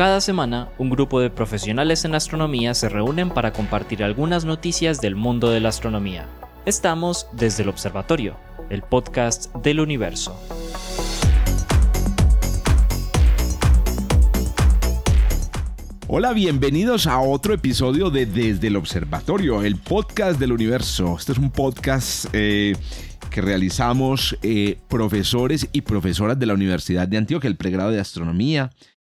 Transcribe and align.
Cada 0.00 0.22
semana, 0.22 0.70
un 0.78 0.88
grupo 0.88 1.20
de 1.20 1.28
profesionales 1.28 2.06
en 2.06 2.14
astronomía 2.14 2.72
se 2.72 2.88
reúnen 2.88 3.28
para 3.28 3.52
compartir 3.52 4.02
algunas 4.02 4.46
noticias 4.46 5.02
del 5.02 5.14
mundo 5.14 5.50
de 5.50 5.60
la 5.60 5.68
astronomía. 5.68 6.26
Estamos 6.64 7.26
desde 7.34 7.64
el 7.64 7.68
Observatorio, 7.68 8.38
el 8.70 8.80
podcast 8.80 9.54
del 9.56 9.78
universo. 9.78 10.40
Hola, 16.08 16.32
bienvenidos 16.32 17.06
a 17.06 17.20
otro 17.20 17.52
episodio 17.52 18.08
de 18.08 18.24
Desde 18.24 18.68
el 18.68 18.76
Observatorio, 18.76 19.62
el 19.62 19.76
podcast 19.76 20.40
del 20.40 20.52
universo. 20.52 21.16
Este 21.18 21.32
es 21.32 21.38
un 21.38 21.50
podcast 21.50 22.24
eh, 22.32 22.74
que 23.30 23.42
realizamos 23.42 24.34
eh, 24.42 24.78
profesores 24.88 25.68
y 25.72 25.82
profesoras 25.82 26.38
de 26.38 26.46
la 26.46 26.54
Universidad 26.54 27.06
de 27.06 27.18
Antioquia, 27.18 27.48
el 27.48 27.56
pregrado 27.56 27.90
de 27.90 28.00
astronomía. 28.00 28.70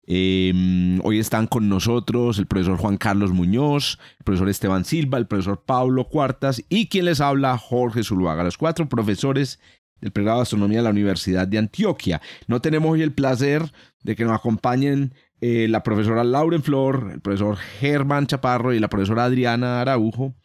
Em, 0.05 0.99
hoy 1.03 1.19
están 1.19 1.47
con 1.47 1.69
nosotros 1.69 2.37
el 2.37 2.45
profesor 2.45 2.77
Juan 2.77 2.97
Carlos 2.97 3.31
Muñoz, 3.31 3.99
el 4.19 4.23
profesor 4.25 4.49
Esteban 4.49 4.83
Silva, 4.83 5.17
el 5.17 5.27
profesor 5.27 5.63
Pablo 5.65 6.09
Cuartas 6.09 6.63
y 6.67 6.87
quien 6.87 7.05
les 7.05 7.21
habla, 7.21 7.57
Jorge 7.57 8.03
Zuluaga, 8.03 8.43
los 8.43 8.57
cuatro 8.57 8.89
profesores 8.89 9.59
del 10.01 10.11
pregrado 10.11 10.39
de 10.39 10.43
astronomía 10.43 10.79
de 10.79 10.83
la 10.83 10.89
Universidad 10.89 11.47
de 11.47 11.57
Antioquia. 11.57 12.21
No 12.47 12.61
tenemos 12.61 12.91
hoy 12.91 13.01
el 13.01 13.13
placer 13.13 13.71
de 14.03 14.15
que 14.17 14.25
nos 14.25 14.35
acompañen 14.35 15.13
eh, 15.39 15.67
la 15.69 15.83
profesora 15.83 16.25
Lauren 16.25 16.63
Flor, 16.63 17.11
el 17.13 17.21
profesor 17.21 17.55
Germán 17.55 18.27
Chaparro 18.27 18.73
y 18.73 18.79
la 18.79 18.89
profesora 18.89 19.23
Adriana 19.23 19.79
Araujo, 19.79 20.35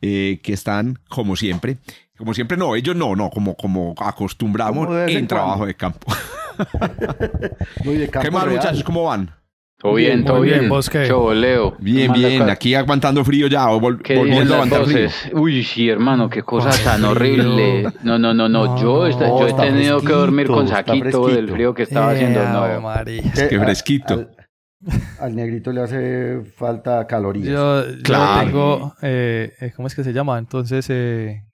eh, 0.00 0.40
que 0.42 0.54
están, 0.54 0.98
como 1.08 1.36
siempre, 1.36 1.76
como 2.16 2.34
siempre, 2.34 2.56
no, 2.56 2.74
ellos 2.76 2.96
no, 2.96 3.14
no, 3.14 3.30
como, 3.30 3.56
como 3.56 3.94
acostumbramos 3.98 4.88
en, 5.08 5.26
trabajo 5.26 5.66
de 5.66 5.74
campo. 5.74 6.12
¿Qué 8.22 8.30
más, 8.30 8.46
muchachos? 8.46 8.84
¿Cómo 8.84 9.04
van? 9.04 9.30
Todo 9.82 9.94
bien, 9.94 10.24
todo 10.24 10.40
bien. 10.42 10.68
¿Vos 10.68 10.88
qué? 10.88 11.12
Leo. 11.34 11.74
Bien, 11.80 12.12
bien. 12.12 12.48
Aquí 12.48 12.72
aguantando 12.74 13.24
frío 13.24 13.48
ya, 13.48 13.66
volviendo 13.66 14.54
a 14.54 14.56
aguantar 14.58 14.84
frío. 14.84 15.08
Uy, 15.32 15.64
sí, 15.64 15.88
hermano, 15.88 16.30
qué 16.30 16.42
cosa 16.44 16.70
tan 16.84 17.04
horrible. 17.04 17.90
No, 18.04 18.16
no, 18.16 18.32
no, 18.32 18.48
no. 18.48 18.80
yo, 18.80 19.08
yo 19.08 19.48
he 19.48 19.52
tenido 19.54 20.00
que 20.00 20.12
dormir 20.12 20.46
con 20.46 20.68
saquito 20.68 21.26
del 21.26 21.50
frío 21.50 21.74
que 21.74 21.82
estaba 21.82 22.12
haciendo. 22.12 22.44
No, 22.44 22.92
Es 23.04 23.48
que 23.48 23.58
fresquito. 23.58 24.28
Al 25.20 25.36
negrito 25.36 25.72
le 25.72 25.80
hace 25.80 26.42
falta 26.56 27.06
calorías. 27.06 27.46
Yo, 27.46 27.82
claro. 28.02 28.44
tengo, 28.44 28.94
eh, 29.02 29.52
eh, 29.60 29.72
¿cómo 29.76 29.86
es 29.86 29.94
que 29.94 30.02
se 30.02 30.12
llama? 30.12 30.38
Entonces, 30.38 30.86
eh, 30.90 31.44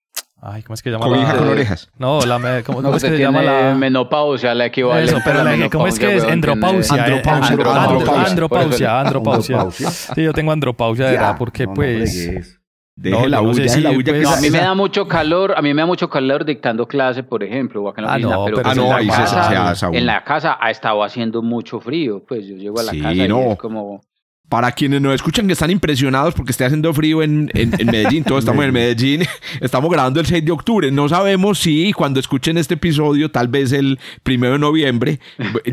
ay, 0.41 0.63
¿cómo 0.63 0.75
es 0.75 0.83
que 0.83 0.91
se 0.91 0.97
llama? 0.97 1.07
Cobija 1.07 1.37
con 1.37 1.49
orejas. 1.49 1.91
No, 1.99 2.21
la 2.21 2.39
me, 2.39 2.63
¿cómo, 2.63 2.83
no, 2.83 2.95
es 2.95 3.03
que 3.03 3.11
se 3.11 3.19
llama 3.19 3.43
la 3.43 3.75
menopausia, 3.75 4.55
la 4.55 4.67
equivalente 4.67 5.13
Eso, 5.13 5.21
pero 5.25 5.43
la, 5.45 5.71
¿cómo 5.71 5.87
es 5.87 5.99
que 5.99 6.17
es? 6.17 6.25
Andropausia. 6.25 7.05
Andropausia. 7.05 8.25
Andropausia. 8.27 9.01
Andropausia. 9.01 9.71
Sí, 9.71 10.23
yo 10.23 10.33
tengo 10.33 10.53
andropausia 10.53 11.07
de 11.07 11.17
edad 11.17 11.37
porque 11.39 11.67
pues 11.67 12.59
Deje 12.99 13.29
la 13.29 13.39
bulla, 13.39 13.81
la 13.81 13.91
bulla. 13.91 14.13
Pues, 14.13 14.27
a 14.27 14.41
mí 14.41 14.51
me 14.51 14.59
da 14.59 14.75
mucho 14.75 15.07
calor, 15.07 15.55
a 15.57 15.63
mí 15.63 15.73
me 15.73 15.83
da 15.83 15.87
mucho 15.87 16.11
calor 16.11 16.45
dictando 16.45 16.89
clase, 16.89 17.23
por 17.23 17.45
ejemplo, 17.45 17.81
o 17.81 17.89
acá 17.89 18.03
en 18.03 18.07
la 18.09 18.15
ah, 18.15 18.43
pero, 18.45 18.61
ah, 18.65 18.75
no, 18.75 18.99
en, 18.99 19.07
la 19.07 19.15
casa, 19.15 19.91
en 19.93 20.05
la 20.05 20.25
casa 20.25 20.59
ha 20.61 20.69
estado 20.73 21.05
haciendo 21.05 21.41
mucho 21.41 21.79
frío, 21.79 22.25
pues 22.27 22.45
yo 22.49 22.57
llego 22.57 22.81
a 22.81 22.83
la 22.83 22.91
casa 22.91 23.15
y 23.15 23.21
es 23.21 23.59
como... 23.59 24.01
Para 24.49 24.73
quienes 24.73 25.01
no 25.03 25.13
escuchan 25.13 25.47
que 25.47 25.53
están 25.53 25.71
impresionados 25.71 26.35
porque 26.35 26.53
está 26.53 26.67
haciendo 26.67 26.95
frío 26.95 27.23
en, 27.23 27.51
en, 27.53 27.87
Medellín, 27.87 28.25
todos 28.25 28.41
estamos 28.41 28.65
en 28.65 28.73
Medellín, 28.73 29.23
estamos 29.61 29.91
grabando 29.91 30.21
el 30.21 30.27
6 30.27 30.45
de 30.45 30.53
octubre, 30.53 30.91
no 30.91 31.09
sabemos 31.09 31.59
si 31.59 31.93
cuando 31.93 32.19
escuchen 32.19 32.57
este 32.57 32.75
episodio, 32.75 33.31
tal 33.31 33.49
vez 33.49 33.73
el 33.73 33.99
1 34.27 34.53
de 34.53 34.59
noviembre, 34.59 35.21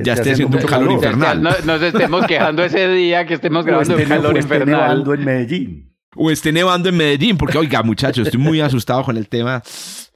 ya 0.03 0.13
esté 0.13 0.31
haciendo 0.31 0.57
un 0.57 0.63
calor, 0.63 0.91
infernal. 0.91 1.41
No, 1.41 1.51
nos 1.65 1.81
estemos 1.81 2.25
quejando 2.27 2.63
ese 2.63 2.89
día 2.89 3.25
que 3.25 3.35
estemos 3.35 3.65
grabando 3.65 3.97
el 3.97 4.07
calor 4.07 4.35
infernal. 4.35 5.03
en 5.07 5.25
Medellín 5.25 5.95
o 6.15 6.31
esté 6.31 6.51
nevando 6.51 6.89
en 6.89 6.97
Medellín, 6.97 7.37
porque 7.37 7.57
oiga, 7.57 7.83
muchachos, 7.83 8.25
estoy 8.25 8.39
muy 8.39 8.61
asustado 8.61 9.03
con 9.03 9.17
el 9.17 9.27
tema. 9.27 9.61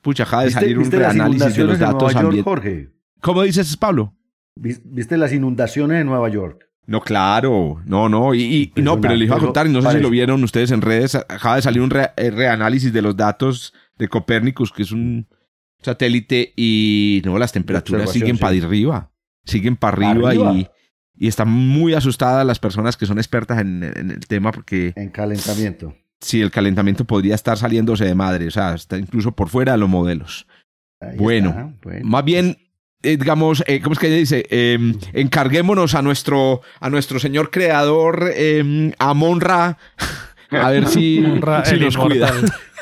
Pucha, 0.02 0.24
acaba 0.24 0.46
de 0.46 0.52
salir 0.52 0.80
un 0.80 0.90
reanálisis 0.90 1.56
de 1.56 1.64
los 1.64 1.78
datos 1.78 2.16
ambientales. 2.16 2.88
¿Cómo 3.22 3.44
dices, 3.44 3.76
Pablo? 3.78 4.16
¿Viste 4.56 5.18
las 5.18 5.34
inundaciones 5.34 6.02
en 6.02 6.08
Nueva 6.08 6.30
York? 6.30 6.69
No, 6.90 7.02
claro, 7.02 7.82
no, 7.86 8.10
no, 8.10 8.34
y, 8.34 8.72
no, 8.76 9.00
pero 9.00 9.16
le 9.16 9.26
iba 9.26 9.36
a 9.36 9.40
contar, 9.40 9.68
y 9.68 9.70
no 9.72 9.82
sé 9.82 9.92
si 9.92 10.00
lo 10.00 10.10
vieron 10.10 10.44
ustedes 10.44 10.72
en 10.72 10.82
redes, 10.82 11.16
acaba 11.16 11.58
de 11.58 11.62
salir 11.62 11.82
un 11.82 11.92
eh, 11.96 12.32
reanálisis 12.32 12.92
de 12.92 13.02
los 13.02 13.16
datos 13.16 13.74
de 13.98 14.08
Copérnicus, 14.08 14.72
que 14.72 14.84
es 14.84 14.92
un 14.92 15.28
satélite, 15.82 16.54
y 16.56 17.22
no, 17.26 17.38
las 17.38 17.52
temperaturas 17.52 18.12
siguen 18.12 18.38
para 18.38 18.58
arriba, 18.58 19.12
siguen 19.46 19.76
para 19.76 20.10
arriba, 20.10 20.34
y 20.34 20.68
y 21.20 21.28
están 21.28 21.50
muy 21.50 21.94
asustadas 21.94 22.46
las 22.46 22.60
personas 22.60 22.96
que 22.96 23.06
son 23.06 23.18
expertas 23.18 23.60
en, 23.60 23.84
el 23.84 24.26
tema 24.26 24.54
porque... 24.54 24.94
En 24.96 25.10
calentamiento. 25.10 25.94
Sí, 26.22 26.40
el 26.42 26.50
calentamiento 26.50 27.04
podría 27.04 27.36
estar 27.36 27.58
saliéndose 27.58 28.06
de 28.06 28.16
madre, 28.16 28.48
o 28.48 28.52
sea, 28.52 28.74
está 28.74 28.98
incluso 28.98 29.34
por 29.34 29.50
fuera 29.50 29.74
de 29.74 29.78
los 29.80 29.90
modelos. 29.90 30.48
Bueno, 31.18 31.78
más 32.04 32.24
bien, 32.24 32.58
eh, 33.02 33.18
digamos, 33.18 33.64
eh, 33.66 33.80
¿cómo 33.82 33.94
es 33.94 34.00
que 34.00 34.08
ella 34.08 34.18
dice? 34.18 34.46
Em, 34.50 34.94
encarguémonos 35.14 35.96
a 35.96 36.02
nuestro, 36.02 36.62
a 36.80 36.90
nuestro 36.90 37.20
señor 37.20 37.50
creador, 37.50 38.32
eh, 38.34 38.94
Amon 39.00 39.40
Ra, 39.40 39.78
a 40.52 40.70
ver 40.70 40.88
si, 40.88 41.24
si 41.66 41.80
nos 41.80 41.98
cuida. 41.98 42.32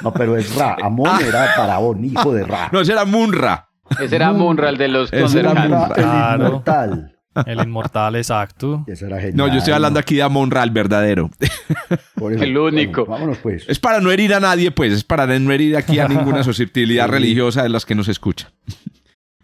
No, 0.02 0.14
pero 0.14 0.36
es 0.38 0.56
Ra, 0.56 0.76
Amon 0.82 1.08
ah. 1.08 1.20
era 1.26 1.48
faraón, 1.56 2.04
hijo 2.04 2.34
de 2.34 2.44
Ra. 2.44 2.70
No, 2.72 2.82
ese 2.82 2.94
era 2.94 3.06
Munra. 3.06 3.70
Ese 4.00 4.16
era 4.16 4.34
Munra, 4.34 4.70
el 4.70 4.78
de 4.78 4.88
los 4.88 5.14
ese 5.14 5.40
era 5.40 5.54
Munra, 5.54 5.92
el 5.96 6.42
inmortal. 6.42 7.14
El 7.46 7.60
inmortal, 7.60 8.16
exacto. 8.16 8.84
No, 9.34 9.48
yo 9.48 9.60
estoy 9.60 9.74
hablando 9.74 10.00
aquí 10.00 10.16
de 10.16 10.24
Amon 10.24 10.50
Ra, 10.50 10.64
el 10.64 10.72
verdadero. 10.72 11.30
el 12.20 12.58
único. 12.58 13.06
vámonos 13.06 13.38
pues. 13.38 13.66
Es 13.68 13.80
para 13.80 14.00
no 14.00 14.12
herir 14.12 14.34
a 14.34 14.40
nadie, 14.40 14.72
pues. 14.72 14.94
Es 14.94 15.04
para 15.04 15.28
no 15.28 15.52
herir 15.52 15.78
aquí 15.78 16.00
a 16.00 16.08
ninguna 16.08 16.44
susceptibilidad 16.44 17.08
religiosa 17.08 17.64
de 17.64 17.70
las 17.70 17.86
que 17.86 17.94
nos 17.94 18.08
escuchan. 18.08 18.50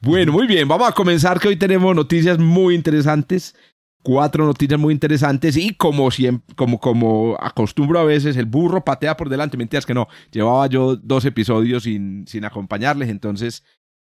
Bueno, 0.04 0.32
muy 0.32 0.48
bien. 0.48 0.68
Vamos 0.68 0.90
a 0.90 0.92
comenzar 0.92 1.40
que 1.40 1.48
hoy 1.48 1.56
tenemos 1.56 1.96
noticias 1.96 2.38
muy 2.40 2.76
interesantes. 2.76 3.56
Cuatro 4.02 4.46
noticias 4.46 4.80
muy 4.80 4.94
interesantes 4.94 5.56
y 5.56 5.76
como 5.76 6.12
siempre, 6.12 6.54
como, 6.56 6.80
como 6.80 7.38
acostumbro 7.40 8.00
a 8.00 8.04
veces, 8.04 8.36
el 8.36 8.46
burro 8.46 8.84
patea 8.84 9.16
por 9.16 9.30
delante. 9.30 9.56
Mentiras 9.56 9.86
que 9.86 9.94
no. 9.94 10.08
Llevaba 10.32 10.68
yo 10.68 10.98
dos 10.98 11.24
episodios 11.24 11.84
sin, 11.84 12.28
sin 12.28 12.44
acompañarles, 12.44 13.10
entonces 13.10 13.64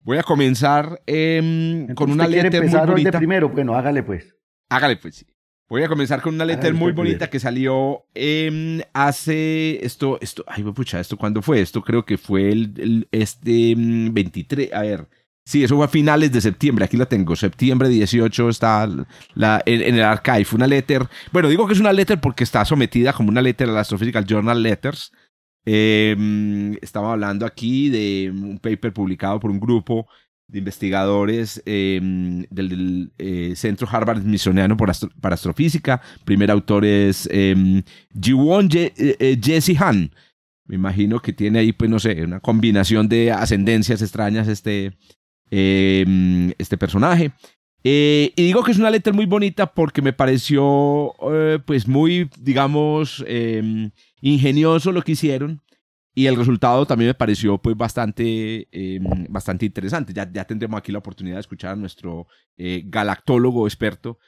Voy 0.05 0.19
a 0.19 0.23
comenzar 0.25 1.01
em, 1.07 1.95
con 1.95 2.11
una 2.11 2.27
letra 2.27 2.61
muy 2.61 2.71
bonita. 2.87 3.11
de 3.13 3.19
primero? 3.19 3.49
Bueno, 3.49 3.75
hágale 3.75 4.03
pues. 4.03 4.35
Hágale 4.69 4.97
pues. 4.97 5.25
Voy 5.69 5.85
a 5.85 5.89
comenzar 5.89 6.21
con 6.21 6.35
una 6.35 6.45
letra 6.45 6.71
muy 6.73 6.93
pues, 6.93 6.97
bonita 6.97 7.31
que 7.31 7.39
salió 7.39 8.05
eh, 8.15 8.85
hace 8.93 9.83
esto 9.85 10.19
esto 10.21 10.45
ay 10.47 10.65
pucha 10.65 11.01
esto 11.01 11.17
cuándo 11.17 11.41
fue 11.41 11.63
esto 11.63 11.81
creo 11.81 12.05
que 12.05 12.19
fue 12.19 12.51
el, 12.51 13.09
este 13.11 13.75
23 13.77 14.69
mm, 14.71 14.75
a 14.75 14.83
ver 14.83 15.09
sí 15.45 15.65
eso 15.65 15.77
fue 15.77 15.85
a 15.85 15.89
finales 15.89 16.33
de 16.33 16.41
septiembre 16.41 16.85
aquí 16.85 16.97
la 16.97 17.07
tengo 17.07 17.35
septiembre 17.37 17.89
18 17.89 18.49
está 18.49 18.85
en, 18.85 19.95
el 19.95 20.03
archive 20.03 20.47
una 20.55 20.67
letter 20.67 21.09
bueno 21.33 21.49
digo 21.49 21.67
que 21.67 21.75
es 21.75 21.81
una 21.81 21.93
letter 21.93 22.21
porque 22.21 22.45
está 22.45 22.65
sometida 22.65 23.13
como 23.13 23.29
una 23.29 23.43
letter 23.43 23.69
a 23.69 23.73
la 23.73 23.81
Astrophysical 23.81 24.25
Journal 24.25 24.63
Letters 24.63 25.13
eh, 25.65 26.77
estaba 26.81 27.13
hablando 27.13 27.47
aquí 27.47 27.89
de 27.89 28.31
un 28.33 28.59
paper 28.59 28.93
publicado 28.93 29.39
por 29.41 29.51
un 29.51 29.61
grupo 29.61 30.07
de 30.53 30.59
investigadores 30.59 31.63
em, 31.65 32.45
del, 32.51 33.11
eh, 33.17 33.55
Centro 33.57 33.89
Harvard 33.91 34.21
Smithsoniano 34.21 34.77
para 34.77 35.35
Astrofísica. 35.35 36.03
Primer 36.25 36.51
autor 36.51 36.85
es 36.85 37.29
Jiwon 38.21 38.69
eh, 38.75 38.93
eh, 38.97 39.41
Jesse 39.43 39.81
Han. 39.81 40.11
Me 40.67 40.77
imagino 40.77 41.21
que 41.21 41.33
tiene 41.33 41.61
ahí, 41.61 41.73
pues 41.73 41.91
no 41.91 41.99
sé, 41.99 42.23
una 42.23 42.41
combinación 42.41 43.09
de 43.09 43.33
ascendencias 43.33 44.03
extrañas 44.03 44.47
este, 44.47 44.97
este 45.53 46.79
personaje. 46.79 47.33
y 47.85 48.33
digo 48.37 48.63
que 48.63 48.73
es 48.73 48.79
una 48.79 48.91
letra 48.91 49.13
muy 49.13 49.27
bonita 49.27 49.67
porque 49.67 50.03
me 50.03 50.13
pareció, 50.13 51.15
pues 51.67 51.87
muy, 51.87 52.31
digamos, 52.39 53.25
ingenioso 54.21 54.93
lo 54.93 55.03
que 55.03 55.13
hicieron 55.13 55.63
y 56.15 56.27
el 56.27 56.37
resultado 56.37 56.85
también 56.85 57.09
me 57.09 57.15
pareció 57.15 57.57
pues 57.59 57.77
bastante, 57.77 58.69
em, 58.71 59.27
bastante 59.31 59.65
interesante. 59.65 60.13
Ya, 60.13 60.31
ya 60.31 60.45
tendremos 60.45 60.79
aquí 60.79 60.93
la 60.93 60.99
oportunidad 60.99 61.37
de 61.37 61.41
escuchar 61.41 61.73
a 61.73 61.77
nuestro 61.77 62.27
eh, 62.59 62.83
galactólogo 62.85 63.67
experto 63.67 64.19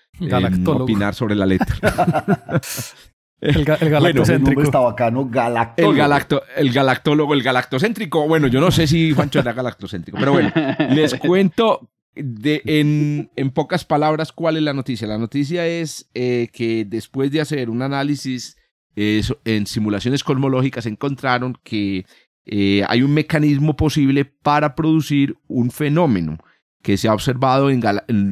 opinar 0.66 1.14
sobre 1.14 1.34
la 1.34 1.46
letra. 1.46 1.76
el, 3.40 3.64
galactocéntrico. 3.64 4.62
está 4.62 4.78
bacano, 4.78 5.26
galactólogo. 5.28 5.92
El, 5.92 5.98
galacto, 5.98 6.42
el 6.56 6.72
galactólogo, 6.72 7.34
el 7.34 7.42
galactocéntrico. 7.42 8.26
Bueno, 8.26 8.46
yo 8.46 8.60
no 8.60 8.70
sé 8.70 8.86
si 8.86 9.12
Juancho 9.12 9.40
era 9.40 9.52
galactocéntrico, 9.52 10.18
pero 10.18 10.32
bueno, 10.32 10.52
les 10.90 11.14
cuento 11.14 11.90
de, 12.14 12.62
en, 12.64 13.30
en, 13.36 13.50
pocas 13.50 13.84
palabras 13.84 14.32
cuál 14.32 14.56
es 14.56 14.62
la 14.62 14.72
noticia. 14.72 15.06
La 15.06 15.18
noticia 15.18 15.66
es 15.66 16.08
eh, 16.14 16.48
que 16.52 16.84
después 16.84 17.30
de 17.30 17.40
hacer 17.40 17.70
un 17.70 17.82
análisis 17.82 18.56
en 18.96 19.66
simulaciones 19.66 20.22
cosmológicas 20.22 20.86
encontraron 20.86 21.58
que 21.64 22.06
eh, 22.46 22.84
hay 22.88 23.02
un 23.02 23.12
mecanismo 23.12 23.76
posible 23.76 24.24
para 24.24 24.74
producir 24.74 25.36
un 25.48 25.70
fenómeno 25.70 26.38
que 26.82 26.96
se 26.96 27.08
ha 27.08 27.14
observado 27.14 27.70
en, 27.70 27.82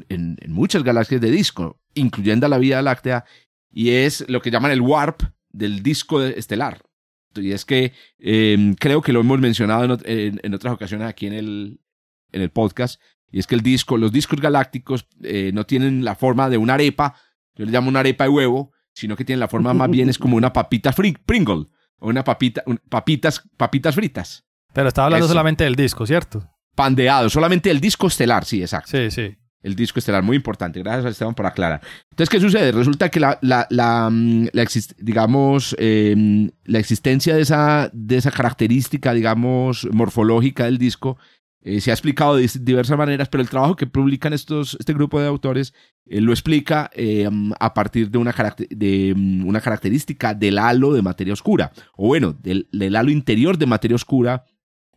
en, 0.08 0.36
muchas 0.48 0.84
galaxias 0.84 1.20
de 1.20 1.30
disco. 1.30 1.80
incluyendo 1.94 2.46
la 2.48 2.58
Vía 2.58 2.82
Láctea, 2.82 3.24
y 3.72 3.90
es 3.90 4.28
lo 4.28 4.40
que 4.42 4.50
llaman 4.50 4.70
el 4.70 4.80
warp 4.80 5.22
del 5.50 5.82
disco 5.82 6.22
estelar. 6.22 6.82
Y 7.34 7.52
es 7.52 7.64
que 7.64 7.92
em, 8.18 8.74
creo 8.74 9.00
que 9.00 9.12
lo 9.12 9.20
hemos 9.20 9.40
mencionado 9.40 9.98
en, 10.04 10.54
otras 10.54 10.74
ocasiones 10.74 11.08
aquí 11.08 11.26
en 11.26 11.32
el, 11.32 11.80
en 12.30 12.42
el 12.42 12.50
podcast, 12.50 13.00
y 13.30 13.38
es 13.38 13.46
que 13.46 13.54
el 13.54 13.62
disco, 13.62 13.96
los 13.96 14.12
discos 14.12 14.38
galácticos 14.38 15.06
eh, 15.22 15.50
no 15.54 15.64
tienen 15.64 16.04
la 16.04 16.14
forma 16.14 16.50
de 16.50 16.58
una 16.58 16.74
arepa, 16.74 17.14
yo 17.54 17.64
le 17.64 17.72
llamo 17.72 17.88
una 17.88 18.00
arepa 18.00 18.24
de 18.24 18.30
huevo, 18.30 18.72
sino 18.92 19.16
que 19.16 19.24
tienen 19.24 19.40
la 19.40 19.48
forma 19.48 19.72
más 19.72 19.88
bien 19.88 20.10
es 20.10 20.18
como 20.18 20.36
una 20.36 20.52
papita 20.52 20.92
Pringle, 20.92 21.66
o 21.98 22.08
una 22.08 22.22
papita, 22.22 22.62
papitas, 22.90 23.48
papitas 23.56 23.94
fritas. 23.94 24.44
Pero 24.74 24.88
estaba 24.88 25.06
hablando 25.06 25.28
solamente 25.28 25.64
del 25.64 25.76
disco, 25.76 26.06
¿cierto? 26.06 26.46
Pandeado, 26.74 27.30
solamente 27.30 27.70
el 27.70 27.80
disco 27.80 28.08
estelar, 28.08 28.44
sí, 28.44 28.60
exacto. 28.60 28.90
Sí, 28.90 29.10
sí 29.10 29.36
el 29.62 29.74
disco 29.76 29.98
estelar, 29.98 30.22
muy 30.22 30.36
importante. 30.36 30.80
Gracias 30.80 31.04
a 31.04 31.08
Esteban 31.10 31.34
por 31.34 31.46
aclarar. 31.46 31.80
Entonces, 32.10 32.28
¿qué 32.28 32.40
sucede? 32.40 32.72
Resulta 32.72 33.08
que 33.08 33.20
la, 33.20 33.38
la, 33.42 33.66
la, 33.70 34.08
mm, 34.10 34.48
digamos, 34.98 35.76
em, 35.78 36.50
la 36.64 36.78
existencia 36.78 37.34
de 37.34 37.42
esa, 37.42 37.90
de 37.92 38.16
esa 38.16 38.30
característica, 38.30 39.12
digamos, 39.12 39.88
morfológica 39.92 40.64
del 40.64 40.78
disco 40.78 41.18
eh, 41.64 41.80
se 41.80 41.90
ha 41.92 41.94
explicado 41.94 42.36
de 42.36 42.50
diversas 42.60 42.98
maneras, 42.98 43.28
pero 43.28 43.40
el 43.40 43.48
trabajo 43.48 43.76
que 43.76 43.86
publican 43.86 44.32
estos, 44.32 44.76
este 44.80 44.94
grupo 44.94 45.20
de 45.20 45.28
autores 45.28 45.72
eh, 46.06 46.20
lo 46.20 46.32
explica 46.32 46.90
em, 46.92 47.52
a 47.60 47.72
partir 47.72 48.10
de 48.10 48.18
una, 48.18 48.34
de 48.70 49.14
mm, 49.16 49.46
una 49.46 49.60
característica 49.60 50.34
del 50.34 50.58
halo 50.58 50.92
de 50.92 51.02
materia 51.02 51.32
oscura, 51.32 51.72
o 51.96 52.08
bueno, 52.08 52.32
del, 52.32 52.68
del 52.72 52.96
halo 52.96 53.10
interior 53.10 53.58
de 53.58 53.66
materia 53.66 53.94
oscura 53.94 54.44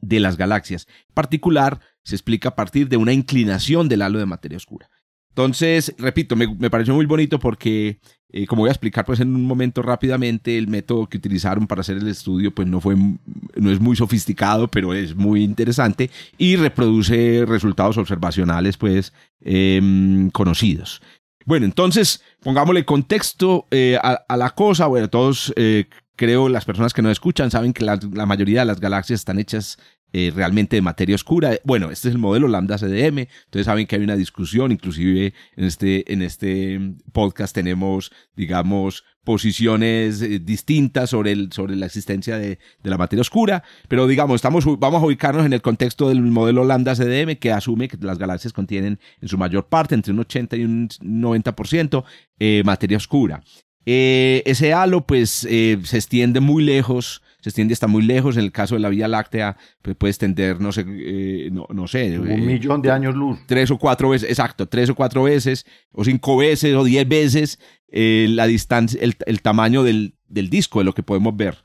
de 0.02 0.20
las 0.20 0.38
galaxias. 0.38 0.88
En 1.10 1.14
particular, 1.14 1.80
se 2.06 2.16
explica 2.16 2.50
a 2.50 2.56
partir 2.56 2.88
de 2.88 2.98
una 2.98 3.12
inclinación 3.12 3.90
del 3.90 4.04
halo 4.04 4.20
de 4.20 4.26
materia 4.26 4.58
oscura. 4.58 4.90
Entonces, 5.30 5.94
repito, 5.98 6.38
me, 6.38 6.70
pareció 6.70 6.94
muy 6.94 7.06
bonito 7.06 7.40
porque, 7.40 8.00
eh, 8.30 8.48
como 8.48 8.62
voy 8.62 8.70
a 8.70 8.72
explicar 8.72 9.04
pues 9.04 9.20
en 9.20 9.36
un 9.36 9.44
momento 9.44 9.82
rápidamente, 9.82 10.58
el 10.58 10.70
método 10.70 11.08
que 11.08 11.18
utilizaron 11.18 11.68
para 11.68 11.82
hacer 11.82 11.98
el 11.98 12.08
estudio 12.08 12.56
pues 12.56 12.70
no, 12.70 12.80
fue, 12.80 12.96
no 12.96 13.70
es 13.70 13.82
muy 13.82 13.98
sofisticado, 13.98 14.70
pero 14.70 14.94
es 14.94 15.14
muy 15.14 15.44
interesante 15.44 16.10
y 16.38 16.56
reproduce 16.56 17.44
resultados 17.46 17.98
observacionales 17.98 18.78
pues 18.78 19.12
em, 19.42 20.30
conocidos. 20.30 21.02
Bueno, 21.46 21.66
entonces, 21.66 22.24
pongámosle 22.42 22.86
contexto 22.86 23.68
eh, 23.72 24.00
a, 24.02 24.38
la 24.38 24.52
cosa. 24.52 24.88
Bueno, 24.88 25.10
todos 25.10 25.54
eh, 25.58 25.86
creo 26.16 26.50
las 26.50 26.66
personas 26.66 26.94
que 26.94 27.02
nos 27.02 27.12
escuchan 27.12 27.52
saben 27.52 27.74
que 27.74 27.84
la, 27.84 27.98
mayoría 28.26 28.62
de 28.62 28.66
las 28.66 28.80
galaxias 28.80 29.22
están 29.22 29.40
hechas 29.40 29.78
eh, 30.18 30.32
realmente 30.34 30.78
de 30.78 30.82
materia 30.82 31.14
oscura. 31.14 31.60
Bueno, 31.66 31.92
este 31.92 32.08
es 32.08 32.16
el 32.16 32.22
modelo 32.22 32.48
lambda 32.48 32.78
CDM, 32.78 33.28
entonces 33.46 33.66
saben 33.66 33.86
que 33.86 33.98
hay 33.98 34.02
una 34.02 34.16
discusión, 34.16 34.72
inclusive 34.72 35.34
en 35.58 35.66
este, 35.66 36.10
en 36.14 36.22
este 36.22 36.80
podcast 37.12 37.54
tenemos, 37.54 38.14
digamos, 38.34 39.04
posiciones 39.26 40.22
eh, 40.22 40.40
distintas 40.40 41.10
sobre, 41.10 41.34
el, 41.34 41.52
sobre 41.52 41.76
la 41.76 41.88
existencia 41.88 42.38
de, 42.38 42.60
de, 42.82 42.90
la 42.90 42.98
materia 42.98 43.20
oscura, 43.20 43.66
pero 43.90 44.08
digamos, 44.08 44.36
estamos, 44.36 44.64
vamos 44.80 45.04
a 45.04 45.06
ubicarnos 45.06 45.46
en 45.46 45.52
el 45.52 45.62
contexto 45.62 46.08
del 46.08 46.22
modelo 46.22 46.64
lambda 46.64 46.96
CDM 46.96 47.36
que 47.36 47.52
asume 47.52 47.90
que 47.90 47.98
las 48.00 48.18
galaxias 48.18 48.54
contienen 48.54 49.02
en 49.20 49.28
su 49.28 49.38
mayor 49.38 49.68
parte, 49.68 49.96
entre 49.96 50.14
un 50.14 50.20
80 50.20 50.56
y 50.56 50.64
un 50.64 50.88
90%, 50.88 52.06
eh, 52.40 52.62
materia 52.64 52.96
oscura. 52.96 53.44
ese 53.84 54.74
halo 54.74 55.06
pues 55.06 55.30
se 55.30 55.74
extiende 55.74 56.40
muy 56.40 56.64
lejos 56.64 57.22
se 57.46 57.50
extiende 57.50 57.76
hasta 57.76 57.86
muy 57.86 58.02
lejos. 58.02 58.38
En 58.38 58.44
el 58.44 58.52
caso 58.52 58.74
de 58.74 58.82
la 58.82 58.90
Vía 58.90 59.08
Láctea, 59.08 59.56
pues 59.84 59.96
puede 59.96 60.10
extender, 60.10 60.60
no 60.60 60.72
sé, 60.72 60.84
eh, 60.88 61.52
no, 61.52 61.88
sé. 61.88 62.20
Un 62.20 62.32
eh, 62.32 62.38
millón 62.38 62.82
de 62.82 62.90
años 62.90 63.14
luz. 63.14 63.38
Tres 63.46 63.70
o 63.70 63.78
cuatro 63.78 64.10
veces, 64.10 64.28
exacto, 64.28 64.68
tres 64.68 64.90
o 64.90 64.96
cuatro 64.96 65.22
veces, 65.22 65.64
o 65.92 66.04
cinco 66.04 66.38
veces, 66.38 66.74
o 66.74 66.84
diez 66.84 67.08
veces 67.08 67.60
eh, 67.92 68.26
la 68.32 68.48
distancia, 68.48 69.00
el, 69.00 69.42
tamaño 69.44 69.84
del, 69.84 70.16
del, 70.28 70.50
disco, 70.50 70.80
de 70.80 70.86
lo 70.86 70.94
que 70.94 71.04
podemos 71.04 71.38
ver. 71.38 71.60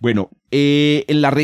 Bueno, 0.00 0.30
en 0.50 1.20
la, 1.20 1.34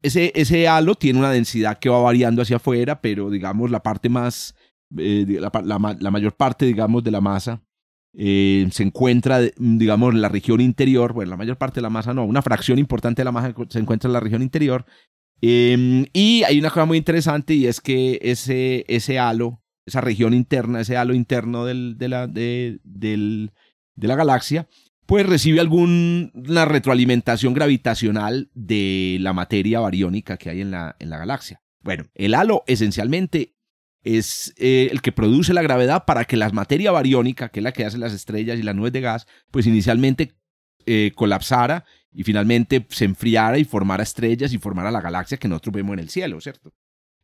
ese, 0.00 0.32
ese 0.34 0.66
halo 0.66 0.94
tiene 0.94 1.18
una 1.18 1.30
densidad 1.30 1.78
que 1.78 1.90
va 1.90 2.00
variando 2.00 2.40
hacia 2.40 2.56
afuera, 2.56 3.02
pero 3.02 3.28
digamos 3.28 3.70
la 3.70 3.82
parte 3.82 4.08
más, 4.08 4.54
la, 4.88 5.50
la 6.00 6.10
mayor 6.10 6.34
parte, 6.34 6.64
digamos, 6.64 7.04
de 7.04 7.10
la 7.10 7.20
masa 7.20 7.65
eh, 8.18 8.66
se 8.70 8.82
encuentra, 8.82 9.40
digamos, 9.58 10.14
en 10.14 10.22
la 10.22 10.30
región 10.30 10.62
interior, 10.62 11.12
bueno, 11.12 11.30
la 11.30 11.36
mayor 11.36 11.58
parte 11.58 11.76
de 11.76 11.82
la 11.82 11.90
masa 11.90 12.14
no, 12.14 12.24
una 12.24 12.40
fracción 12.40 12.78
importante 12.78 13.20
de 13.20 13.24
la 13.24 13.32
masa 13.32 13.54
se 13.68 13.78
encuentra 13.78 14.08
en 14.08 14.14
la 14.14 14.20
región 14.20 14.42
interior. 14.42 14.86
Em, 15.42 16.06
y 16.14 16.42
hay 16.44 16.58
una 16.58 16.70
cosa 16.70 16.86
muy 16.86 16.96
interesante 16.96 17.52
y 17.52 17.66
es 17.66 17.82
que 17.82 18.18
ese, 18.22 18.86
ese 18.88 19.18
halo, 19.18 19.60
esa 19.84 20.00
región 20.00 20.32
interna, 20.32 20.80
ese 20.80 20.96
halo 20.96 21.12
interno 21.12 21.66
del, 21.66 21.98
de, 21.98 22.08
la, 22.08 22.26
de, 22.26 22.80
del, 22.84 23.52
de 23.96 24.08
la 24.08 24.16
galaxia, 24.16 24.66
pues 25.04 25.26
recibe 25.26 25.60
alguna 25.60 26.64
retroalimentación 26.64 27.52
gravitacional 27.52 28.50
de 28.54 29.18
la 29.20 29.34
materia 29.34 29.80
bariónica 29.80 30.38
que 30.38 30.48
hay 30.48 30.62
en 30.62 30.70
la, 30.70 30.96
en 30.98 31.10
la 31.10 31.18
galaxia. 31.18 31.62
Bueno, 31.82 32.06
el 32.14 32.34
halo 32.34 32.64
esencialmente 32.66 33.55
es 34.06 34.54
eh, 34.56 34.88
el 34.92 35.02
que 35.02 35.10
produce 35.10 35.52
la 35.52 35.62
gravedad 35.62 36.04
para 36.04 36.24
que 36.24 36.36
la 36.36 36.48
materia 36.50 36.92
bariónica, 36.92 37.48
que 37.48 37.58
es 37.58 37.64
la 37.64 37.72
que 37.72 37.84
hace 37.84 37.98
las 37.98 38.12
estrellas 38.12 38.56
y 38.56 38.62
las 38.62 38.76
nubes 38.76 38.92
de 38.92 39.00
gas, 39.00 39.26
pues 39.50 39.66
inicialmente 39.66 40.32
eh, 40.86 41.10
colapsara 41.16 41.84
y 42.12 42.22
finalmente 42.22 42.86
se 42.88 43.04
enfriara 43.04 43.58
y 43.58 43.64
formara 43.64 44.04
estrellas 44.04 44.52
y 44.52 44.58
formara 44.58 44.92
la 44.92 45.00
galaxia 45.00 45.38
que 45.38 45.48
nosotros 45.48 45.74
vemos 45.74 45.94
en 45.94 45.98
el 45.98 46.08
cielo, 46.08 46.40
¿cierto? 46.40 46.72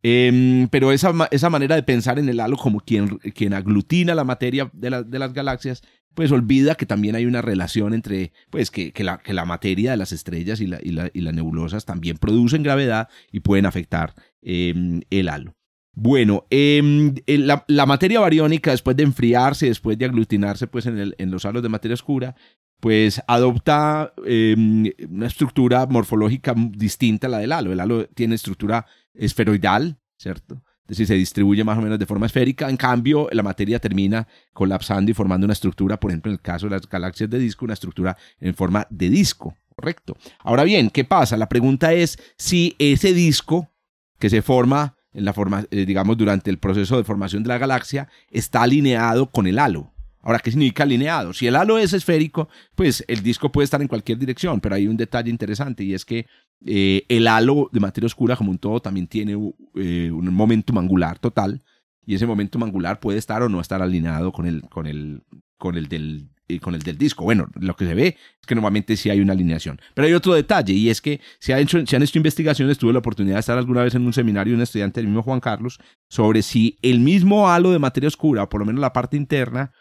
Em, 0.03 0.67
pero 0.69 0.91
esa, 0.91 1.13
esa, 1.31 1.49
manera 1.51 1.77
de 1.77 1.85
pensar 1.85 2.19
en 2.19 2.29
el 2.29 2.41
halo 2.41 2.57
como 2.57 2.81
quien, 2.81 3.19
quien 3.19 3.55
aglutina 3.55 4.17
la 4.17 4.25
materia 4.25 4.69
de, 4.73 5.05
de, 5.05 5.19
las 5.21 5.33
galaxias, 5.33 5.83
pues 6.15 6.33
olvida 6.33 6.75
que 6.75 6.87
también 6.87 7.15
hay 7.15 7.27
una 7.27 7.43
relación 7.43 7.95
entre, 7.95 8.33
pues 8.51 8.73
que, 8.73 8.93
que, 8.93 9.05
la, 9.05 9.19
que 9.19 9.33
la, 9.33 9.45
materia 9.45 9.93
de 9.93 9.97
las 9.97 10.11
estrellas 10.11 10.61
y, 10.61 10.65
y, 10.65 10.91
las 10.91 11.35
nebulosas 11.35 11.85
también 11.85 12.19
producen 12.19 12.65
gravedad 12.65 13.09
y 13.31 13.39
pueden 13.39 13.67
afectar 13.67 14.17
em, 14.43 15.03
el 15.11 15.29
halo. 15.29 15.55
Bueno, 15.95 16.47
em, 16.49 17.15
eh, 17.27 17.39
la, 17.39 17.87
materia 17.87 18.21
bariónica, 18.21 18.71
después 18.71 18.97
de 18.97 19.03
enfriarse, 19.03 19.67
después 19.67 19.99
de 19.99 20.07
aglutinarse 20.07 20.67
pues, 20.67 20.87
en, 20.87 20.99
el, 20.99 21.15
en 21.19 21.31
los 21.31 21.45
halos 21.45 21.63
de 21.63 21.69
materia 21.69 21.95
oscura, 21.95 22.35
pues 22.81 23.23
adopta 23.29 24.13
em, 24.27 24.91
una 25.09 25.27
estructura 25.27 25.87
morfológica 25.87 26.55
distinta 26.57 27.27
a 27.27 27.31
la 27.31 27.39
del 27.39 27.53
halo. 27.53 27.73
El 27.73 27.81
halo 27.81 28.07
tiene 28.09 28.35
estructura 28.35 28.87
esferoidal, 29.15 29.99
¿cierto? 30.17 30.63
Es 30.83 30.99
decir, 30.99 31.07
se 31.07 31.15
distribuye 31.15 31.63
más 31.63 31.79
o 31.79 31.83
menos 31.83 31.99
de 31.99 32.07
forma 32.07 32.27
esférica. 32.27 32.69
En 32.69 32.77
cambio, 32.77 33.29
la 33.31 33.43
materia 33.43 33.79
termina 33.79 34.27
colapsando 34.53 35.11
y 35.11 35.15
formando 35.15 35.45
una 35.45 35.53
estructura, 35.53 36.01
por 36.01 36.11
ejemplo, 36.11 36.31
en 36.31 36.35
el 36.35 36.41
caso 36.41 36.67
de 36.67 36.71
las 36.71 36.89
galaxias 36.89 37.31
de 37.31 37.39
disco, 37.39 37.65
una 37.65 37.75
estructura 37.75 38.17
en 38.41 38.55
forma 38.55 38.87
de 38.91 39.11
disco, 39.11 39.55
¿correcto? 39.77 40.17
Ahora 40.41 40.65
bien, 40.65 40.91
¿qué 40.91 41.05
pasa? 41.05 41.37
La 41.37 41.49
pregunta 41.49 41.93
es 41.93 42.19
si 42.37 42.75
ese 42.79 43.13
disco 43.13 43.71
que 44.19 44.29
se 44.29 44.43
forma 44.43 44.97
en 45.13 45.25
la 45.25 45.33
forma, 45.33 45.65
eh, 45.71 45.85
digamos, 45.85 46.17
durante 46.17 46.51
el 46.51 46.59
proceso 46.59 46.97
de 46.97 47.05
formación 47.05 47.43
de 47.43 47.49
la 47.49 47.59
galaxia, 47.59 48.09
está 48.31 48.63
alineado 48.63 49.31
con 49.31 49.47
el 49.47 49.59
halo. 49.59 49.93
Ahora, 50.23 50.39
¿qué 50.39 50.51
significa 50.51 50.85
alineado? 50.85 51.33
Si 51.33 51.49
el 51.49 51.57
halo 51.57 51.79
es 51.79 51.93
esférico, 51.93 52.49
pues 52.77 53.05
el 53.09 53.23
disco 53.23 53.51
puede 53.51 53.65
estar 53.65 53.83
en 53.83 53.89
cualquier 53.89 54.19
dirección, 54.19 54.61
pero 54.61 54.77
hay 54.77 54.87
un 54.87 54.97
detalle 54.97 55.31
interesante 55.31 55.83
y 55.83 55.95
es 55.95 56.05
que 56.05 56.27
eh, 56.65 57.05
el 57.09 57.27
halo 57.27 57.69
de 57.73 57.81
materia 57.81 58.07
oscura 58.07 58.37
como 58.37 58.53
un 58.53 58.59
todo 58.59 58.81
también 58.81 59.09
tiene 59.09 59.33
eh, 59.75 60.11
un 60.13 60.33
momentum 60.33 60.79
angular 60.79 61.19
total 61.19 61.61
y 62.07 62.15
ese 62.15 62.27
momentum 62.27 62.63
angular 62.63 63.01
puede 63.01 63.19
estar 63.19 63.43
o 63.43 63.49
no 63.49 63.61
estar 63.61 63.83
alineado 63.83 64.31
con 64.31 64.47
el, 64.47 64.63
con 64.69 64.87
el, 64.87 65.23
con 65.59 65.77
el 65.77 65.89
del 65.89 66.29
con 66.61 66.75
el 66.75 66.83
del 66.83 66.99
disco. 66.99 67.25
Bueno, 67.25 67.49
lo 67.61 67.75
que 67.77 67.87
se 67.87 67.95
ve 67.95 68.17
es 68.41 68.47
que 68.47 68.55
normalmente 68.55 68.97
sí 68.97 69.11
hay 69.11 69.21
una 69.21 69.33
alineación. 69.33 69.81
Pero 69.95 70.07
hay 70.07 70.15
otro 70.15 70.35
detalle 70.35 70.73
y 70.73 70.91
es 70.91 71.01
que 71.01 71.21
se, 71.39 71.59
hecho, 71.59 71.85
se 71.87 71.97
han 71.97 72.03
hecho 72.03 72.19
investigaciones, 72.19 72.79
tuve 72.79 72.93
la 72.93 72.99
oportunidad 72.99 73.37
de 73.37 73.41
estar 73.41 73.59
alguna 73.59 73.83
vez 73.83 73.95
en 73.95 74.07
un 74.07 74.13
seminario 74.13 74.53
de 74.53 74.57
un 74.57 74.63
estudiante 74.63 75.01
del 75.01 75.09
mismo 75.09 75.23
Juan 75.23 75.41
Carlos 75.41 75.79
sobre 76.09 76.43
si 76.43 76.79
el 76.83 77.01
mismo 77.01 77.49
halo 77.49 77.71
de 77.73 77.79
materia 77.79 78.09
oscura, 78.09 78.49
por 78.49 78.61
lo 78.61 78.67
menos 78.67 78.81
la 78.81 78.93
parte 78.93 79.17
interna, 79.17 79.73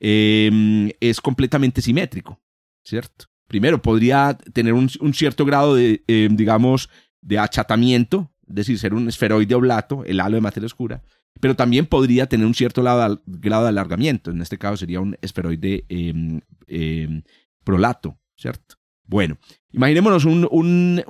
em, 0.00 0.90
es 1.00 1.20
completamente 1.20 1.80
simétrico, 1.82 2.40
¿cierto? 2.84 3.26
Primero, 3.46 3.80
podría 3.80 4.36
tener 4.52 4.72
un, 4.72 4.88
cierto 5.14 5.44
grado 5.44 5.74
de, 5.74 6.02
em, 6.08 6.36
digamos, 6.36 6.90
de 7.20 7.38
achatamiento, 7.38 8.30
es 8.48 8.54
decir, 8.54 8.78
ser 8.78 8.94
un 8.94 9.08
esferoide 9.08 9.54
oblato, 9.54 10.04
el 10.04 10.20
halo 10.20 10.36
de 10.36 10.40
materia 10.40 10.66
oscura, 10.66 11.02
pero 11.40 11.54
también 11.56 11.86
podría 11.86 12.26
tener 12.26 12.46
un 12.46 12.54
cierto 12.54 12.82
grado 12.82 13.20
de 13.62 13.68
alargamiento. 13.68 14.30
En 14.30 14.40
este 14.40 14.58
caso 14.58 14.76
sería 14.76 15.00
un 15.00 15.16
esferoide 15.20 15.84
em, 15.88 16.40
em, 16.66 17.22
prolato, 17.64 18.18
¿cierto? 18.36 18.76
Bueno, 19.04 19.38
imaginémonos 19.70 20.24
un, 20.24 21.02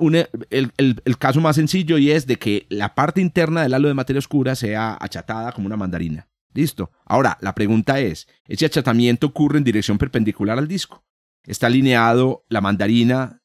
el, 0.49 1.17
caso 1.17 1.41
más 1.41 1.55
sencillo 1.55 1.97
y 1.97 2.11
es 2.11 2.27
de 2.27 2.35
que 2.35 2.67
la 2.69 2.93
parte 2.93 3.21
interna 3.21 3.63
del 3.63 3.73
halo 3.73 3.87
de 3.87 3.95
materia 3.95 4.19
oscura 4.19 4.55
sea 4.55 4.97
achatada 4.99 5.51
como 5.51 5.65
una 5.65 5.77
mandarina. 5.77 6.29
Listo. 6.53 6.91
Ahora, 7.05 7.37
la 7.41 7.55
pregunta 7.55 7.99
es, 7.99 8.27
¿ese 8.47 8.65
achatamiento 8.65 9.27
ocurre 9.27 9.57
en 9.57 9.63
dirección 9.63 9.97
perpendicular 9.97 10.57
al 10.57 10.67
disco? 10.67 11.03
¿Está 11.43 11.67
alineado 11.67 12.45
la 12.49 12.61
mandarina 12.61 13.41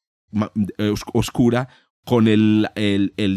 eh, 0.77 0.93
oscura 1.13 1.69
con 2.05 2.27
el, 2.27 2.69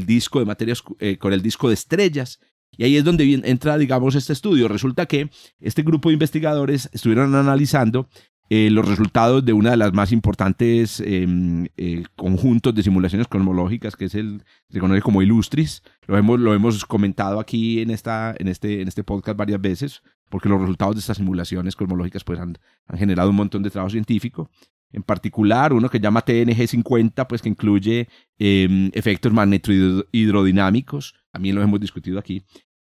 disco 0.07 0.39
de 0.39 0.45
materia, 0.45 0.75
eh, 0.99 1.19
con 1.19 1.33
el 1.33 1.43
disco 1.43 1.69
de 1.69 1.75
estrellas 1.75 2.41
Y 2.77 2.85
ahí 2.85 2.97
es 2.97 3.05
donde 3.05 3.41
entra, 3.45 3.79
digamos, 3.79 4.15
este 4.15 4.33
estudio. 4.33 4.69
Resulta 4.69 5.07
que 5.07 5.31
este 5.61 5.83
grupo 5.83 6.09
de 6.09 6.15
investigadores 6.15 6.89
estuvieron 6.93 7.35
analizando 7.35 8.09
eh, 8.49 8.71
los 8.71 8.87
resultados 8.87 9.45
de 9.45 9.53
una 9.53 9.73
de 9.73 9.77
las 9.77 9.93
más 9.93 10.13
importantes 10.13 11.01
em, 11.01 11.67
eh, 11.77 12.05
conjuntos 12.15 12.73
de 12.75 12.85
simulaciones 12.85 13.27
cosmológicas, 13.27 13.97
que 13.97 14.05
es 14.05 14.15
el 14.15 14.45
se 14.71 14.79
conoce 14.79 15.03
como 15.03 15.21
Illustris. 15.21 15.83
Lo 16.07 16.17
hemos, 16.17 16.39
lo 16.39 16.55
hemos 16.55 16.85
comentado 16.85 17.41
aquí 17.41 17.81
en, 17.81 17.91
esta, 17.91 18.35
en, 18.39 18.47
este, 18.47 18.83
en 18.83 18.89
este 18.89 19.03
podcast 19.03 19.37
varias 19.37 19.61
veces, 19.61 20.03
porque 20.29 20.49
los 20.49 20.61
resultados 20.61 20.95
de 20.95 21.01
estas 21.01 21.17
simulaciones 21.17 21.75
cosmológicas 21.75 22.23
pues, 22.23 22.39
han, 22.39 22.57
han 22.87 22.99
generado 22.99 23.31
un 23.31 23.37
montón 23.37 23.65
de 23.65 23.71
trabajo 23.71 23.91
científico. 23.91 24.49
En 24.93 25.03
particular, 25.03 25.73
uno 25.73 25.91
que 25.91 25.99
llama 25.99 26.25
TNG50, 26.25 27.27
pues 27.27 27.43
que 27.43 27.49
incluye 27.49 28.09
eh, 28.39 28.91
efectos 28.95 29.33
magnetohidrodinámicos, 29.33 31.15
también 31.33 31.57
lo 31.57 31.63
hemos 31.63 31.81
discutido 31.81 32.19
aquí, 32.19 32.45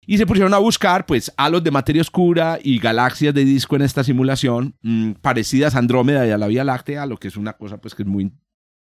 y 0.06 0.18
se 0.18 0.26
pusieron 0.26 0.54
a 0.54 0.58
buscar, 0.58 1.06
pues, 1.06 1.32
halos 1.36 1.64
de 1.64 1.70
materia 1.70 2.02
oscura 2.02 2.58
y 2.62 2.78
galaxias 2.78 3.34
de 3.34 3.44
disco 3.44 3.76
en 3.76 3.82
esta 3.82 4.04
simulación, 4.04 4.76
mm, 4.82 5.12
parecidas 5.20 5.74
a 5.74 5.78
Andrómeda 5.78 6.26
y 6.26 6.30
a 6.30 6.38
la 6.38 6.46
Vía 6.46 6.64
Láctea, 6.64 7.06
lo 7.06 7.16
que 7.16 7.28
es 7.28 7.36
una 7.36 7.54
cosa, 7.54 7.78
pues, 7.78 7.94
que 7.94 8.02
es 8.02 8.08
muy 8.08 8.32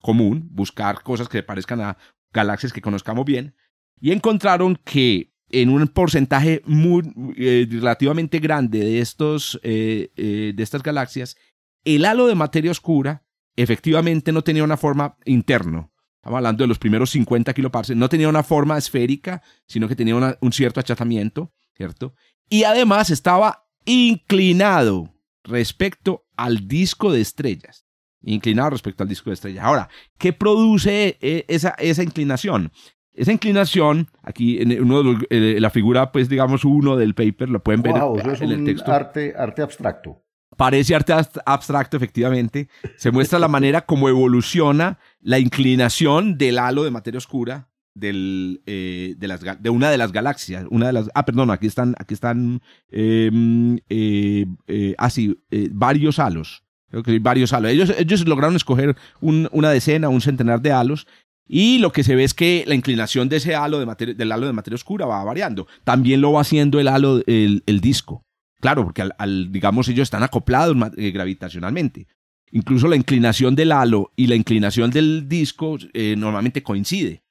común, 0.01 0.49
buscar 0.51 1.03
cosas 1.03 1.29
que 1.29 1.43
parezcan 1.43 1.81
a 1.81 1.97
galaxias 2.33 2.73
que 2.73 2.81
conozcamos 2.81 3.25
bien. 3.25 3.55
Y 4.01 4.13
encontraron 4.13 4.77
que 4.85 5.33
en 5.51 5.71
un 5.71 5.89
porcentaje 5.89 6.63
muy, 6.67 7.03
eh, 7.37 7.67
relativamente 7.71 8.39
grande 8.39 8.81
de, 8.81 9.01
estos, 9.01 9.59
eh, 9.63 10.13
eh, 10.17 10.53
de 10.55 10.63
estas 10.63 10.83
galaxias, 10.83 11.37
el 11.85 12.05
halo 12.05 12.27
de 12.27 12.35
materia 12.35 12.71
oscura 12.71 13.25
efectivamente 13.57 14.31
no 14.31 14.43
tenía 14.43 14.63
una 14.63 14.77
forma 14.77 15.17
interna, 15.25 15.91
Estamos 16.29 16.41
hablando 16.41 16.65
de 16.65 16.69
los 16.69 16.79
primeros 16.79 17.09
50 17.09 17.55
kiloparsecs. 17.55 17.97
No 17.97 18.11
tenía 18.11 18.29
una 18.29 18.43
forma 18.43 18.77
esférica, 18.77 19.41
sino 19.67 19.89
que 19.89 19.97
tenía 19.97 20.15
un 20.15 20.53
cierto 20.53 20.79
achatamiento, 20.79 21.55
¿cierto? 21.75 22.13
Y 22.51 22.65
además 22.65 23.09
estaba 23.09 23.67
inclinado 23.87 25.11
respecto 25.43 26.27
al 26.37 26.69
disco 26.69 27.11
de 27.11 27.23
estrellas. 27.23 27.87
Inclinado 28.21 28.69
respecto 28.69 29.03
al 29.03 29.09
disco 29.09 29.31
de 29.31 29.35
estrellas. 29.35 29.65
Ahora, 29.65 29.89
¿qué 30.19 30.35
produce 30.35 31.17
eh, 31.23 31.47
esa, 31.49 31.71
esa 31.79 32.03
inclinación? 32.03 32.73
Esa 33.15 33.33
inclinación, 33.33 34.11
aquí 34.23 34.61
en 34.61 34.83
uno 34.83 35.03
de 35.03 35.27
eh, 35.31 35.61
la 35.61 35.71
figura, 35.71 36.13
pues 36.13 36.29
digamos, 36.29 36.63
uno 36.67 36.99
del 36.99 37.15
paper, 37.15 37.49
lo 37.49 37.63
pueden 37.63 37.81
ver 37.81 37.95
en, 37.97 38.51
el 38.51 38.65
texto. 38.67 38.93
Arte, 38.93 39.33
arte 39.35 39.63
abstracto. 39.63 40.23
Parece 40.57 40.95
arte 40.95 41.12
abstracto, 41.45 41.97
efectivamente. 41.97 42.69
Se 42.97 43.11
muestra 43.11 43.38
la 43.38 43.49
manera 43.49 43.83
como 43.87 44.09
evoluciona 44.09 44.99
la 45.21 45.38
inclinación 45.38 46.38
del 46.38 46.59
halo 46.59 46.85
de 46.85 46.90
materia 46.90 47.19
oscura 47.19 47.69
eh, 48.00 49.14
de, 49.17 49.71
una 49.71 49.90
de 49.90 49.99
las 49.99 50.12
galaxias. 50.12 50.64
Una 50.71 50.87
de 50.87 50.93
las, 50.93 51.11
ah, 51.14 51.25
perdón, 51.25 51.50
aquí 51.50 51.67
están, 51.67 51.95
aquí 51.99 52.14
están 52.14 52.62
em, 52.90 53.78
eh, 53.88 54.47
eh, 54.67 54.95
así, 54.99 55.37
ah, 55.52 55.57
varios 55.71 56.19
halos. 56.19 56.64
Creo 56.90 57.02
que 57.02 57.12
hay 57.12 57.19
varios 57.19 57.52
halos. 57.52 57.71
Ellos, 57.71 57.93
ellos 57.99 58.26
lograron 58.26 58.57
escoger 58.57 58.97
una 59.21 59.71
decena, 59.71 60.09
un 60.09 60.21
centenar 60.21 60.62
de 60.62 60.73
halos. 60.73 61.07
Y 61.47 61.78
lo 61.78 61.93
que 61.93 62.05
se 62.05 62.14
ve 62.14 62.25
es 62.25 62.35
que 62.35 62.64
la 62.67 62.75
inclinación 62.75 63.28
de 63.28 63.37
ese 63.37 63.55
halo 63.55 63.78
de 63.78 63.87
materia, 63.87 64.14
del 64.14 64.33
halo 64.33 64.47
de 64.47 64.52
materia 64.52 64.75
oscura 64.75 65.07
va 65.07 65.25
variando. 65.25 65.67
También 65.85 66.21
lo 66.21 66.33
va 66.33 66.43
haciendo 66.43 66.78
el 66.81 66.88
halo, 66.88 67.23
el 67.26 67.81
disco. 67.81 68.25
Claro, 68.61 68.85
porque 68.85 69.09
al, 69.17 69.53
digamos 69.53 69.88
ellos 69.88 70.05
están 70.05 70.23
acoplados 70.23 70.77
eh, 70.97 71.11
gravitacionalmente. 71.11 72.07
Incluso 72.50 72.88
la 72.88 72.97
inclinación 72.97 73.55
del 73.55 73.73
halo 73.73 74.12
y 74.17 74.27
la 74.27 74.35
inclinación 74.35 74.91
del 74.91 75.29
disco 75.29 75.79
eh, 75.93 76.15
normalmente 76.17 76.62
coincide. 76.62 77.23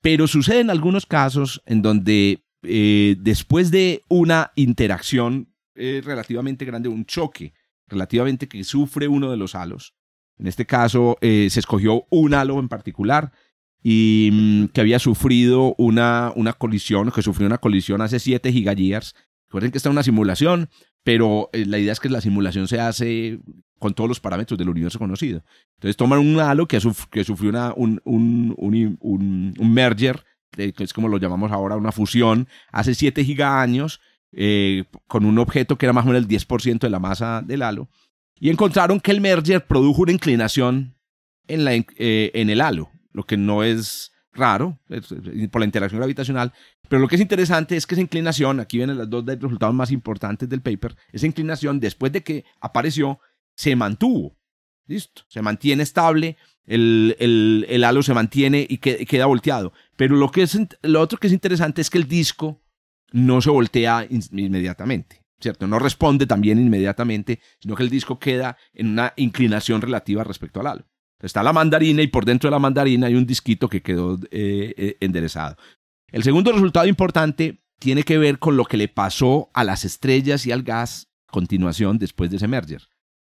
Pero 0.00 0.26
sucede 0.26 0.60
en 0.60 0.70
algunos 0.70 1.06
casos 1.06 1.62
en 1.66 1.82
donde 1.82 2.44
eh, 2.62 3.16
después 3.18 3.70
de 3.70 4.02
una 4.08 4.52
interacción 4.54 5.52
relativamente 5.78 6.64
grande, 6.64 6.88
un 6.88 7.04
choque 7.04 7.52
relativamente 7.86 8.48
que 8.48 8.64
sufre 8.64 9.08
uno 9.08 9.30
de 9.30 9.36
los 9.36 9.54
halos, 9.54 9.94
en 10.38 10.46
este 10.46 10.64
caso 10.64 11.18
se 11.20 11.46
escogió 11.48 12.06
un 12.08 12.32
halo 12.32 12.58
en 12.58 12.70
particular 12.70 13.30
y 13.82 14.30
mm, 14.32 14.64
que 14.68 14.80
había 14.80 14.98
sufrido 14.98 15.74
una, 15.76 16.32
una 16.34 16.54
colisión, 16.54 17.10
que 17.10 17.20
sufrió 17.20 17.46
una 17.46 17.58
colisión 17.58 18.00
hace 18.00 18.18
7 18.18 18.50
gigayears 18.50 19.14
Recuerden 19.46 19.70
que 19.70 19.78
está 19.78 19.90
una 19.90 20.02
simulación, 20.02 20.68
pero 21.02 21.50
eh, 21.52 21.66
la 21.66 21.78
idea 21.78 21.92
es 21.92 22.00
que 22.00 22.08
la 22.08 22.20
simulación 22.20 22.68
se 22.68 22.80
hace 22.80 23.38
con 23.78 23.94
todos 23.94 24.08
los 24.08 24.20
parámetros 24.20 24.58
del 24.58 24.68
universo 24.68 24.98
conocido. 24.98 25.44
Entonces 25.74 25.96
toman 25.96 26.18
un 26.18 26.40
halo 26.40 26.66
que, 26.66 26.80
que 27.10 27.24
sufrió 27.24 27.50
una, 27.50 27.72
un, 27.76 28.00
un, 28.04 28.54
un, 28.56 29.54
un, 29.58 29.72
merger, 29.74 30.24
que 30.50 30.72
es 30.78 30.92
como 30.92 31.08
lo 31.08 31.18
llamamos 31.18 31.52
ahora, 31.52 31.76
una 31.76 31.92
fusión, 31.92 32.48
hace 32.72 32.94
7 32.94 33.24
gigaaños, 33.24 34.00
eh, 34.32 34.84
con 35.06 35.24
un 35.24 35.38
objeto 35.38 35.76
que 35.76 35.86
era 35.86 35.92
más 35.92 36.04
o 36.04 36.08
menos 36.08 36.22
el 36.22 36.28
10% 36.28 36.80
de 36.80 36.90
la 36.90 36.98
masa 36.98 37.42
del 37.42 37.62
halo, 37.62 37.88
y 38.38 38.50
encontraron 38.50 39.00
que 39.00 39.10
el 39.10 39.20
merger 39.20 39.66
produjo 39.66 40.02
una 40.02 40.12
inclinación 40.12 40.96
en, 41.46 41.64
la, 41.64 41.74
eh, 41.74 42.30
en 42.34 42.50
el 42.50 42.60
halo, 42.60 42.90
lo 43.12 43.24
que 43.24 43.36
no 43.36 43.62
es 43.62 44.12
raro 44.36 44.78
por 45.50 45.60
la 45.60 45.64
interacción 45.64 45.98
gravitacional, 45.98 46.52
pero 46.88 47.00
lo 47.00 47.08
que 47.08 47.16
es 47.16 47.20
interesante 47.20 47.76
es 47.76 47.86
que 47.86 47.94
esa 47.94 48.02
inclinación, 48.02 48.60
aquí 48.60 48.76
vienen 48.78 48.98
los 48.98 49.10
dos 49.10 49.24
resultados 49.24 49.74
más 49.74 49.90
importantes 49.90 50.48
del 50.48 50.62
paper, 50.62 50.96
esa 51.12 51.26
inclinación 51.26 51.80
después 51.80 52.12
de 52.12 52.22
que 52.22 52.44
apareció 52.60 53.20
se 53.54 53.74
mantuvo, 53.74 54.36
listo, 54.86 55.22
se 55.28 55.42
mantiene 55.42 55.82
estable, 55.82 56.36
el, 56.66 57.16
el, 57.18 57.84
halo 57.84 58.02
se 58.02 58.14
mantiene 58.14 58.66
y 58.68 58.78
queda 58.78 59.26
volteado, 59.26 59.72
pero 59.96 60.16
lo, 60.16 60.30
que 60.30 60.42
es, 60.42 60.58
lo 60.82 61.00
otro 61.00 61.18
que 61.18 61.28
es 61.28 61.32
interesante 61.32 61.80
es 61.80 61.90
que 61.90 61.98
el 61.98 62.08
disco 62.08 62.60
no 63.12 63.40
se 63.40 63.50
voltea 63.50 64.06
inmediatamente. 64.10 65.22
¿Cierto? 65.38 65.66
No 65.66 65.78
responde 65.78 66.26
también 66.26 66.58
inmediatamente, 66.58 67.40
sino 67.58 67.76
que 67.76 67.82
el 67.82 67.90
disco 67.90 68.18
queda 68.18 68.56
en 68.72 68.88
una 68.88 69.12
inclinación 69.16 69.82
relativa 69.82 70.24
respecto 70.24 70.60
al 70.60 70.66
halo. 70.66 70.86
Está 71.20 71.42
la 71.42 71.52
mandarina 71.52 72.02
y 72.02 72.08
por 72.08 72.24
dentro 72.24 72.48
de 72.48 72.52
la 72.52 72.58
mandarina 72.58 73.06
hay 73.06 73.14
un 73.14 73.26
disquito 73.26 73.68
que 73.68 73.82
quedó 73.82 74.18
eh, 74.30 74.74
eh, 74.76 74.96
enderezado. 75.00 75.56
El 76.12 76.22
segundo 76.22 76.52
resultado 76.52 76.86
importante 76.86 77.62
tiene 77.78 78.02
que 78.02 78.18
ver 78.18 78.38
con 78.38 78.56
lo 78.56 78.64
que 78.64 78.76
le 78.76 78.88
pasó 78.88 79.50
a 79.54 79.64
las 79.64 79.84
estrellas 79.84 80.46
y 80.46 80.52
al 80.52 80.62
gas 80.62 81.08
continuación 81.26 81.98
después 81.98 82.30
de 82.30 82.36
ese 82.36 82.48
merger. 82.48 82.82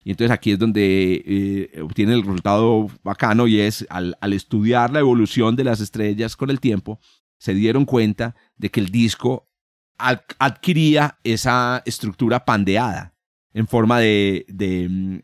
Y 0.03 0.11
entonces 0.11 0.31
aquí 0.31 0.53
es 0.53 0.59
donde 0.59 1.23
eh, 1.25 1.81
obtiene 1.81 2.13
el 2.13 2.23
resultado 2.23 2.89
bacano 3.03 3.47
y 3.47 3.61
es 3.61 3.87
al, 3.89 4.17
estudiar 4.33 4.93
la 4.93 5.01
evolución 5.01 5.57
de 5.57 5.65
las 5.65 5.81
estrellas 5.81 6.37
con 6.37 6.51
el 6.51 6.61
tiempo, 6.61 7.01
se 7.39 7.55
dieron 7.55 7.87
cuenta 7.87 8.35
de 8.57 8.71
que 8.71 8.81
el 8.81 8.91
disco 8.91 9.49
adquiría 9.97 11.19
esa 11.25 11.83
estructura 11.87 12.45
pandeada 12.45 13.15
en 13.55 13.67
forma 13.67 14.01
de, 14.01 14.45
de, 14.49 15.23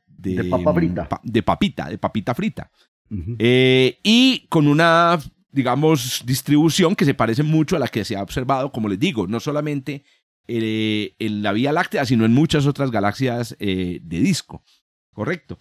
papa 0.48 0.74
frita. 0.74 1.08
de 1.22 1.42
papita, 1.42 1.88
de 1.88 1.98
papita 1.98 2.34
frita. 2.34 2.70
Eh, 3.38 3.98
y 4.04 4.46
con 4.48 4.68
una, 4.68 5.18
digamos, 5.50 6.22
distribución 6.24 6.94
que 6.94 7.04
se 7.04 7.14
parece 7.14 7.42
mucho 7.42 7.76
a 7.76 7.80
la 7.80 7.88
que 7.88 8.04
se 8.04 8.16
ha 8.16 8.22
observado, 8.22 8.70
como 8.70 8.88
les 8.88 9.00
digo, 9.00 9.26
no 9.26 9.40
solamente 9.40 10.04
eh, 10.46 11.14
en 11.18 11.42
la 11.42 11.52
Vía 11.52 11.72
Láctea, 11.72 12.04
sino 12.04 12.24
en 12.24 12.32
muchas 12.32 12.66
otras 12.66 12.90
galaxias 12.90 13.56
eh, 13.58 14.00
de 14.02 14.20
disco. 14.20 14.62
Correcto. 15.12 15.58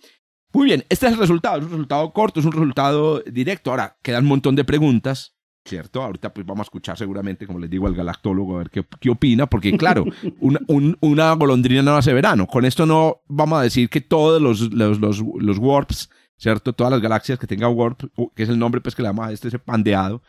Muy 0.53 0.65
bien, 0.65 0.85
este 0.89 1.07
es 1.07 1.13
el 1.13 1.19
resultado, 1.19 1.57
es 1.57 1.65
un 1.65 1.71
resultado 1.71 2.11
corto, 2.11 2.39
es 2.39 2.45
un 2.45 2.51
resultado 2.51 3.19
directo. 3.21 3.71
Ahora, 3.71 3.97
quedan 4.01 4.23
un 4.23 4.29
montón 4.29 4.55
de 4.55 4.63
preguntas 4.63 5.38
¿cierto? 5.65 6.01
Ahorita 6.01 6.33
pues 6.33 6.45
vamos 6.45 6.61
a 6.61 6.67
escuchar 6.67 6.97
seguramente, 6.97 7.45
como 7.45 7.59
les 7.59 7.69
digo, 7.69 7.87
al 7.87 7.95
galactólogo 7.95 8.55
a 8.55 8.59
ver 8.59 8.69
qué, 8.69 8.85
qué 8.99 9.09
opina, 9.09 9.47
porque 9.47 9.77
claro, 9.77 10.05
una, 10.39 10.59
una, 11.01 11.33
golondrina 11.33 11.81
no 11.81 11.95
hace 11.95 12.13
verano. 12.13 12.47
Con 12.47 12.65
esto 12.65 12.85
no 12.85 13.21
vamos 13.27 13.59
a 13.59 13.63
decir 13.63 13.89
que 13.89 14.01
todos 14.01 14.41
los, 14.41 14.73
los, 14.73 14.99
los, 14.99 15.57
warps, 15.57 16.09
¿cierto? 16.37 16.73
Todas 16.73 16.91
las 16.91 17.01
galaxias 17.01 17.39
que 17.39 17.47
tengan 17.47 17.73
warp, 17.75 18.03
que 18.35 18.43
es 18.43 18.49
el 18.49 18.59
nombre 18.59 18.81
pues 18.81 18.95
que 18.95 19.01
le 19.01 19.09
llamamos 19.09 19.29
a 19.29 19.33
este 19.33 19.49
ese 19.49 19.59
pandeado, 19.59 20.21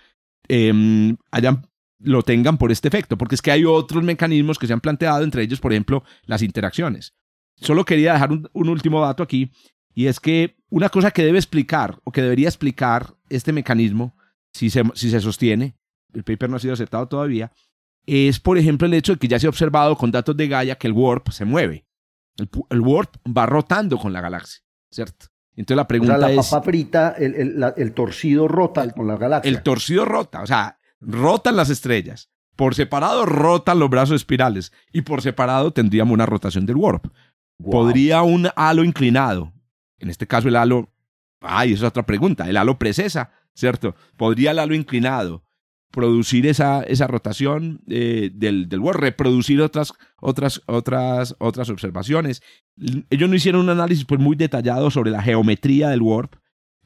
eh, 0.49 1.17
hayan, 1.31 1.67
lo 2.01 2.23
tengan 2.23 2.59
por 2.59 2.73
este 2.73 2.89
efecto, 2.89 3.17
porque 3.17 3.35
es 3.35 3.43
que 3.43 3.53
hay 3.53 3.65
otros 3.65 4.03
mecanismos 4.03 4.59
que 4.59 4.67
se 4.67 4.73
han 4.73 4.81
planteado, 4.81 5.23
entre 5.23 5.43
ellos, 5.43 5.61
por 5.61 5.73
ejemplo, 5.73 6.05
las 6.27 6.43
interacciones. 6.43 7.15
Solo 7.57 7.85
quería 7.85 8.15
dejar 8.15 8.33
un, 8.33 8.49
un 8.53 8.69
último 8.69 9.01
dato 9.01 9.23
aquí, 9.23 9.53
y 9.95 10.07
es 10.07 10.19
que 10.21 10.57
una 10.71 10.89
cosa 10.89 11.11
que 11.11 11.25
debe 11.25 11.39
explicar, 11.39 11.99
o 12.05 12.13
que 12.13 12.23
debería 12.23 12.49
explicar 12.49 13.15
este 13.29 13.53
mecanismo, 13.53 14.17
si 14.53 14.71
se, 14.71 14.83
si 14.95 15.11
se 15.11 15.21
sostiene, 15.21 15.77
el 16.13 16.25
paper 16.25 16.51
no 16.51 16.57
ha 16.57 16.61
sido 16.61 16.75
aceptado 16.75 17.07
todavía, 17.09 17.53
es 18.07 18.41
por 18.41 18.59
ejemplo 18.59 18.87
el 18.87 18.95
hecho 18.95 19.13
de 19.13 19.19
que 19.19 19.29
ya 19.29 19.39
se 19.39 19.47
ha 19.47 19.51
observado 19.51 19.97
con 19.97 20.11
datos 20.11 20.37
de 20.37 20.49
Gaia 20.49 20.77
que 20.77 20.87
el 20.87 20.93
warp 20.93 21.29
se 21.31 21.45
mueve. 21.45 21.87
El, 22.37 22.81
warp 22.81 23.17
va 23.27 23.47
rotando 23.47 23.99
con 23.99 24.13
la 24.13 24.21
galaxia, 24.21 24.63
¿cierto? 24.91 25.27
Entonces 25.55 25.77
la 25.77 25.87
pregunta 25.87 26.17
o 26.17 26.19
sea, 26.19 26.29
la 26.29 26.43
papa 26.43 26.63
frita, 26.63 27.15
el, 27.19 27.35
el, 27.35 27.73
el, 27.77 27.93
torcido 27.93 28.49
rota 28.49 28.89
con 28.93 29.07
la 29.07 29.17
galaxia. 29.17 29.51
El 29.51 29.63
torcido 29.63 30.05
rota, 30.07 30.43
o 30.43 30.47
sea, 30.47 30.79
rotan 31.01 31.57
las 31.57 31.69
estrellas. 31.71 32.31
Por 32.57 32.75
separado 32.75 33.27
rotan 33.27 33.79
los 33.79 33.91
brazos 33.91 34.17
espirales 34.17 34.73
y 34.93 35.03
por 35.03 35.23
separado 35.23 35.73
tendríamos 35.73 36.13
una 36.15 36.27
rotación 36.27 36.67
del 36.67 36.77
warp. 36.77 37.07
Podría 37.63 38.23
un 38.23 38.49
halo 38.57 38.85
inclinado, 38.85 39.53
en 39.99 40.09
este 40.09 40.27
caso 40.27 40.49
el 40.49 40.57
halo, 40.57 40.90
ay, 41.41 41.73
esa 41.73 41.87
es 41.87 41.89
otra 41.89 42.07
pregunta, 42.07 42.49
el 42.49 42.57
halo 42.57 42.79
precesa 42.79 43.31
¿cierto? 43.55 43.95
Podría 44.17 44.51
el 44.53 44.59
halo 44.59 44.75
inclinado 44.75 45.45
producir 45.91 46.47
esa, 46.47 46.83
esa 46.83 47.07
rotación 47.07 47.83
eh, 47.89 48.31
del, 48.33 48.69
del 48.69 48.81
warp, 48.81 49.01
reproducir 49.01 49.61
otras, 49.61 49.93
otras, 50.21 50.63
otras, 50.67 51.35
otras 51.39 51.69
observaciones. 51.69 52.43
Ellos 53.11 53.29
no 53.29 53.35
hicieron 53.35 53.63
un 53.63 53.71
análisis 53.71 54.05
pues, 54.05 54.21
muy 54.21 54.37
detallado 54.37 54.91
sobre 54.91 55.11
la 55.11 55.23
geometría 55.23 55.89
del 55.89 56.03
warp. 56.03 56.37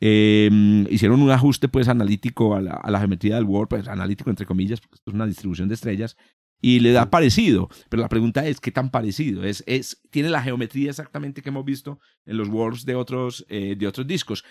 Em, 0.01 0.87
hicieron 0.91 1.23
un 1.23 1.31
ajuste 1.31 1.69
pues 1.69 1.89
analítico 1.89 2.57
a 2.57 2.61
la, 2.61 2.73
a 2.73 2.91
la 2.91 2.99
geometría 2.99 3.37
del 3.37 3.45
warp, 3.45 3.71
pues, 3.71 3.89
analítico 3.89 4.31
entre 4.31 4.47
comillas, 4.47 4.81
porque 4.81 4.97
esto 4.97 5.11
es 5.11 5.15
una 5.15 5.27
distribución 5.27 5.69
de 5.69 5.75
estrellas, 5.75 6.17
y 6.61 6.81
le 6.81 6.93
da 6.93 7.11
parecido. 7.11 7.69
Pero 7.89 8.03
la 8.03 8.09
pregunta 8.09 8.47
es, 8.47 8.61
¿qué 8.61 8.71
tan 8.71 8.91
parecido? 8.91 9.45
¿Es, 9.45 9.63
es, 9.67 10.01
¿Tiene 10.11 10.31
la 10.31 10.43
geometría 10.43 10.91
exactamente 10.91 11.43
que 11.43 11.51
hemos 11.51 11.65
visto 11.65 11.99
en 12.25 12.37
los 12.37 12.49
warps 12.49 12.85
de 12.85 12.95
otros, 12.95 13.45
eh, 13.49 13.77
de 13.77 13.87
otros 13.87 14.07
discos? 14.07 14.45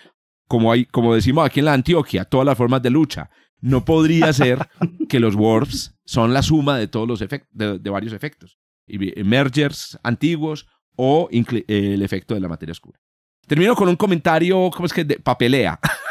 Como, 0.46 0.70
hay, 0.70 0.84
como 0.84 1.14
decimos 1.14 1.46
aquí 1.46 1.60
en 1.60 1.66
la 1.66 1.72
Antioquia, 1.72 2.24
todas 2.24 2.46
las 2.46 2.56
formas 2.56 2.82
de 2.82 2.90
lucha. 2.90 3.30
No 3.60 3.84
podría 3.84 4.32
ser 4.32 4.68
que 5.08 5.20
los 5.20 5.34
warps 5.34 5.98
son 6.04 6.32
la 6.32 6.42
suma 6.42 6.78
de 6.78 6.88
todos 6.88 7.08
los 7.08 7.20
efectos, 7.22 7.50
de, 7.52 7.90
varios 7.90 8.12
efectos. 8.12 8.58
Mergers 8.86 9.98
antiguos 10.02 10.66
o 10.96 11.28
el 11.30 12.02
efecto 12.02 12.34
de 12.34 12.40
la 12.40 12.48
materia 12.48 12.72
oscura. 12.72 13.00
Termino 13.46 13.74
con 13.74 13.88
un 13.88 13.96
comentario, 13.96 14.70
¿cómo 14.70 14.86
es 14.86 14.92
que? 14.92 15.04
De 15.04 15.18
papelea. 15.18 15.78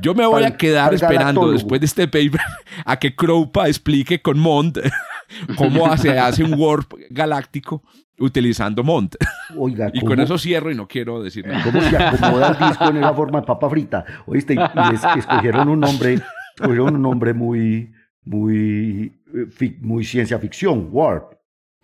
Yo 0.00 0.14
me 0.14 0.26
voy 0.26 0.44
a 0.44 0.56
quedar 0.56 0.94
esperando 0.94 1.50
después 1.50 1.80
de 1.80 1.86
este 1.86 2.06
paper 2.06 2.40
a 2.84 2.98
que 2.98 3.14
Kroupa 3.14 3.68
explique 3.68 4.20
con 4.20 4.38
Mont 4.38 4.78
cómo 5.56 5.96
se 5.96 6.18
hace 6.18 6.44
un 6.44 6.54
warp 6.54 6.92
galáctico 7.10 7.82
utilizando 8.18 8.82
Mont. 8.82 9.16
Oiga, 9.56 9.90
y 9.92 10.00
con 10.00 10.20
eso 10.20 10.38
cierro 10.38 10.70
y 10.70 10.74
no 10.74 10.86
quiero 10.86 11.22
decir 11.22 11.46
nada. 11.46 11.62
¿Cómo 11.64 11.80
se 11.80 11.96
acomoda 11.96 12.48
el 12.48 12.68
disco 12.68 12.84
en 12.88 12.96
esa 12.98 13.14
forma 13.14 13.40
de 13.40 13.46
papa 13.46 13.70
frita? 13.70 14.04
Oíste, 14.26 14.54
y 14.54 15.18
escogieron 15.18 15.68
un 15.68 15.80
nombre, 15.80 16.18
escogieron 16.54 16.96
un 16.96 17.02
nombre 17.02 17.34
muy, 17.34 17.92
muy, 18.24 19.20
eh, 19.34 19.76
muy 19.80 20.04
ciencia 20.04 20.38
ficción, 20.38 20.88
Warp 20.90 21.41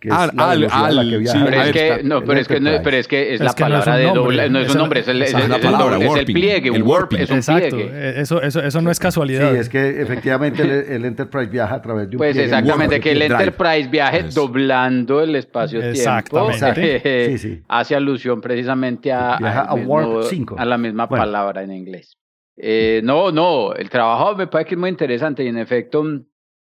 al, 0.09 0.31
al, 0.37 0.63
al, 0.71 1.09
que 1.09 1.29
pero 1.43 1.61
es 1.61 1.71
que, 1.73 2.03
no, 2.03 2.23
pero 2.23 2.39
es 2.39 2.47
que, 2.47 2.59
no, 2.61 2.71
pero 2.81 2.97
es 2.97 3.07
que 3.07 3.33
es, 3.33 3.41
la 3.41 3.51
palabra 3.51 3.97
de 3.97 4.05
doble, 4.05 4.49
no 4.49 4.59
es 4.59 4.71
un 4.71 4.77
nombre, 4.77 5.01
es 5.01 5.07
el, 5.09 5.21
es, 5.21 5.33
el, 5.33 5.49
palabra, 5.49 5.97
es 5.97 6.15
el 6.15 6.25
pliegue, 6.25 6.69
el 6.69 6.83
warp 6.83 7.13
es 7.13 7.29
un 7.29 7.37
Exacto. 7.37 7.75
pliegue. 7.75 8.21
Eso, 8.21 8.41
eso, 8.41 8.61
eso 8.61 8.81
no 8.81 8.91
es 8.91 8.99
casualidad. 8.99 9.51
Sí, 9.51 9.57
es 9.57 9.67
que 9.67 10.01
efectivamente 10.01 10.95
el, 10.95 11.03
Enterprise 11.03 11.51
viaja 11.51 11.75
a 11.75 11.81
través 11.81 12.09
de 12.09 12.15
un 12.15 12.19
Pues 12.19 12.37
exactamente, 12.37 13.01
que 13.01 13.11
el 13.11 13.23
Enterprise 13.23 13.89
viaje 13.89 14.23
doblando 14.33 15.21
el 15.21 15.35
espacio-tiempo 15.35 16.49
sí, 16.53 17.37
sí. 17.37 17.61
hace 17.67 17.95
alusión 17.95 18.39
precisamente 18.39 19.11
a, 19.11 19.35
a, 19.35 19.73
Warp 19.73 20.23
5. 20.23 20.55
a 20.57 20.63
la 20.63 20.77
misma 20.77 21.09
palabra 21.09 21.61
en 21.63 21.73
inglés. 21.73 22.17
Eh, 22.55 23.01
no, 23.03 23.31
no, 23.31 23.73
el 23.73 23.89
trabajo 23.89 24.35
me 24.35 24.47
parece 24.47 24.69
que 24.69 24.75
es 24.75 24.79
muy 24.79 24.89
interesante 24.89 25.43
y 25.43 25.47
en 25.47 25.57
efecto 25.57 26.03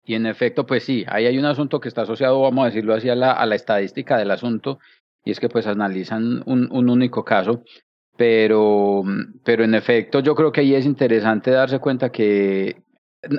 y 0.06 0.14
en 0.14 0.26
efecto, 0.26 0.66
pues 0.66 0.84
sí, 0.84 1.04
ahí 1.08 1.26
hay 1.26 1.36
un 1.36 1.44
asunto 1.44 1.80
que 1.80 1.88
está 1.88 2.02
asociado, 2.02 2.40
vamos 2.40 2.62
a 2.62 2.66
decirlo 2.66 2.94
así, 2.94 3.08
a 3.08 3.16
la, 3.16 3.32
a 3.32 3.44
la 3.44 3.56
estadística 3.56 4.16
del 4.16 4.30
asunto, 4.30 4.78
y 5.24 5.32
es 5.32 5.40
que 5.40 5.48
pues 5.48 5.66
analizan 5.66 6.44
un, 6.46 6.68
un 6.70 6.88
único 6.88 7.24
caso, 7.24 7.64
pero, 8.16 9.02
pero 9.44 9.64
en 9.64 9.74
efecto 9.74 10.20
yo 10.20 10.36
creo 10.36 10.52
que 10.52 10.60
ahí 10.60 10.74
es 10.76 10.86
interesante 10.86 11.50
darse 11.50 11.80
cuenta 11.80 12.10
que, 12.10 12.82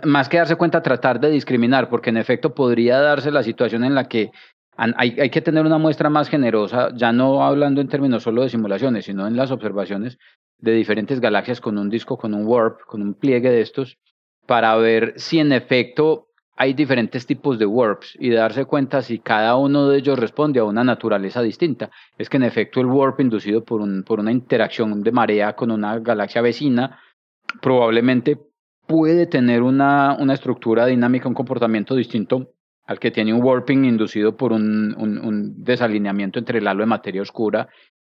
más 0.03 0.27
que 0.27 0.37
darse 0.37 0.57
cuenta, 0.57 0.83
tratar 0.83 1.21
de 1.21 1.31
discriminar, 1.31 1.89
porque 1.89 2.09
en 2.09 2.17
efecto 2.17 2.53
podría 2.53 2.99
darse 2.99 3.31
la 3.31 3.43
situación 3.43 3.85
en 3.85 3.95
la 3.95 4.09
que 4.09 4.31
hay, 4.75 5.17
hay, 5.19 5.29
que 5.29 5.41
tener 5.41 5.65
una 5.65 5.77
muestra 5.77 6.09
más 6.09 6.29
generosa, 6.29 6.89
ya 6.95 7.13
no 7.13 7.43
hablando 7.45 7.79
en 7.79 7.87
términos 7.87 8.23
solo 8.23 8.43
de 8.43 8.49
simulaciones, 8.49 9.05
sino 9.05 9.25
en 9.25 9.37
las 9.37 9.51
observaciones 9.51 10.19
de 10.59 10.73
diferentes 10.73 11.21
galaxias 11.21 11.61
con 11.61 11.77
un 11.77 11.89
disco, 11.89 12.17
con 12.17 12.33
un 12.33 12.45
warp, 12.45 12.81
con 12.85 13.01
un 13.01 13.13
pliegue 13.13 13.49
de 13.49 13.61
estos, 13.61 13.97
para 14.45 14.75
ver 14.75 15.13
si 15.15 15.39
en 15.39 15.51
efecto 15.51 16.26
hay 16.57 16.73
diferentes 16.73 17.27
tipos 17.27 17.59
de 17.59 17.67
warps 17.67 18.17
y 18.19 18.31
darse 18.31 18.65
cuenta 18.65 19.03
si 19.03 19.19
cada 19.19 19.55
uno 19.55 19.87
de 19.87 19.99
ellos 19.99 20.17
responde 20.17 20.59
a 20.59 20.63
una 20.63 20.83
naturaleza 20.83 21.43
distinta. 21.43 21.91
Es 22.17 22.29
que 22.29 22.37
en 22.37 22.43
efecto 22.43 22.81
el 22.81 22.87
warp 22.87 23.19
inducido 23.19 23.63
por, 23.63 23.79
un, 23.79 24.03
por 24.03 24.19
una 24.19 24.31
interacción 24.31 25.03
de 25.03 25.11
marea 25.11 25.55
con 25.55 25.69
una 25.69 25.99
galaxia 25.99 26.41
vecina 26.41 26.99
probablemente 27.61 28.39
puede 28.87 29.27
tener 29.27 29.61
una, 29.61 30.17
una 30.19 30.33
estructura 30.33 30.87
dinámica, 30.87 31.29
un 31.29 31.35
comportamiento 31.35 31.95
distinto 31.95 32.53
al 32.85 32.99
que 32.99 33.11
tiene 33.11 33.33
un 33.33 33.43
warping 33.43 33.85
inducido 33.85 34.35
por 34.35 34.51
un, 34.51 34.95
un, 34.97 35.19
un 35.19 35.63
desalineamiento 35.63 36.39
entre 36.39 36.57
el 36.57 36.67
halo 36.67 36.81
de 36.81 36.87
materia 36.87 37.21
oscura 37.21 37.67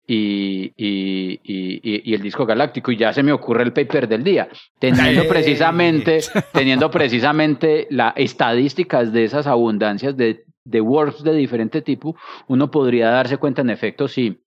y, 0.07 0.73
y, 0.75 1.39
y, 1.43 2.13
el 2.13 2.21
disco 2.21 2.45
galáctico. 2.45 2.91
Y 2.91 2.97
ya 2.97 3.13
se 3.13 3.23
me 3.23 3.31
ocurre 3.31 3.63
el 3.63 3.73
paper 3.73 4.07
del 4.07 4.23
día, 4.23 4.49
teniendo 4.79 5.27
precisamente, 5.27 6.19
teniendo 6.53 6.91
precisamente 6.91 7.87
las 7.89 8.13
estadísticas 8.15 9.13
de 9.13 9.23
esas 9.23 9.47
abundancias 9.47 10.17
de, 10.17 10.43
de 10.65 10.81
warps 10.81 11.23
de 11.23 11.33
diferente 11.33 11.81
tipo, 11.81 12.15
uno 12.47 12.71
podría 12.71 13.09
darse 13.09 13.37
cuenta 13.37 13.61
en 13.61 13.69
efecto 13.69 14.07
si 14.07 14.41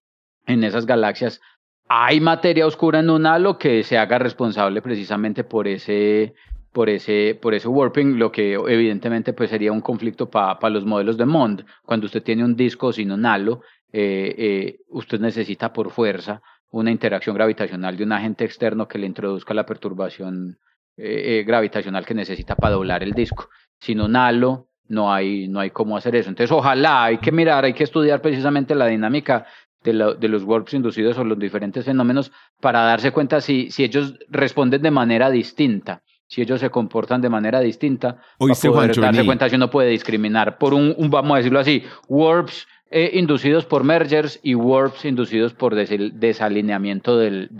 en 0.46 0.64
esas 0.64 0.86
galaxias 0.86 1.40
hay 1.88 2.20
materia 2.20 2.66
oscura 2.66 3.00
en 3.00 3.10
un 3.10 3.26
halo 3.26 3.58
que 3.58 3.82
se 3.82 3.98
haga 3.98 4.18
responsable 4.18 4.80
precisamente 4.82 5.44
por 5.44 5.68
ese 5.68 6.34
por 6.74 6.90
ese, 6.90 7.38
por 7.40 7.54
ese 7.54 7.68
warping, 7.68 8.18
lo 8.18 8.32
que 8.32 8.54
evidentemente 8.54 9.32
pues 9.32 9.48
sería 9.48 9.70
un 9.70 9.80
conflicto 9.80 10.28
para 10.28 10.70
los 10.70 10.84
modelos 10.84 11.16
de 11.16 11.24
MOND. 11.24 11.62
Cuando 11.84 12.06
usted 12.06 12.20
tiene 12.20 12.44
un 12.44 12.56
disco 12.56 12.92
sin 12.92 13.12
un 13.12 13.24
halo, 13.24 13.60
eh, 13.96 14.34
eh, 14.36 14.80
usted 14.88 15.20
necesita 15.20 15.72
por 15.72 15.92
fuerza 15.92 16.42
una 16.70 16.90
interacción 16.90 17.36
gravitacional 17.36 17.96
de 17.96 18.02
un 18.02 18.10
agente 18.10 18.44
externo 18.44 18.88
que 18.88 18.98
le 18.98 19.06
introduzca 19.06 19.54
la 19.54 19.64
perturbación 19.64 20.58
eh, 20.96 21.44
gravitacional 21.46 22.04
que 22.04 22.12
necesita 22.12 22.56
para 22.56 22.74
doblar 22.74 23.04
el 23.04 23.12
disco. 23.12 23.50
Sin 23.78 24.00
un 24.00 24.16
halo 24.16 24.66
no 24.88 25.14
hay, 25.14 25.46
no 25.46 25.60
hay 25.60 25.70
cómo 25.70 25.96
hacer 25.96 26.16
eso. 26.16 26.28
Entonces, 26.28 26.50
ojalá 26.50 27.04
hay 27.04 27.18
que 27.18 27.30
mirar, 27.30 27.64
hay 27.64 27.72
que 27.72 27.84
estudiar 27.84 28.20
precisamente 28.20 28.74
la 28.74 28.86
dinámica 28.86 29.46
de, 29.84 30.16
de, 30.18 30.28
los 30.28 30.42
warps 30.42 30.74
inducidos 30.74 31.16
o 31.18 31.22
los 31.22 31.38
diferentes 31.38 31.84
fenómenos 31.84 32.32
para 32.60 32.80
darse 32.80 33.12
cuenta 33.12 33.40
si, 33.40 33.70
si 33.70 33.84
ellos 33.84 34.18
responden 34.28 34.82
de 34.82 34.90
manera 34.90 35.30
distinta 35.30 36.02
si 36.26 36.40
ellos 36.40 36.58
se 36.58 36.70
comportan 36.70 37.20
de 37.20 37.28
manera 37.28 37.60
distinta, 37.60 38.16
Oíste, 38.38 38.68
para 38.68 38.88
poder 38.88 39.00
darse 39.00 39.24
cuenta 39.24 39.48
si 39.48 39.54
uno 39.54 39.70
puede 39.70 39.90
discriminar 39.90 40.58
por 40.58 40.74
un, 40.74 40.92
un, 40.96 41.10
vamos 41.10 41.34
a 41.34 41.36
decirlo 41.36 41.60
así, 41.60 41.84
warps 42.08 42.66
eh, 42.96 43.10
inducidos 43.14 43.64
por 43.64 43.82
mergers 43.82 44.38
y 44.40 44.54
warps 44.54 45.04
inducidos 45.04 45.52
por 45.52 45.74
desalineamiento 45.74 47.18
del, 47.18 47.50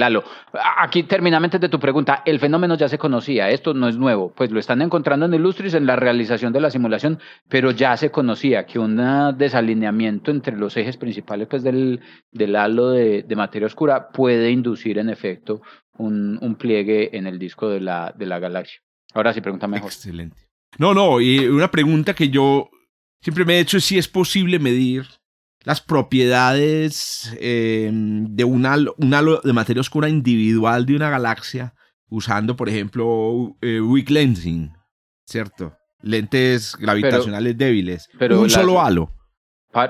halo. 0.00 0.22
Aquí 0.78 1.02
terminamente 1.02 1.58
de 1.58 1.68
tu 1.68 1.80
pregunta, 1.80 2.22
el 2.24 2.38
fenómeno 2.38 2.76
ya 2.76 2.88
se 2.88 2.96
conocía, 2.96 3.50
esto 3.50 3.74
no 3.74 3.88
es 3.88 3.96
nuevo, 3.96 4.32
pues 4.36 4.52
lo 4.52 4.60
están 4.60 4.82
encontrando 4.82 5.26
en 5.26 5.34
Illustris 5.34 5.74
en 5.74 5.86
la 5.86 5.96
realización 5.96 6.52
de 6.52 6.60
la 6.60 6.70
simulación, 6.70 7.18
pero 7.48 7.72
ya 7.72 7.96
se 7.96 8.12
conocía 8.12 8.66
que 8.66 8.78
un 8.78 8.96
desalineamiento 9.36 10.30
entre 10.30 10.56
los 10.56 10.76
ejes 10.76 10.96
principales 10.96 11.48
pues, 11.48 11.64
del, 11.64 12.00
halo 12.54 12.90
de, 12.90 13.26
materia 13.34 13.66
oscura 13.66 14.10
puede 14.10 14.52
inducir 14.52 14.98
en 14.98 15.10
efecto 15.10 15.60
un, 15.98 16.38
un 16.40 16.54
pliegue 16.54 17.16
en 17.18 17.26
el 17.26 17.40
disco 17.40 17.68
de 17.68 17.80
la, 17.80 18.14
de 18.16 18.26
la 18.26 18.38
galaxia. 18.38 18.78
Ahora 19.12 19.32
sí, 19.32 19.40
pregunta 19.40 19.66
mejor. 19.66 19.88
Excelente. 19.88 20.36
No, 20.78 20.94
no, 20.94 21.20
y 21.20 21.48
una 21.48 21.72
pregunta 21.72 22.14
que 22.14 22.28
yo 22.28 22.70
siempre 23.24 23.46
me 23.46 23.54
he 23.54 23.60
hecho 23.60 23.80
si 23.80 23.96
es 23.96 24.06
posible 24.06 24.58
medir 24.58 25.06
las 25.64 25.80
propiedades 25.80 27.34
eh, 27.40 27.90
de 27.90 28.44
un 28.44 28.66
halo, 28.66 28.94
de 29.42 29.52
materia 29.54 29.80
oscura 29.80 30.10
individual 30.10 30.84
de 30.84 30.94
una 30.94 31.08
galaxia 31.08 31.74
usando, 32.10 32.54
por 32.54 32.68
ejemplo, 32.68 33.56
eh, 33.62 33.80
weak 33.80 34.10
lensing, 34.10 34.72
¿cierto? 35.24 35.74
Lentes 36.02 36.76
gravitacionales 36.76 37.56
débiles. 37.56 38.10
Pero 38.18 38.42
un 38.42 38.50
solo 38.50 38.82
halo. 38.82 39.10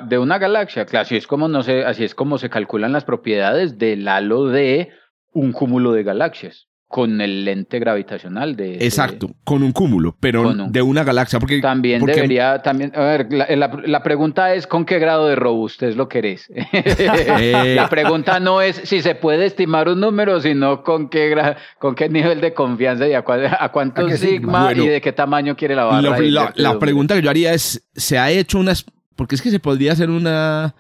De 0.08 0.16
una 0.16 0.38
galaxia, 0.38 0.86
claro, 0.86 1.02
así 1.02 1.16
es 1.16 1.26
como 1.26 1.48
no 1.48 1.62
sé, 1.64 1.84
así 1.84 2.04
es 2.04 2.14
como 2.14 2.38
se 2.38 2.48
calculan 2.48 2.92
las 2.92 3.04
propiedades 3.04 3.76
del 3.76 4.06
halo 4.06 4.46
de 4.46 4.90
un 5.32 5.52
cúmulo 5.52 5.92
de 5.92 6.04
galaxias 6.04 6.68
con 6.94 7.20
el 7.20 7.44
lente 7.44 7.80
gravitacional 7.80 8.54
de... 8.54 8.76
Exacto, 8.76 9.28
con 9.42 9.64
un 9.64 9.72
cúmulo, 9.72 10.14
pero 10.20 10.54
de 10.54 10.80
una 10.80 11.02
galaxia. 11.02 11.40
Porque, 11.40 11.60
también 11.60 12.00
debería, 12.04 12.62
también, 12.62 12.92
a 12.94 13.00
ver, 13.00 13.32
la, 13.32 13.68
la, 13.84 14.02
pregunta 14.04 14.54
es 14.54 14.68
con 14.68 14.84
qué 14.84 15.00
grado 15.00 15.26
de 15.26 15.34
robustez 15.34 15.96
lo 15.96 16.08
querés. 16.08 16.48
Eh. 16.72 17.74
La 17.74 17.88
pregunta 17.88 18.38
no 18.38 18.60
es 18.60 18.76
si 18.84 19.02
se 19.02 19.16
puede 19.16 19.46
estimar 19.46 19.88
un 19.88 19.98
número, 19.98 20.40
sino 20.40 20.84
con 20.84 21.08
qué, 21.08 21.56
con 21.80 21.96
qué 21.96 22.08
nivel 22.08 22.40
de 22.40 22.54
confianza 22.54 23.08
y 23.08 23.14
a, 23.14 23.24
a 23.58 23.72
cuánto 23.72 24.08
sigma, 24.10 24.72
y 24.72 24.86
de 24.86 25.00
qué 25.00 25.12
tamaño 25.12 25.56
quiere 25.56 25.74
la 25.74 25.84
barra. 25.84 26.20
La, 26.20 26.52
la 26.54 26.78
pregunta 26.78 27.16
que 27.16 27.22
yo 27.22 27.30
haría 27.30 27.52
es, 27.54 27.88
¿se 27.96 28.18
ha 28.18 28.30
hecho 28.30 28.60
unas... 28.60 28.84
Porque 29.16 29.34
es 29.34 29.42
que 29.42 29.50
se 29.50 29.58
podría 29.58 29.92
hacer 29.92 30.10
una 30.10 30.76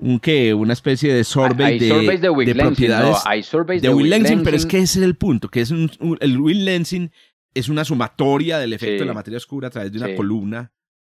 un 0.00 0.18
qué, 0.18 0.54
una 0.54 0.72
especie 0.72 1.12
de 1.12 1.24
survey 1.24 1.78
de, 1.78 1.86
de, 1.86 2.54
propiedades 2.54 3.18
hay 3.26 3.42
de, 3.80 3.88
Will 3.90 4.10
Lensing, 4.10 4.42
pero 4.42 4.56
es 4.56 4.66
que 4.66 4.78
ese 4.78 5.00
es 5.00 5.04
el 5.04 5.16
punto, 5.16 5.48
que 5.48 5.60
es 5.60 5.70
un, 5.70 5.90
el 6.20 6.38
Will 6.38 6.64
Lensing 6.64 7.10
es 7.54 7.68
una 7.68 7.84
sumatoria 7.84 8.58
del 8.58 8.72
efecto 8.72 9.02
de 9.02 9.06
la 9.06 9.14
materia 9.14 9.36
oscura 9.36 9.68
a 9.68 9.70
través 9.70 9.92
de 9.92 9.98
una 9.98 10.14
columna. 10.14 10.72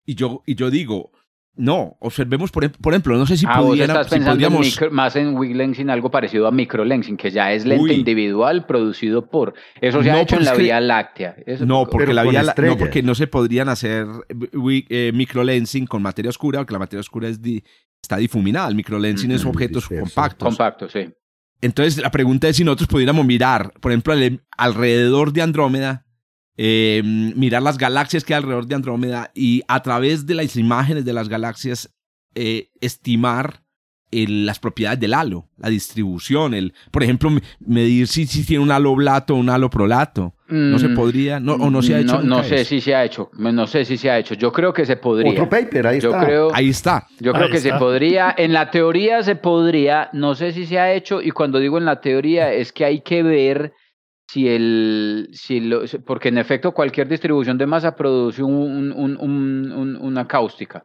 Y 0.05 0.15
yo 0.17 0.43
y 0.47 0.57
yo 0.57 0.69
digo 0.69 1.13
No, 1.55 1.97
observemos, 2.01 2.51
por, 2.51 2.65
ejemplo, 2.65 3.17
no 3.17 3.27
sé 3.27 3.37
si, 3.37 3.47
ah, 3.49 3.63
estás 3.77 4.09
pensando 4.09 4.51
más 4.91 5.15
en 5.17 5.37
weak 5.37 5.55
lensing, 5.55 5.91
algo 5.91 6.11
parecido 6.11 6.47
a 6.49 6.51
microlensing, 6.51 7.17
que 7.17 7.31
ya 7.31 7.53
es 7.53 7.67
lente 7.67 7.93
individual 7.93 8.67
producido 8.67 9.29
por... 9.29 9.55
Eso 9.81 10.03
se 10.03 10.11
ha 10.11 10.23
hecho 10.23 10.37
en 10.37 10.45
la 10.47 10.55
Vía 10.55 10.81
Láctea. 10.81 11.37
no, 11.61 11.87
porque 11.87 12.15
la 12.15 12.25
vía, 12.25 12.43
no, 12.43 12.77
porque 12.77 13.03
no 13.03 13.15
se 13.15 13.27
podrían 13.27 13.69
hacer 13.69 14.07
eh, 14.89 15.13
microlensing 15.15 15.87
con 15.87 16.03
materia 16.03 16.31
oscura, 16.31 16.61
porque 16.61 16.73
la 16.73 16.79
materia 16.81 17.01
oscura 17.01 17.29
es 17.29 17.41
está 18.03 18.17
difuminada. 18.17 18.69
El 18.69 18.75
microlensing 18.75 19.31
es 19.31 19.45
objetos 19.45 19.89
compactos. 19.89 20.49
Compactos, 20.49 20.93
sí. 20.93 21.09
Entonces, 21.61 22.03
la 22.03 22.11
pregunta 22.11 22.49
es 22.49 22.57
si 22.57 22.65
nosotros 22.65 22.89
pudiéramos 22.89 23.25
mirar, 23.25 23.73
por 23.81 23.93
ejemplo, 23.93 24.15
alrededor 24.57 25.33
de 25.33 25.43
Andrómeda, 25.43 26.05
eh, 26.57 27.01
mirar 27.05 27.63
las 27.63 27.79
galaxias 27.79 28.25
que 28.25 28.35
hay 28.35 28.39
alrededor 28.39 28.67
de 28.67 28.75
Andrómeda 28.75 29.31
y 29.35 29.63
a 29.69 29.81
través 29.83 30.27
de 30.27 30.35
las 30.35 30.57
imágenes 30.57 31.05
de 31.05 31.13
las 31.13 31.29
galaxias 31.29 31.95
eh, 32.35 32.71
estimar 32.81 33.62
las 34.13 34.59
propiedades 34.59 35.01
del 35.01 35.15
halo, 35.15 35.49
la 35.57 35.71
distribución, 35.71 36.55
el, 36.55 36.75
por 36.91 37.03
ejemplo, 37.03 37.31
medir 37.61 38.07
si, 38.07 38.27
si 38.27 38.45
tiene 38.45 38.63
un 38.63 38.71
halo 38.71 38.95
blato 38.95 39.35
o 39.35 39.39
un 39.39 39.49
halo 39.49 39.71
prolato. 39.71 40.35
no 40.49 40.79
se 40.79 40.89
mm, 40.89 40.95
podría, 40.95 41.41
no, 41.41 41.55
o 41.55 41.71
no 41.71 41.83
se 41.83 41.95
ha 41.95 42.01
hecho. 42.01 42.23
No, 42.23 42.45
sé 42.45 42.65
si 42.65 42.81
se 42.81 42.95
ha 42.95 43.05
hecho, 43.05 43.31
no 43.33 43.67
sé 43.67 43.85
si 43.85 43.97
se 43.97 44.11
ha 44.11 44.19
hecho. 44.19 44.35
Yo 44.35 44.53
creo 44.53 44.73
que 44.73 44.85
se 44.85 44.97
podría. 44.97 45.33
Otro 45.33 45.49
paper, 45.49 45.87
ahí 45.87 46.01
yo 46.01 46.11
está. 46.11 46.25
Creo, 46.25 46.51
ahí 46.55 46.69
está. 46.69 47.07
Yo 47.21 47.33
creo 47.33 47.49
que 47.49 47.59
se 47.59 47.73
podría, 47.75 48.35
en 48.37 48.53
la 48.53 48.71
teoría 48.71 49.23
se 49.23 49.37
podría, 49.37 50.11
no 50.13 50.35
sé 50.35 50.53
si 50.53 50.67
se 50.67 50.79
ha 50.79 50.93
hecho, 50.93 51.23
y 51.23 51.31
cuando 51.31 51.59
digo 51.59 51.79
en 51.79 51.87
la 51.87 52.01
teoría 52.01 52.53
es 52.53 52.73
que 52.73 52.85
hay 52.85 53.01
que 53.01 53.23
ver 53.23 53.73
si 54.29 54.49
el, 54.49 55.29
si 55.33 55.61
lo, 55.61 55.83
porque 56.07 56.29
en 56.29 56.39
efecto 56.39 56.73
cualquier 56.73 57.09
distribución 57.09 57.59
de 57.59 57.67
masa 57.67 57.95
produce 57.95 58.43
un, 58.43 58.93
un, 58.93 59.17
un, 59.19 59.97
una 59.97 60.27
cáustica. 60.27 60.85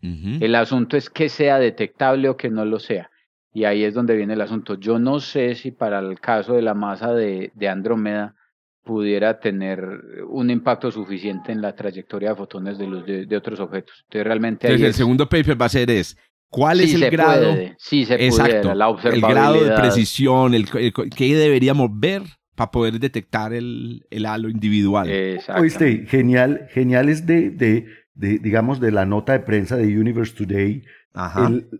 El 0.00 0.54
asunto 0.54 0.96
es 0.96 1.10
que 1.10 1.28
sea 1.28 1.58
detectable 1.58 2.28
o 2.28 2.36
que 2.36 2.50
no 2.50 2.64
lo 2.64 2.78
sea. 2.78 3.10
Y 3.52 3.64
ahí 3.64 3.82
es 3.82 3.94
donde 3.94 4.16
viene 4.16 4.34
el 4.34 4.40
asunto. 4.40 4.74
Yo 4.78 4.98
no 4.98 5.20
sé 5.20 5.54
si 5.54 5.72
para 5.72 5.98
el 5.98 6.20
caso 6.20 6.54
de 6.54 6.62
la 6.62 6.74
masa 6.74 7.12
de, 7.12 7.50
de 7.54 7.68
Andrómeda 7.68 8.36
pudiera 8.84 9.38
tener 9.40 9.82
un 10.28 10.50
impacto 10.50 10.90
suficiente 10.90 11.52
en 11.52 11.60
la 11.60 11.74
trayectoria 11.74 12.30
de 12.30 12.36
fotones 12.36 12.78
de 12.78 12.86
luz 12.86 13.04
de, 13.04 13.36
otros 13.36 13.60
objetos. 13.60 14.04
Entonces 14.04 14.26
realmente... 14.26 14.72
el 14.72 14.94
segundo 14.94 15.28
paper 15.28 15.60
va 15.60 15.66
a 15.66 15.70
ser 15.70 15.90
es, 15.90 16.16
¿cuál 16.48 16.80
es 16.80 16.94
el 16.94 17.10
grado? 17.10 17.54
sí 17.76 18.06
se 18.06 18.14
Exacto, 18.14 18.74
la 18.74 18.96
El 19.04 19.20
grado 19.20 19.62
de 19.62 19.72
precisión, 19.72 20.54
el, 20.54 20.66
¿qué 20.70 21.36
deberíamos 21.36 21.90
ver 21.92 22.22
para 22.58 22.72
poder 22.72 22.98
detectar 22.98 23.52
el, 23.52 24.04
el 24.10 24.26
halo 24.26 24.48
individual. 24.48 25.08
Oíste, 25.56 26.06
genial, 26.08 26.66
genial 26.72 27.08
es 27.08 27.24
de, 27.24 27.50
de, 27.50 27.86
de, 28.18 28.38
digamos, 28.38 28.80
de 28.80 28.90
la 28.90 29.06
nota 29.06 29.32
de 29.32 29.40
prensa 29.40 29.76
de 29.76 29.98
Universe 29.98 30.34
Today, 30.34 30.82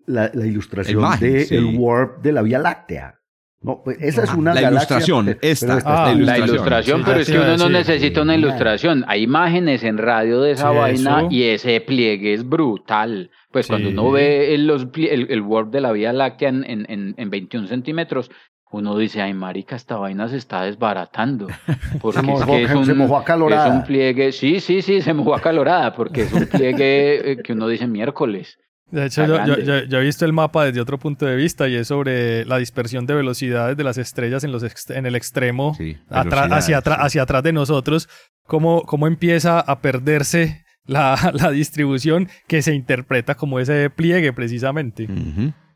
la, 0.07 0.31
la, 0.33 0.47
ilustración 0.47 1.05
del 1.19 1.49
de 1.49 1.57
el 1.57 1.77
warp 1.77 2.23
de 2.23 2.33
la 2.33 2.43
Vía 2.43 2.59
Láctea. 2.59 3.17
No, 3.61 3.83
pues 3.83 3.99
esa 4.01 4.23
es 4.23 4.33
una 4.35 4.55
la 4.55 4.71
ilustración, 4.71 5.37
esta, 5.43 5.81
ah, 5.85 6.15
la 6.17 6.39
ilustración, 6.39 7.03
pero 7.05 7.19
es 7.19 7.29
que 7.29 7.39
uno 7.41 7.57
no 7.57 7.69
necesita 7.69 8.23
una 8.23 8.37
ilustración. 8.37 9.05
Hay 9.09 9.25
imágenes 9.25 9.83
en 9.83 9.99
radio 9.99 10.41
de 10.43 10.53
esa 10.53 10.71
vaina 10.71 11.27
y 11.29 11.43
ese 11.43 11.81
pliegue 11.81 12.35
es 12.35 12.49
brutal. 12.49 13.33
Pues 13.51 13.67
cuando 13.67 13.89
uno 13.89 14.13
ve 14.13 14.55
el, 14.55 14.69
los, 14.69 14.87
el, 14.95 15.41
warp 15.43 15.73
de 15.73 15.81
la 15.81 15.91
Vía 15.91 16.13
Láctea 16.13 16.51
en, 16.51 16.65
en, 16.65 17.15
en 17.17 17.31
21 17.31 17.67
centímetros, 17.67 18.31
uno 18.71 18.97
dice, 18.97 19.23
ay 19.23 19.35
marica, 19.35 19.77
esta 19.77 19.97
vaina 19.97 20.29
se 20.29 20.37
está 20.37 20.63
desbaratando. 20.63 21.47
Porque 22.01 22.21
se, 22.21 22.27
mojó, 22.27 22.55
es 22.55 22.71
un, 22.75 22.87
se 22.87 22.95
mojó 22.95 23.17
acalorada. 23.17 23.69
Es 23.69 23.75
un 23.75 23.85
pliegue, 23.85 24.33
sí, 24.33 24.61
sí, 24.61 24.83
sí, 24.83 25.01
se 25.01 25.15
mojó 25.15 25.35
acalorada, 25.35 25.95
porque 25.95 26.23
es 26.23 26.33
un 26.33 26.47
pliegue 26.47 27.33
eh, 27.33 27.37
que 27.43 27.53
uno 27.53 27.69
dice 27.69 27.87
miércoles. 27.87 28.59
De 28.91 29.05
hecho, 29.05 29.27
yo, 29.27 29.85
yo, 29.85 29.99
he 29.99 30.03
visto 30.03 30.25
el 30.25 30.33
mapa 30.33 30.65
desde 30.65 30.81
otro 30.81 30.99
punto 30.99 31.27
de 31.27 31.37
vista 31.37 31.69
y 31.69 31.75
es 31.75 31.89
sobre 31.89 32.47
la 32.47 32.57
dispersión 32.57 33.05
de 33.05 33.15
velocidades 33.15 33.77
de 33.77 33.85
las 33.85 33.99
estrellas 33.99 34.45
en, 34.45 34.53
los 34.53 34.65
en 34.91 35.05
el 35.05 35.15
extremo, 35.15 35.77
hacia, 36.09 36.79
hacia 36.79 37.23
atrás 37.23 37.43
de 37.43 37.53
nosotros, 37.53 38.09
cómo, 38.45 38.83
cómo 38.83 39.07
empieza 39.07 39.61
a 39.61 39.81
perderse 39.81 40.65
la, 40.87 41.33
la, 41.35 41.51
distribución 41.51 42.29
que 42.47 42.63
se 42.63 42.75
interpreta 42.75 43.35
como 43.35 43.61
ese 43.61 43.91
pliegue 43.91 44.33
precisamente. 44.33 45.07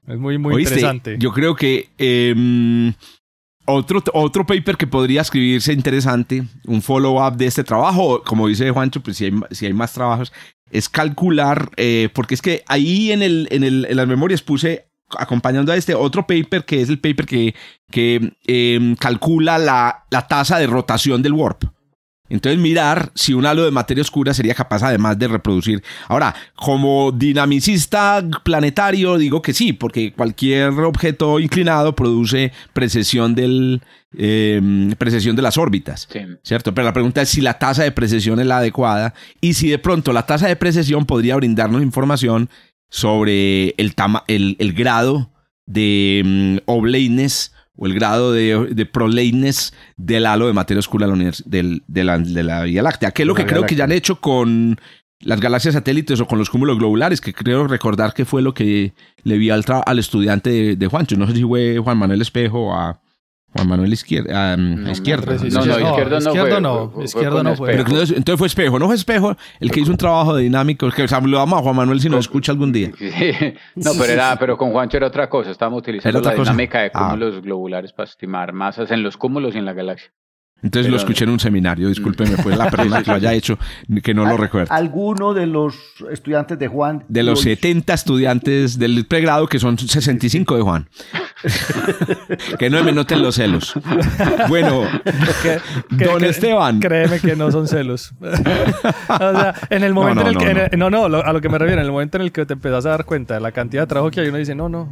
Es 0.07 0.19
muy, 0.19 0.39
muy 0.39 0.63
interesante. 0.63 1.17
Yo 1.19 1.33
creo 1.33 1.55
que 1.55 1.89
em, 1.99 2.93
otro, 3.67 4.03
otro 4.15 4.45
paper 4.45 4.77
que 4.77 4.87
podría 4.87 5.21
escribirse 5.21 5.73
interesante, 5.73 6.45
un 6.67 6.83
follow-up 6.83 7.37
de 7.37 7.47
este 7.47 7.63
trabajo, 7.63 8.23
como 8.25 8.49
dice 8.49 8.71
Juancho, 8.71 9.01
pues 9.01 9.17
si 9.17 9.27
hay, 9.27 9.33
si 9.51 9.67
hay 9.67 9.73
más 9.73 9.93
trabajos, 9.93 10.33
es 10.71 10.89
calcular, 10.89 11.71
eh, 11.77 12.09
porque 12.13 12.35
es 12.35 12.43
que 12.43 12.65
ahí 12.67 13.13
en, 13.13 13.23
el, 13.23 13.47
en, 13.51 13.63
el, 13.63 13.87
en 13.89 13.97
las 13.97 14.09
memorias 14.09 14.43
puse 14.43 14.87
acompañando 15.19 15.73
a 15.73 15.77
este 15.77 15.95
otro 15.95 16.27
paper 16.27 16.65
que 16.65 16.81
es 16.81 16.89
el 16.89 16.99
paper 16.99 17.27
que, 17.27 17.55
que 17.91 18.33
em, 18.47 18.97
calcula 18.97 19.59
la, 19.59 20.07
la 20.11 20.27
tasa 20.27 20.59
de 20.59 20.67
rotación 20.67 21.23
del 21.23 21.35
warp. 21.35 21.65
Entonces 22.33 22.59
mirar 22.59 23.13
si 23.15 23.35
un 23.35 23.45
halo 23.45 23.63
de 23.63 23.71
materia 23.71 24.01
oscura 24.01 24.33
sería 24.33 24.55
capaz 24.55 24.83
además 24.83 25.19
de 25.19 25.29
reproducir. 25.29 25.83
Ahora, 26.09 26.35
como 26.55 27.13
dinamicista 27.13 28.25
planetario 28.43 29.19
digo 29.19 29.43
que 29.43 29.53
sí, 29.53 29.75
porque 29.75 30.15
cualquier 30.15 30.71
objeto 30.71 31.39
inclinado 31.41 31.95
produce 31.95 32.51
precesión 32.73 33.35
del, 33.35 33.83
em, 34.17 34.93
precesión 34.93 35.37
de 35.37 35.43
las 35.43 35.59
órbitas, 35.59 36.09
¿cierto? 36.43 36.73
Pero 36.73 36.87
la 36.87 36.95
pregunta 36.95 37.21
es 37.21 37.29
si 37.29 37.43
la 37.43 37.59
tasa 37.59 37.83
de 37.83 37.93
precesión 37.93 38.41
es 38.41 38.47
la 38.47 38.59
adecuada 38.59 39.13
y 39.43 39.53
si 39.53 39.69
de 39.69 39.79
pronto 39.79 40.15
la 40.15 40.25
tasa 40.25 40.49
de 40.49 40.57
precesión 40.57 41.05
podría 41.05 41.37
brindarnos 41.37 41.83
información 41.83 42.49
sobre 42.89 43.75
el, 43.77 43.95
el, 44.29 44.57
el 44.59 44.73
grado 44.73 45.31
de 45.67 46.61
um, 46.65 46.77
o 47.77 47.87
el 47.87 47.95
grado 47.95 48.33
de, 48.33 48.69
de 48.71 49.73
del 49.97 50.27
halo 50.27 50.47
de 50.47 50.53
materia 50.53 50.79
oscura 50.79 51.07
del, 51.07 51.83
de, 51.87 52.05
la, 52.05 52.19
de, 52.19 52.43
la, 52.43 52.63
Vía 52.63 52.83
Láctea, 52.83 53.13
que 53.13 53.23
es 53.23 53.27
lo 53.27 53.35
que 53.35 53.47
creo 53.47 53.65
que 53.65 53.75
ya 53.75 53.85
han 53.85 53.93
hecho 53.93 54.21
con 54.21 54.79
las 55.21 55.41
galaxias 55.41 55.75
satélites 55.75 56.21
o 56.21 56.27
con 56.27 56.39
los 56.39 56.51
cúmulos 56.51 56.79
globulares, 56.79 57.21
que 57.21 57.33
creo 57.33 57.67
recordar 57.67 58.13
que 58.13 58.25
fue 58.25 58.43
lo 58.43 58.55
que 58.55 58.93
le 59.23 59.39
vi 59.39 59.51
al, 59.51 59.65
al 59.87 59.99
estudiante 59.99 60.51
de, 60.51 60.77
de 60.77 60.87
Juancho. 60.87 61.17
No 61.17 61.27
sé 61.27 61.35
si 61.35 61.43
fue 61.43 61.79
Juan 61.79 61.99
Manuel 61.99 62.21
Espejo 62.21 62.75
a, 62.75 63.01
Juan 63.55 63.69
Manuel 63.69 63.93
Izquierda. 63.93 64.57
no, 64.57 64.91
izquierda. 64.91 65.35
No, 65.35 65.65
no, 65.65 65.81
izquierda 65.81 66.21
no, 66.61 66.93
izquierda 67.03 67.43
no. 67.43 67.57
fue. 67.57 67.75
entonces, 67.75 68.39
fue 68.39 68.47
Espejo. 68.47 68.79
No 68.79 68.87
fue 68.87 68.95
Espejo 68.95 69.37
el 69.61 69.71
que 69.71 69.81
hizo 69.81 69.91
un 69.91 69.99
trabajo 69.99 70.35
de 70.35 70.45
dinámico. 70.45 70.91
Que 70.91 71.07
saludamos 71.07 71.59
a 71.59 71.63
Juan 71.63 71.77
Manuel 71.77 72.01
si 72.01 72.09
nos 72.09 72.21
escucha 72.21 72.53
algún 72.53 72.73
día. 72.73 72.91
No, 73.75 73.93
pero, 73.99 74.13
era, 74.13 74.37
pero 74.39 74.57
con 74.57 74.71
Juancho 74.73 74.97
era 74.97 75.09
otra 75.09 75.29
cosa. 75.29 75.51
Estábamos 75.51 75.81
utilizando 75.81 76.21
la 76.21 76.35
dinámica 76.35 76.81
de 76.81 76.91
ah. 76.95 77.11
cúmulos 77.11 77.43
globulares 77.43 77.93
para 77.93 78.09
estimar 78.09 78.53
masas 78.53 78.91
en 78.91 79.03
los 79.03 79.17
cúmulos 79.17 79.55
y 79.55 79.59
en 79.59 79.65
la 79.65 79.73
galaxia. 79.73 80.11
Entonces 80.63 80.91
lo 80.91 80.97
escuché 80.97 81.25
en 81.25 81.31
un 81.31 81.41
seminario, 81.41 81.89
discúlpeme, 81.89 82.37
fue 82.37 82.57
la 82.57 82.71
persona 82.71 83.03
que 83.03 83.11
lo 83.11 83.17
haya 83.17 83.33
hecho, 83.33 83.59
que 84.03 84.15
no 84.15 84.25
lo 84.25 84.37
recuerdo. 84.37 84.73
¿Alguno 84.73 85.35
de 85.35 85.47
los 85.47 85.75
estudiantes 86.11 86.59
de 86.59 86.69
Juan? 86.69 87.05
De 87.09 87.23
los 87.23 87.41
70 87.43 87.93
estudiantes 87.93 88.79
del 88.79 89.05
pregrado, 89.07 89.49
que 89.49 89.59
son 89.59 89.77
65 89.77 90.57
de 90.57 90.63
Juan. 90.63 90.89
que 92.59 92.71
no 92.71 92.83
me 92.85 92.93
noten 92.93 93.23
los 93.23 93.35
celos. 93.35 93.75
Bueno, 94.49 94.85
don 95.91 96.25
Esteban. 96.25 96.79
Créeme 96.79 97.19
que 97.19 97.35
no 97.35 97.51
son 97.51 97.67
celos. 97.67 98.15
o 98.21 99.19
sea, 99.19 99.55
en 99.69 99.83
el 99.83 99.93
momento 99.93 100.21
en 100.23 100.27
el 100.29 100.39
que... 100.71 100.77
No, 100.77 100.91
no, 100.91 101.05
a 101.05 101.33
lo 101.33 101.41
que 101.41 101.49
me 101.49 101.59
refiero, 101.59 101.81
en 101.81 101.87
el 101.87 101.93
momento 101.93 102.19
en 102.19 102.23
el 102.23 102.33
que 102.33 102.47
te 102.47 102.55
empezás 102.55 102.87
a 102.87 102.91
dar 102.91 103.05
cuenta 103.05 103.35
de 103.35 103.41
la 103.41 103.51
cantidad 103.51 103.83
de 103.83 103.87
trabajo 103.89 104.11
que 104.11 104.21
hay, 104.21 104.29
uno 104.29 104.39
dice, 104.39 104.55
no, 104.55 104.69
no. 104.69 104.89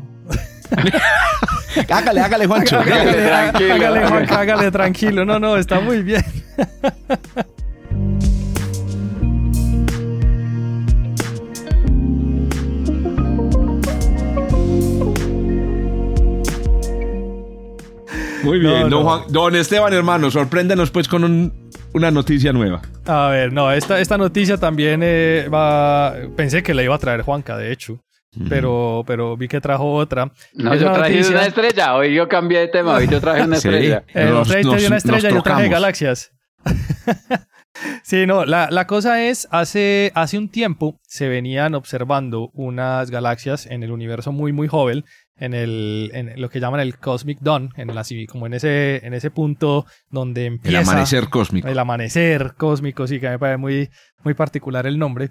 hágale, 1.88 2.20
hágale, 2.20 2.46
Juancho. 2.46 2.78
Hágale, 2.78 3.12
tranquilo. 3.12 3.74
Hágale, 3.74 4.06
Juancho, 4.06 4.34
hágale, 4.34 4.70
tranquilo. 4.70 5.24
No, 5.24 5.38
no, 5.38 5.56
está 5.56 5.80
muy 5.80 6.02
bien. 6.02 6.24
Muy 18.42 18.58
bien, 18.58 18.88
don, 18.88 19.54
Esteban, 19.54 19.92
hermano, 19.92 20.30
sorpréndenos 20.30 20.90
pues 20.90 21.08
con 21.08 21.52
una 21.92 22.10
noticia 22.10 22.54
nueva. 22.54 22.80
A 23.04 23.28
ver, 23.28 23.52
no, 23.52 23.70
esta, 23.70 24.00
esta 24.00 24.16
noticia 24.16 24.56
también 24.56 25.02
eh, 25.04 25.46
va. 25.52 26.14
Pensé 26.36 26.62
que 26.62 26.72
la 26.72 26.82
iba 26.82 26.94
a 26.94 26.98
traer 26.98 27.20
Juanca, 27.20 27.58
de 27.58 27.70
hecho 27.70 28.00
pero, 28.48 29.04
pero 29.06 29.36
vi 29.36 29.48
que 29.48 29.60
trajo 29.60 29.92
otra. 29.92 30.32
No, 30.54 30.74
yo 30.74 30.92
traje 30.92 31.28
una 31.28 31.46
estrella, 31.46 31.94
hoy 31.94 32.14
yo 32.14 32.28
cambié 32.28 32.60
de 32.60 32.68
tema, 32.68 32.94
hoy 32.94 33.08
yo 33.08 33.20
traje 33.20 33.42
una 33.42 33.56
estrella. 33.56 34.04
Eh, 34.14 34.26
nos, 34.26 34.48
traje 34.48 34.86
una 34.86 34.96
estrella 34.96 35.30
y 35.30 35.34
yo 35.34 35.42
traje 35.42 35.68
galaxias. 35.68 36.32
sí, 38.02 38.26
no, 38.26 38.44
la, 38.44 38.68
la, 38.70 38.86
cosa 38.86 39.24
es, 39.24 39.48
hace, 39.50 40.12
hace 40.14 40.38
un 40.38 40.48
tiempo 40.48 41.00
se 41.02 41.28
venían 41.28 41.74
observando 41.74 42.50
unas 42.52 43.10
galaxias 43.10 43.66
en 43.66 43.82
el 43.82 43.92
universo 43.92 44.32
muy, 44.32 44.52
muy 44.52 44.68
joven, 44.68 45.04
en, 45.36 45.54
el, 45.54 46.10
en 46.12 46.40
lo 46.40 46.50
que 46.50 46.60
llaman 46.60 46.80
el 46.80 46.98
Cosmic 46.98 47.38
Dawn, 47.40 47.70
en 47.76 47.94
la, 47.94 48.04
como 48.28 48.46
en 48.46 48.54
ese, 48.54 49.04
en 49.04 49.14
ese 49.14 49.30
punto 49.30 49.86
donde 50.10 50.46
empieza... 50.46 50.80
El 50.80 50.88
amanecer 50.88 51.28
cósmico. 51.28 51.66
El 51.66 51.78
amanecer 51.78 52.54
cósmico, 52.56 53.06
sí, 53.06 53.18
que 53.18 53.30
me 53.30 53.38
parece 53.38 53.56
muy, 53.56 53.90
muy 54.22 54.34
particular 54.34 54.86
el 54.86 54.98
nombre. 54.98 55.30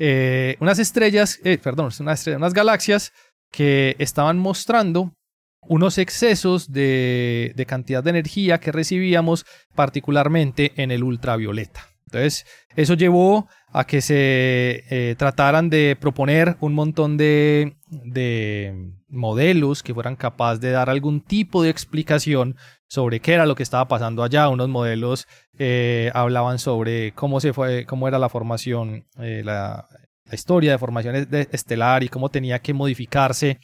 Eh, 0.00 0.56
unas 0.60 0.78
estrellas, 0.78 1.38
eh, 1.44 1.58
perdón, 1.58 1.90
unas, 2.00 2.26
unas 2.26 2.54
galaxias 2.54 3.12
que 3.52 3.96
estaban 3.98 4.38
mostrando 4.38 5.12
unos 5.60 5.98
excesos 5.98 6.72
de, 6.72 7.52
de, 7.54 7.66
cantidad 7.66 8.02
de 8.02 8.10
energía 8.10 8.58
que 8.58 8.72
recibíamos 8.72 9.44
particularmente 9.74 10.72
en 10.76 10.90
el 10.90 11.04
ultravioleta. 11.04 11.86
Entonces, 12.06 12.46
eso 12.74 12.94
llevó 12.94 13.46
a 13.72 13.86
que 13.86 14.00
se 14.00 14.84
eh, 14.90 15.14
trataran 15.18 15.68
de 15.68 15.96
proponer 16.00 16.56
un 16.60 16.72
montón 16.72 17.18
de, 17.18 17.76
de, 17.88 18.90
modelos 19.10 19.82
que 19.82 19.94
fueran 19.94 20.16
capaces 20.16 20.60
de 20.60 20.70
dar 20.70 20.90
algún 20.90 21.20
tipo 21.20 21.62
de 21.62 21.70
explicación 21.70 22.56
sobre 22.88 23.20
qué 23.20 23.34
era 23.34 23.46
lo 23.46 23.54
que 23.54 23.62
estaba 23.62 23.88
pasando 23.88 24.22
allá. 24.22 24.48
Unos 24.48 24.68
modelos 24.68 25.26
eh, 25.58 26.10
hablaban 26.14 26.58
sobre 26.58 27.12
cómo 27.12 27.40
se 27.40 27.52
fue, 27.52 27.86
cómo 27.86 28.08
era 28.08 28.18
la 28.18 28.28
formación, 28.28 29.06
eh, 29.18 29.42
la, 29.44 29.86
historia 30.32 30.70
de 30.70 30.78
formación 30.78 31.16
estelar 31.50 32.04
y 32.04 32.08
cómo 32.08 32.28
tenía 32.28 32.60
que 32.60 32.72
modificarse 32.72 33.58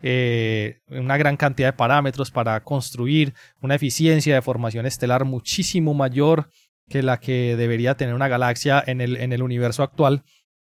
una 0.00 1.16
gran 1.16 1.36
cantidad 1.36 1.68
de 1.68 1.72
parámetros 1.74 2.32
para 2.32 2.60
construir 2.64 3.34
una 3.60 3.76
eficiencia 3.76 4.34
de 4.34 4.42
formación 4.42 4.84
estelar 4.84 5.24
muchísimo 5.24 5.94
mayor 5.94 6.50
que 6.88 7.02
la 7.02 7.20
que 7.20 7.54
debería 7.56 7.96
tener 7.96 8.14
una 8.14 8.28
galaxia 8.28 8.82
en 8.86 9.00
el, 9.00 9.16
en 9.16 9.32
el 9.32 9.42
universo 9.42 9.82
actual, 9.82 10.24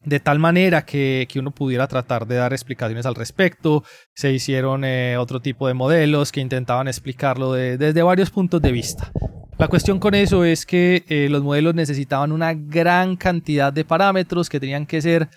de 0.04 0.20
tal 0.20 0.38
manera 0.38 0.84
que, 0.84 1.26
que, 1.30 1.38
uno 1.38 1.50
pudiera 1.50 1.86
tratar 1.86 2.26
de 2.26 2.36
dar 2.36 2.52
explicaciones 2.52 3.06
al 3.06 3.14
respecto. 3.14 3.84
Se 4.14 4.32
hicieron 4.32 4.84
eh, 4.84 5.16
otro 5.18 5.40
tipo 5.40 5.66
de 5.68 5.74
modelos 5.74 6.32
que 6.32 6.40
intentaban 6.40 6.88
explicarlo 6.88 7.52
desde 7.52 8.02
varios 8.02 8.30
puntos 8.30 8.60
de 8.60 8.72
vista. 8.72 9.10
La 9.56 9.68
cuestión 9.68 10.00
con 10.00 10.14
eso 10.14 10.44
es 10.44 10.66
que 10.66 11.04
eh, 11.08 11.28
los 11.30 11.42
modelos 11.42 11.74
necesitaban 11.74 12.32
una 12.32 12.54
gran 12.54 13.16
cantidad 13.16 13.72
de 13.72 13.84
parámetros 13.84 14.48
que 14.48 14.58
tenían 14.58 14.84
que 14.84 15.00
ser 15.00 15.28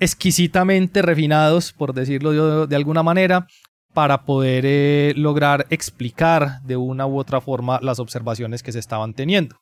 exquisitamente 0.00 1.02
refinados, 1.02 1.72
por 1.72 1.92
decirlo 1.92 2.66
de, 2.66 2.76
alguna 2.76 3.02
manera, 3.02 3.46
para 3.92 4.24
poder 4.24 4.64
eh, 4.66 5.12
lograr 5.16 5.66
explicar 5.70 6.62
de 6.62 6.76
una 6.76 7.06
u 7.06 7.18
otra 7.18 7.40
forma 7.40 7.78
las 7.82 7.98
observaciones 7.98 8.62
que 8.62 8.72
se 8.72 8.78
estaban 8.78 9.12
teniendo. 9.12 9.56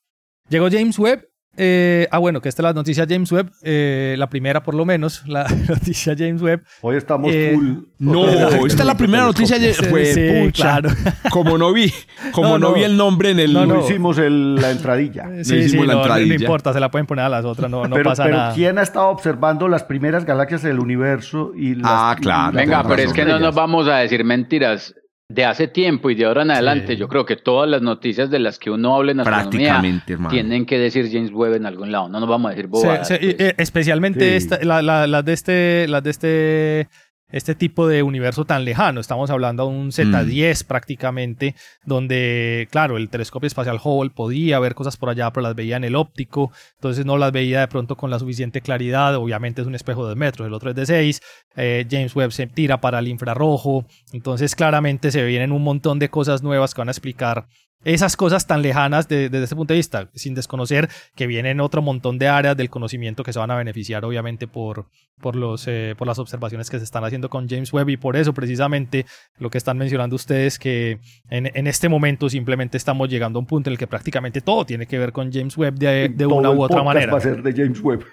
Llegó 0.49 0.69
James 0.71 0.99
Webb. 0.99 1.27
Eh, 1.57 2.07
ah, 2.11 2.19
bueno, 2.19 2.41
que 2.41 2.49
esta 2.49 2.63
es 2.63 2.65
la 2.65 2.73
noticia 2.73 3.07
James 3.09 3.31
Webb, 3.33 3.51
eh, 3.63 4.15
la 4.19 4.29
primera 4.29 4.63
por 4.63 4.75
lo 4.75 4.85
menos, 4.85 5.23
la 5.27 5.45
noticia 5.69 6.15
James 6.17 6.43
Webb. 6.43 6.63
Hoy 6.83 6.97
estamos 6.97 7.31
eh, 7.33 7.53
full. 7.55 7.69
No, 7.99 8.27
esta 8.67 8.83
es 8.83 8.87
la 8.87 8.97
primera 8.97 9.25
noticia. 9.25 9.57
Fue 9.89 10.05
sí, 10.05 10.53
claro. 10.53 10.91
Como 11.31 11.57
no 11.59 11.73
vi, 11.73 11.93
como 12.33 12.59
no, 12.59 12.73
vi 12.73 12.83
el 12.83 12.97
nombre 12.97 13.31
en 13.31 13.41
el. 13.41 13.53
No, 13.53 13.67
no 13.67 13.81
hicimos 13.81 14.19
la 14.19 14.71
entradilla. 14.71 15.29
Sí, 15.43 15.57
hicimos 15.57 15.87
la 15.87 15.95
entradilla. 15.95 16.35
No, 16.35 16.41
importa, 16.41 16.73
se 16.73 16.81
la 16.81 16.91
pueden 16.91 17.07
poner 17.07 17.25
a 17.25 17.29
las 17.29 17.45
otras, 17.45 17.71
no, 17.71 17.87
no 17.87 17.97
pasa 18.03 18.25
pero 18.25 18.37
nada. 18.37 18.55
¿quién 18.55 18.79
ha 18.79 18.83
estado 18.83 19.09
observando 19.09 19.69
las 19.69 19.85
primeras 19.85 20.25
galaxias 20.25 20.63
del 20.63 20.79
universo 20.79 21.53
y 21.57 21.75
las, 21.75 21.91
Ah, 21.91 22.17
claro. 22.21 22.57
Venga, 22.57 22.83
pero 22.87 23.03
es 23.03 23.13
que 23.13 23.25
no 23.25 23.39
nos 23.39 23.55
vamos 23.55 23.89
a 23.89 23.97
decir 23.97 24.25
mentiras 24.25 24.95
de 25.29 25.45
hace 25.45 25.67
tiempo 25.67 26.09
y 26.09 26.15
de 26.15 26.25
ahora 26.25 26.43
en 26.43 26.53
adelante, 26.53 26.97
yo 26.97 27.09
creo 27.09 27.27
que 27.27 27.37
todas 27.37 27.69
las 27.69 27.83
noticias 27.83 28.31
de 28.31 28.39
las 28.39 28.59
que 28.59 28.71
uno 28.71 28.95
habla 28.95 29.13
en 29.13 29.21
astronomía 29.21 29.83
tienen 30.31 30.67
que 30.67 30.79
decir 30.79 31.09
James 31.11 31.33
Webb 31.33 31.55
en 31.55 31.67
algún 31.67 31.91
lado. 31.91 32.09
No 32.09 32.21
nos 32.21 32.29
vamos 32.29 32.49
a 32.49 32.51
decir 32.51 32.69
bobadas. 32.69 33.09
Pues. 33.09 33.21
Eh, 33.23 33.55
especialmente 33.59 34.37
esta, 34.37 34.59
las 34.63 35.25
de 35.25 35.33
este, 35.33 35.89
las 35.89 36.03
de 36.05 36.11
este 36.11 36.89
este 37.31 37.55
tipo 37.55 37.89
de 37.89 38.03
universo 38.03 38.45
tan 38.45 38.65
lejano. 38.65 39.01
Estamos 39.01 39.31
hablando 39.31 39.65
de 39.65 39.71
un 39.71 39.91
Z10 39.91 40.65
mm. 40.65 40.67
prácticamente, 40.67 41.55
donde, 41.85 42.69
claro, 42.71 42.97
el 42.97 43.09
telescopio 43.09 43.47
espacial 43.47 43.81
Hubble 43.83 44.11
podía 44.11 44.59
ver 44.59 44.75
cosas 44.75 44.97
por 44.97 45.09
allá, 45.09 45.31
pero 45.33 45.43
las 45.43 45.55
veía 45.55 45.77
en 45.77 45.85
el 45.85 45.97
óptico, 45.97 46.53
entonces 46.75 47.05
no 47.05 47.17
las 47.17 47.33
veía 47.33 47.61
de 47.61 47.69
pronto 47.69 47.97
con 47.97 48.11
la 48.11 48.19
suficiente 48.19 48.61
claridad. 48.61 49.17
Obviamente 49.17 49.61
es 49.61 49.67
un 49.67 49.75
espejo 49.75 50.09
de 50.09 50.15
metros, 50.15 50.47
el 50.47 50.55
otro 50.55 50.71
es 50.71 50.77
de 50.77 50.87
6. 50.87 51.21
Eh, 51.57 51.87
James 51.91 52.15
Webb 52.15 52.33
se 52.33 52.47
tira 52.47 52.81
para 52.81 52.99
el 52.99 53.09
infrarrojo, 53.09 53.87
entonces 54.13 54.55
claramente 54.55 55.11
se 55.11 55.25
vienen 55.25 55.53
un 55.53 55.63
montón 55.63 55.99
de 55.99 56.11
cosas 56.11 56.43
nuevas 56.43 56.75
que 56.75 56.81
van 56.81 56.89
a 56.89 56.93
explicar 56.93 57.47
esas 57.87 58.17
cosas 58.17 58.49
tan 58.49 58.63
lejanas 58.63 59.07
desde 59.07 59.43
ese 59.43 59.55
punto 59.55 59.73
de 59.73 59.79
vista, 59.79 60.09
sin 60.15 60.35
desconocer 60.35 60.89
que 61.15 61.29
vienen 61.29 61.61
otro 61.61 61.83
montón 61.83 62.19
de 62.19 62.27
áreas 62.27 62.57
del 62.57 62.69
conocimiento 62.69 63.23
que 63.23 63.33
se 63.33 63.39
van 63.39 63.53
a 63.53 63.57
beneficiar 63.57 64.05
obviamente 64.05 64.49
por, 64.49 64.87
por, 65.21 65.37
los, 65.37 65.69
eh, 65.69 65.95
por 65.97 66.09
las 66.09 66.19
observaciones 66.19 66.69
que 66.69 66.79
se 66.79 66.85
están 66.85 67.05
haciendo 67.05 67.31
con 67.31 67.49
James 67.49 67.73
Webb 67.73 67.91
y 67.91 67.97
por 67.97 68.17
eso 68.17 68.35
precisamente 68.35 69.07
lo 69.39 69.51
que 69.51 69.59
están 69.59 69.79
mencionando 69.79 70.17
ustedes 70.17 70.59
que 70.59 70.99
en, 71.31 71.49
en 71.55 71.67
este 71.69 71.89
momento 71.89 72.29
simplemente 72.29 72.77
estamos 72.77 73.09
llegando 73.09 73.39
a 73.39 73.41
un 73.41 73.47
punto 73.47 73.71
en 73.71 73.75
el 73.75 73.79
que 73.79 73.87
prácticamente 73.87 74.41
todo 74.41 74.67
tiene 74.67 74.87
que 74.87 74.99
ver 74.99 75.13
con 75.13 75.33
James 75.33 75.57
Webb 75.57 75.75
de, 75.79 76.09
de 76.09 76.27
una 76.27 76.51
u 76.51 76.63
otra 76.63 76.83
manera. 76.83 77.13
Va 77.13 77.19
a 77.19 77.21
ser 77.21 77.41
de 77.41 77.53
James 77.53 77.81
Webb. 77.81 78.05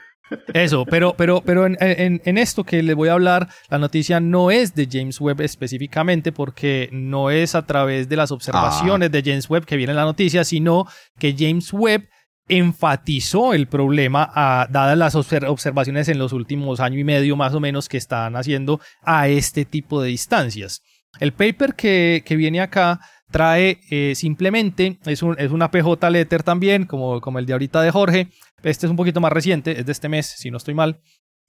Eso, 0.54 0.86
pero, 0.86 1.16
pero, 1.18 1.42
pero 1.46 1.66
en, 1.66 1.78
en, 1.80 2.38
esto 2.38 2.64
que 2.64 2.82
les 2.82 2.96
voy 2.96 3.10
a 3.10 3.14
hablar, 3.14 3.50
la 3.70 3.78
noticia 3.78 4.20
no 4.20 4.52
es 4.52 4.74
de 4.74 4.88
James 4.90 5.20
Webb 5.20 5.42
específicamente, 5.42 6.32
porque 6.32 6.90
no 6.92 7.30
es 7.30 7.56
a 7.56 7.66
través 7.66 8.10
de 8.10 8.16
las 8.16 8.32
observaciones 8.32 9.10
ah. 9.10 9.12
de 9.12 9.22
James 9.24 9.50
Webb 9.50 9.66
que 9.66 9.78
viene 9.78 9.94
la 9.94 10.04
noticia, 10.04 10.44
sino 10.44 10.88
que 11.20 11.36
James 11.38 11.72
Webb 11.74 12.08
enfatizó 12.48 13.54
el 13.54 13.68
problema 13.68 14.30
a, 14.34 14.68
dadas 14.70 14.98
las 14.98 15.16
observaciones 15.16 16.10
en 16.10 16.20
los 16.20 16.34
últimos 16.34 16.80
año 16.80 17.00
y 17.00 17.04
medio 17.04 17.36
más 17.36 17.54
o 17.54 17.60
menos 17.60 17.88
que 17.88 17.98
están 17.98 18.36
haciendo 18.36 18.82
a 19.02 19.28
este 19.28 19.66
tipo 19.66 20.02
de 20.02 20.10
distancias. 20.10 20.82
El 21.20 21.32
paper 21.32 21.76
que, 21.76 22.24
que 22.26 22.36
viene 22.36 22.60
acá 22.60 23.00
trae 23.34 23.80
eh, 23.90 24.14
simplemente, 24.16 25.00
es, 25.06 25.24
un, 25.24 25.36
es 25.40 25.52
una 25.52 25.72
PJ 25.72 26.10
letter 26.12 26.44
también, 26.44 26.86
como, 26.86 27.20
como 27.20 27.40
el 27.40 27.46
de 27.46 27.54
ahorita 27.54 27.82
de 27.82 27.92
Jorge, 27.92 28.30
este 28.62 28.86
es 28.86 28.90
un 28.92 28.96
poquito 28.96 29.20
más 29.20 29.34
reciente, 29.34 29.80
es 29.80 29.86
de 29.86 29.92
este 29.92 30.08
mes, 30.08 30.28
si 30.38 30.52
no 30.52 30.58
estoy 30.58 30.76
mal. 30.76 31.02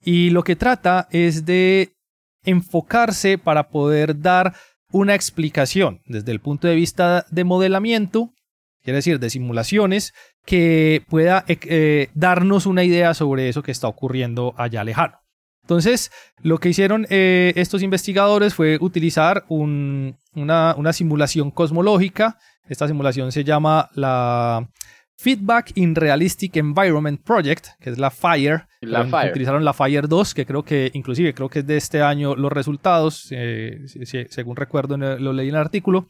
Y 0.03 0.31
lo 0.31 0.43
que 0.43 0.55
trata 0.55 1.07
es 1.11 1.45
de 1.45 1.93
enfocarse 2.43 3.37
para 3.37 3.69
poder 3.69 4.19
dar 4.19 4.53
una 4.91 5.15
explicación 5.15 6.01
desde 6.05 6.31
el 6.31 6.41
punto 6.41 6.67
de 6.67 6.75
vista 6.75 7.25
de 7.29 7.43
modelamiento, 7.43 8.33
quiere 8.83 8.97
decir 8.97 9.19
de 9.19 9.29
simulaciones, 9.29 10.13
que 10.43 11.03
pueda 11.07 11.45
eh, 11.47 11.59
eh, 11.63 12.09
darnos 12.15 12.65
una 12.65 12.83
idea 12.83 13.13
sobre 13.13 13.47
eso 13.47 13.61
que 13.61 13.71
está 13.71 13.87
ocurriendo 13.87 14.55
allá 14.57 14.83
lejano. 14.83 15.19
Entonces, 15.65 16.11
lo 16.43 16.59
que 16.59 16.69
hicieron 16.69 17.07
eh, 17.09 17.51
estos 17.55 17.81
investigadores 17.81 18.53
fue 18.53 18.77
utilizar 18.79 19.45
una, 19.49 20.13
una 20.75 20.93
simulación 20.93 21.49
cosmológica. 21.49 22.37
Esta 22.69 22.87
simulación 22.87 23.31
se 23.31 23.43
llama 23.43 23.89
la 23.95 24.69
Feedback 25.17 25.71
in 25.73 25.95
Realistic 25.95 26.55
Environment 26.57 27.19
Project, 27.19 27.69
que 27.79 27.89
es 27.89 27.97
la 27.97 28.11
FIRE. 28.11 28.67
La 28.81 29.05
FIRE. 29.05 29.31
Utilizaron 29.31 29.65
la 29.65 29.73
FIRE 29.73 30.07
2, 30.07 30.33
que 30.35 30.45
creo 30.45 30.61
que 30.61 30.91
inclusive 30.93 31.33
creo 31.33 31.49
que 31.49 31.59
es 31.59 31.67
de 31.67 31.77
este 31.77 32.03
año 32.03 32.35
los 32.35 32.51
resultados, 32.51 33.27
eh, 33.31 33.85
según 34.29 34.55
recuerdo 34.55 34.97
lo 34.97 35.33
leí 35.33 35.49
en 35.49 35.55
el 35.55 35.61
artículo, 35.61 36.07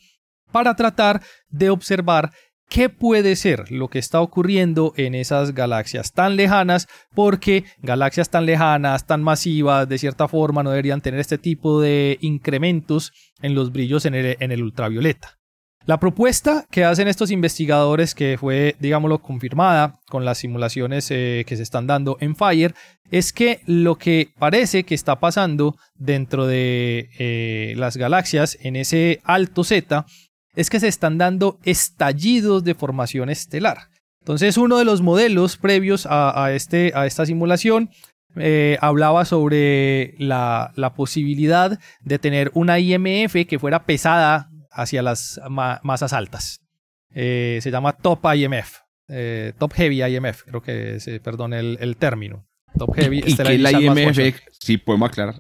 para 0.52 0.76
tratar 0.76 1.22
de 1.48 1.70
observar 1.70 2.32
qué 2.70 2.90
puede 2.90 3.36
ser 3.36 3.72
lo 3.72 3.88
que 3.90 4.00
está 4.00 4.22
ocurriendo 4.22 4.94
en 4.98 5.16
esas 5.16 5.54
galaxias 5.54 6.12
tan 6.14 6.36
lejanas, 6.36 6.88
porque 7.14 7.64
galaxias 7.82 8.30
tan 8.30 8.46
lejanas, 8.46 9.06
tan 9.06 9.24
masivas, 9.24 9.88
de 9.88 9.98
cierta 9.98 10.28
forma 10.28 10.64
no 10.64 10.72
deberían 10.72 11.02
tener 11.02 11.20
este 11.20 11.38
tipo 11.38 11.82
de 11.82 12.18
incrementos 12.22 13.14
en 13.42 13.56
los 13.56 13.72
brillos 13.72 14.06
en 14.06 14.16
el, 14.16 14.64
ultravioleta. 14.64 15.38
La 15.86 16.00
propuesta 16.00 16.66
que 16.72 16.84
hacen 16.84 17.08
estos 17.08 17.30
investigadores, 17.30 18.16
que 18.16 18.38
fue, 18.40 18.76
digámoslo, 18.80 19.20
confirmada 19.20 20.00
con 20.10 20.26
las 20.26 20.40
simulaciones 20.40 21.12
eh, 21.12 21.44
que 21.46 21.56
se 21.56 21.62
están 21.62 21.86
dando 21.86 22.18
en 22.22 22.36
Fire, 22.36 22.74
es 23.12 23.32
que 23.32 23.62
lo 23.68 23.96
que 23.96 24.30
parece 24.40 24.84
que 24.84 24.96
está 24.96 25.20
pasando 25.20 25.76
dentro 25.94 26.48
de 26.48 27.10
eh, 27.20 27.76
las 27.78 27.98
galaxias 27.98 28.58
en 28.62 28.76
ese 28.76 29.22
alto 29.24 29.64
Z 29.64 30.08
es 30.56 30.70
que 30.70 30.80
se 30.80 30.88
están 30.88 31.18
dando 31.18 31.60
estallidos 31.64 32.64
de 32.64 32.76
formación 32.76 33.30
estelar. 33.30 33.90
Entonces, 34.20 34.58
uno 34.58 34.78
de 34.78 34.86
los 34.86 35.02
modelos 35.02 35.58
previos 35.58 36.08
a, 36.10 36.52
este, 36.52 36.92
a 36.96 37.06
esta 37.06 37.26
simulación 37.26 37.92
eh, 38.38 38.78
hablaba 38.82 39.24
sobre 39.24 40.16
la, 40.18 40.72
la, 40.76 40.94
posibilidad 40.94 41.80
de 42.02 42.20
tener 42.20 42.52
una 42.54 42.80
IMF 42.80 43.46
que 43.48 43.60
fuera 43.60 43.86
pesada 43.86 44.50
hacia 44.72 45.02
las 45.02 45.40
masas 45.48 46.12
altas. 46.12 46.60
Eh, 47.14 47.60
se 47.62 47.72
llama 47.72 47.94
Top 47.94 48.20
IMF, 48.34 48.80
eh, 49.08 49.54
Top 49.58 49.74
Heavy 49.74 50.04
IMF, 50.04 50.44
creo 50.44 50.62
que 50.62 51.00
se 51.00 51.20
perdón 51.22 51.54
el, 51.54 51.96
término. 51.98 52.46
Top 52.78 52.94
Heavy. 52.96 53.24
¿Y 53.26 53.36
qué 53.36 53.58
la 53.58 53.72
IMF? 53.72 54.42
Sí, 54.60 54.78
podemos 54.78 55.10
aclarar. 55.10 55.36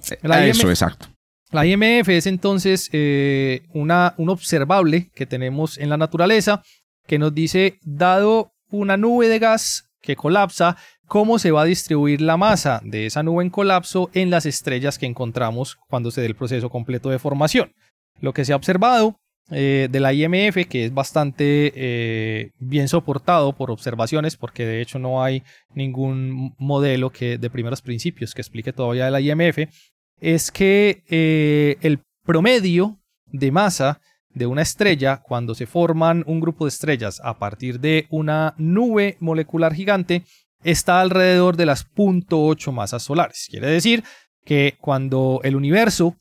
Eso, 0.47 0.69
exacto. 0.69 1.07
La 1.55 1.65
IMF 1.65 2.09
es 2.09 2.25
entonces 2.25 2.89
eh, 2.91 3.61
una, 3.73 4.13
un 4.17 4.27
observable 4.27 5.09
que 5.15 5.25
tenemos 5.25 5.77
en 5.77 5.87
la 5.87 5.95
naturaleza 5.95 6.61
que 7.07 7.17
nos 7.17 7.33
dice, 7.33 7.79
dado 7.81 8.51
una 8.71 8.97
nube 8.97 9.29
de 9.29 9.39
gas 9.39 9.89
que 10.01 10.17
colapsa, 10.17 10.75
cómo 11.07 11.39
se 11.39 11.51
va 11.51 11.61
a 11.61 11.65
distribuir 11.65 12.19
la 12.19 12.35
masa 12.35 12.81
de 12.83 13.05
esa 13.05 13.23
nube 13.23 13.41
en 13.41 13.51
colapso 13.51 14.09
en 14.13 14.31
las 14.31 14.45
estrellas 14.45 14.99
que 14.99 15.05
encontramos 15.05 15.77
cuando 15.87 16.11
se 16.11 16.19
dé 16.19 16.27
el 16.27 16.35
proceso 16.35 16.69
completo 16.69 17.09
de 17.09 17.19
formación. 17.19 17.71
Lo 18.19 18.33
que 18.33 18.43
se 18.43 18.51
ha 18.51 18.57
observado 18.57 19.21
eh, 19.49 19.87
de 19.89 19.99
la 20.01 20.11
IMF, 20.11 20.67
que 20.67 20.83
es 20.83 20.93
bastante 20.93 21.71
eh, 21.73 22.51
bien 22.59 22.89
soportado 22.89 23.53
por 23.53 23.71
observaciones, 23.71 24.35
porque 24.35 24.65
de 24.65 24.81
hecho 24.81 24.99
no 24.99 25.23
hay 25.23 25.41
ningún 25.73 26.53
modelo 26.57 27.11
que, 27.11 27.37
de 27.37 27.49
primeros 27.49 27.81
principios 27.81 28.33
que 28.33 28.41
explique 28.41 28.73
todavía 28.73 29.05
de 29.05 29.11
la 29.11 29.21
IMF, 29.21 29.69
es 30.19 30.51
que 30.51 31.03
eh, 31.09 31.77
el 31.81 31.99
promedio 32.23 32.99
de 33.25 33.51
masa 33.51 34.01
de 34.29 34.45
una 34.45 34.61
estrella 34.61 35.21
cuando 35.23 35.55
se 35.55 35.65
forman 35.65 36.23
un 36.27 36.39
grupo 36.39 36.65
de 36.65 36.69
estrellas 36.69 37.21
a 37.23 37.39
partir 37.39 37.79
de 37.79 38.05
una 38.09 38.53
nube 38.57 39.17
molecular 39.19 39.73
gigante 39.73 40.23
está 40.63 40.99
alrededor 40.99 41.55
de 41.55 41.65
las 41.65 41.87
0.8 41.95 42.71
masas 42.71 43.03
solares. 43.03 43.47
Quiere 43.49 43.67
decir 43.67 44.03
que 44.43 44.77
cuando 44.81 45.39
el 45.43 45.55
universo 45.55 46.15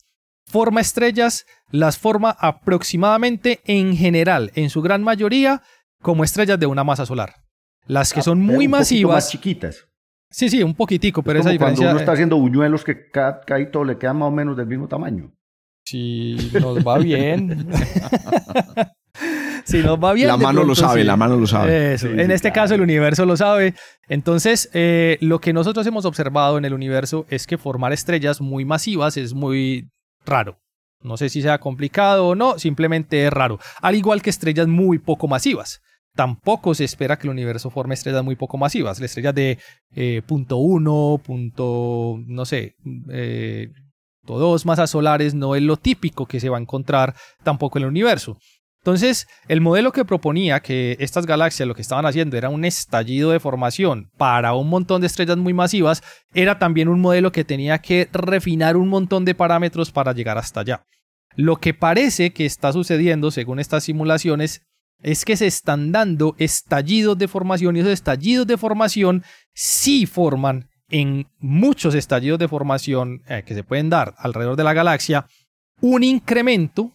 forma 0.47 0.81
estrellas, 0.81 1.47
las 1.71 1.99
forma 1.99 2.31
aproximadamente 2.31 3.61
en 3.65 3.97
general, 3.97 4.53
en 4.55 4.71
su 4.71 4.83
gran 4.83 5.03
mayoría, 5.03 5.63
como 6.01 6.23
estrellas 6.23 6.61
de 6.61 6.67
una 6.67 6.85
masa 6.85 7.07
solar. 7.07 7.35
Las 7.87 8.13
que 8.13 8.21
ah, 8.21 8.23
son 8.23 8.41
muy 8.41 8.69
masivas. 8.69 9.15
Más 9.15 9.31
chiquitas. 9.31 9.87
Sí, 10.35 10.51
sí, 10.51 10.65
un 10.65 10.75
poquitico, 10.75 11.23
pero 11.23 11.39
esa 11.39 11.51
diferencia. 11.51 11.85
Cuando 11.85 11.93
uno 11.93 12.01
está 12.01 12.11
haciendo 12.11 12.37
buñuelos 12.37 12.83
que 12.83 13.09
cada 13.09 13.41
todo 13.71 13.85
le 13.85 13.99
queda 13.99 14.15
más 14.15 14.27
o 14.27 14.31
menos 14.33 14.57
del 14.57 14.67
mismo 14.67 14.89
tamaño. 14.89 15.31
Si 15.85 16.51
nos 16.61 16.85
va 16.85 16.99
bien. 16.99 17.69
si 19.65 19.79
nos 19.79 19.97
va 19.97 20.13
bien. 20.13 20.27
La 20.27 20.37
mano 20.37 20.65
lo 20.65 20.75
sabe, 20.75 21.05
la 21.05 21.17
mano 21.17 21.37
lo 21.37 21.47
sabe. 21.47 21.95
en 21.95 22.33
este 22.33 22.51
caso, 22.51 22.75
el 22.75 22.81
universo 22.81 23.25
lo 23.27 23.37
sabe. 23.37 23.75
Entonces, 24.09 24.71
eh, 24.73 25.19
lo 25.21 25.39
que 25.39 25.53
nosotros 25.53 25.87
hemos 25.87 26.05
observado 26.05 26.59
en 26.59 26.65
el 26.65 26.75
universo 26.75 27.27
es 27.29 27.47
que 27.47 27.57
formar 27.57 27.93
estrellas 27.93 28.41
muy 28.41 28.65
masivas 28.65 29.17
es 29.17 29.35
muy 29.35 29.89
raro. 30.27 30.59
No 31.01 31.17
sé 31.17 31.29
si 31.29 31.43
sea 31.43 31.59
complicado 31.59 32.27
o 32.27 32.35
no, 32.35 32.59
simplemente 32.59 33.25
es 33.25 33.33
raro. 33.33 33.61
Al 33.81 33.95
igual 33.95 34.21
que 34.21 34.31
estrellas 34.31 34.67
muy 34.67 34.99
poco 34.99 35.29
masivas. 35.29 35.81
Tampoco 36.15 36.75
se 36.75 36.85
espera 36.85 37.19
que 37.19 37.27
el 37.27 37.33
universo 37.33 37.71
forme 37.71 37.95
estrellas 37.95 38.23
muy 38.23 38.37
poco 38.37 38.57
masivas. 38.57 39.01
Las 39.01 39.11
estrellas 39.11 39.35
de 39.35 39.59
eh, 39.95 40.23
punto 40.27 40.59
uno, 40.59 41.21
punto, 41.25 42.21
no 42.27 42.45
sé, 42.45 42.77
eh, 43.11 43.69
dos 44.23 44.65
masas 44.65 44.91
solares 44.91 45.35
no 45.35 45.57
es 45.57 45.63
lo 45.63 45.77
típico 45.77 46.27
que 46.27 46.41
se 46.41 46.49
va 46.49 46.59
a 46.59 46.61
encontrar 46.61 47.15
tampoco 47.43 47.79
en 47.79 47.85
el 47.85 47.91
universo. 47.91 48.39
Entonces, 48.85 49.27
el 49.49 49.63
modelo 49.63 49.93
que 49.93 50.05
proponía 50.05 50.61
que 50.61 50.99
estas 51.01 51.25
galaxias 51.25 51.67
lo 51.67 51.75
que 51.75 51.81
estaban 51.81 52.05
haciendo 52.05 52.37
era 52.37 52.51
un 52.51 52.67
estallido 52.67 53.31
de 53.31 53.41
formación 53.41 54.11
para 54.19 54.53
un 54.53 54.69
montón 54.69 55.01
de 55.01 55.07
estrellas 55.07 55.39
muy 55.39 55.55
masivas, 55.55 56.03
era 56.35 56.59
también 56.59 56.89
un 56.89 57.01
modelo 57.01 57.33
que 57.33 57.45
tenía 57.45 57.79
que 57.79 58.11
refinar 58.13 58.77
un 58.77 58.89
montón 58.89 59.25
de 59.25 59.35
parámetros 59.35 59.91
para 59.91 60.13
llegar 60.13 60.37
hasta 60.37 60.61
allá. 60.61 60.85
Lo 61.35 61.57
que 61.57 61.73
parece 61.73 62.35
que 62.35 62.45
está 62.45 62.75
sucediendo, 62.75 63.31
según 63.31 63.59
estas 63.59 63.85
simulaciones, 63.85 64.61
es 65.05 65.25
que 65.25 65.37
se 65.37 65.47
están 65.47 65.93
dando 65.93 66.35
estallidos 66.39 67.17
de 67.19 67.29
formación 67.29 67.77
y 67.77 67.81
esos 67.81 67.93
estallidos 67.93 68.47
de 68.47 68.57
formación 68.57 69.23
sí 69.53 70.07
forman 70.07 70.69
en 70.89 71.27
muchos 71.39 71.95
estallidos 71.95 72.39
de 72.39 72.49
formación 72.49 73.23
eh, 73.29 73.43
que 73.47 73.55
se 73.55 73.63
pueden 73.63 73.91
dar 73.91 74.15
alrededor 74.19 74.57
de 74.57 74.65
la 74.65 74.73
galaxia 74.73 75.27
un 75.81 76.03
incremento 76.03 76.93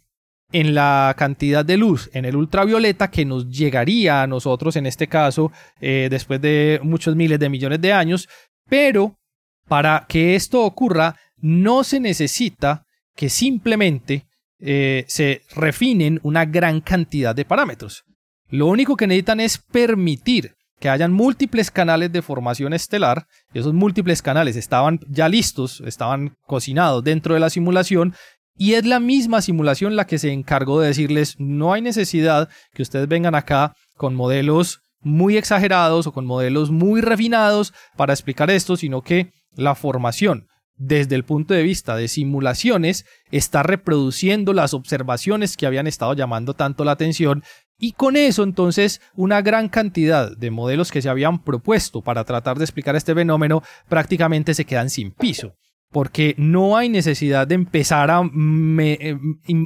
en 0.52 0.74
la 0.74 1.14
cantidad 1.18 1.64
de 1.64 1.78
luz 1.78 2.10
en 2.14 2.26
el 2.26 2.36
ultravioleta 2.36 3.12
que 3.12 3.26
nos 3.26 3.48
llegaría 3.48 4.24
a 4.24 4.28
nosotros 4.28 4.76
en 4.76 4.88
este 4.88 5.08
caso 5.08 5.52
eh, 5.80 6.08
después 6.10 6.42
de 6.42 6.80
muchos 6.82 7.16
miles 7.16 7.40
de 7.40 7.50
millones 7.50 7.80
de 7.80 7.94
años, 7.94 8.28
pero 8.68 9.20
para 9.68 10.06
que 10.10 10.36
esto 10.36 10.64
ocurra 10.64 11.16
no 11.38 11.84
se 11.84 12.00
necesita 12.00 12.86
que 13.16 13.30
simplemente 13.30 14.26
eh, 14.60 15.06
se 15.08 15.42
refinen 15.56 16.20
una 16.24 16.46
gran 16.46 16.82
cantidad 16.82 17.36
de 17.36 17.46
parámetros. 17.46 18.04
Lo 18.50 18.68
único 18.68 18.98
que 18.98 19.08
necesitan 19.08 19.40
es 19.40 19.58
permitir 19.58 20.54
que 20.80 20.90
hayan 20.90 21.12
múltiples 21.12 21.72
canales 21.72 22.12
de 22.12 22.22
formación 22.22 22.74
estelar, 22.74 23.26
esos 23.54 23.74
múltiples 23.74 24.22
canales 24.22 24.56
estaban 24.56 25.00
ya 25.10 25.28
listos, 25.28 25.82
estaban 25.86 26.36
cocinados 26.48 27.04
dentro 27.04 27.34
de 27.34 27.42
la 27.42 27.50
simulación, 27.50 28.16
y 28.56 28.74
es 28.74 28.86
la 28.86 29.00
misma 29.00 29.42
simulación 29.42 29.96
la 29.96 30.08
que 30.08 30.18
se 30.20 30.32
encargó 30.32 30.82
de 30.82 30.88
decirles, 30.88 31.36
no 31.38 31.74
hay 31.74 31.82
necesidad 31.82 32.50
que 32.74 32.82
ustedes 32.82 33.08
vengan 33.08 33.36
acá 33.36 33.74
con 33.96 34.16
modelos 34.16 34.82
muy 35.02 35.38
exagerados 35.38 36.08
o 36.08 36.12
con 36.12 36.26
modelos 36.26 36.72
muy 36.72 37.02
refinados 37.02 37.74
para 37.96 38.14
explicar 38.14 38.50
esto, 38.50 38.76
sino 38.76 39.02
que 39.02 39.32
la 39.56 39.76
formación 39.76 40.48
desde 40.80 41.16
el 41.16 41.26
punto 41.26 41.54
de 41.54 41.62
vista 41.62 41.96
de 41.98 42.08
simulaciones 42.08 43.06
está 43.32 43.62
reproduciendo 43.64 44.54
las 44.54 44.74
observaciones 44.74 45.58
que 45.58 45.68
habían 45.68 45.88
estado 45.88 46.14
llamando 46.14 46.54
tanto 46.54 46.86
la 46.86 46.94
atención 46.94 47.44
y 47.78 47.92
con 47.92 48.16
eso 48.16 48.44
entonces 48.44 49.02
una 49.16 49.42
gran 49.42 49.68
cantidad 49.68 50.36
de 50.36 50.52
modelos 50.52 50.92
que 50.92 51.02
se 51.02 51.10
habían 51.10 51.44
propuesto 51.44 52.02
para 52.02 52.24
tratar 52.24 52.58
de 52.58 52.64
explicar 52.64 52.96
este 52.96 53.14
fenómeno 53.14 53.62
prácticamente 53.90 54.54
se 54.54 54.66
quedan 54.66 54.90
sin 54.90 55.12
piso 55.12 55.54
porque 55.92 56.34
no 56.38 56.78
hay 56.78 56.88
necesidad 56.88 57.46
de 57.46 57.56
empezar 57.56 58.10
a 58.10 58.22
eh, 58.22 59.18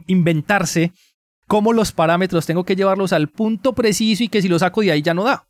inventarse 0.07 0.93
cómo 1.47 1.73
los 1.73 1.91
parámetros 1.91 2.47
tengo 2.47 2.63
que 2.63 2.75
llevarlos 2.75 3.13
al 3.13 3.29
punto 3.29 3.73
preciso 3.73 4.23
y 4.23 4.29
que 4.29 4.41
si 4.41 4.47
lo 4.47 4.57
saco 4.57 4.81
de 4.81 4.93
ahí 4.93 5.01
ya 5.01 5.13
no 5.13 5.23
da. 5.23 5.45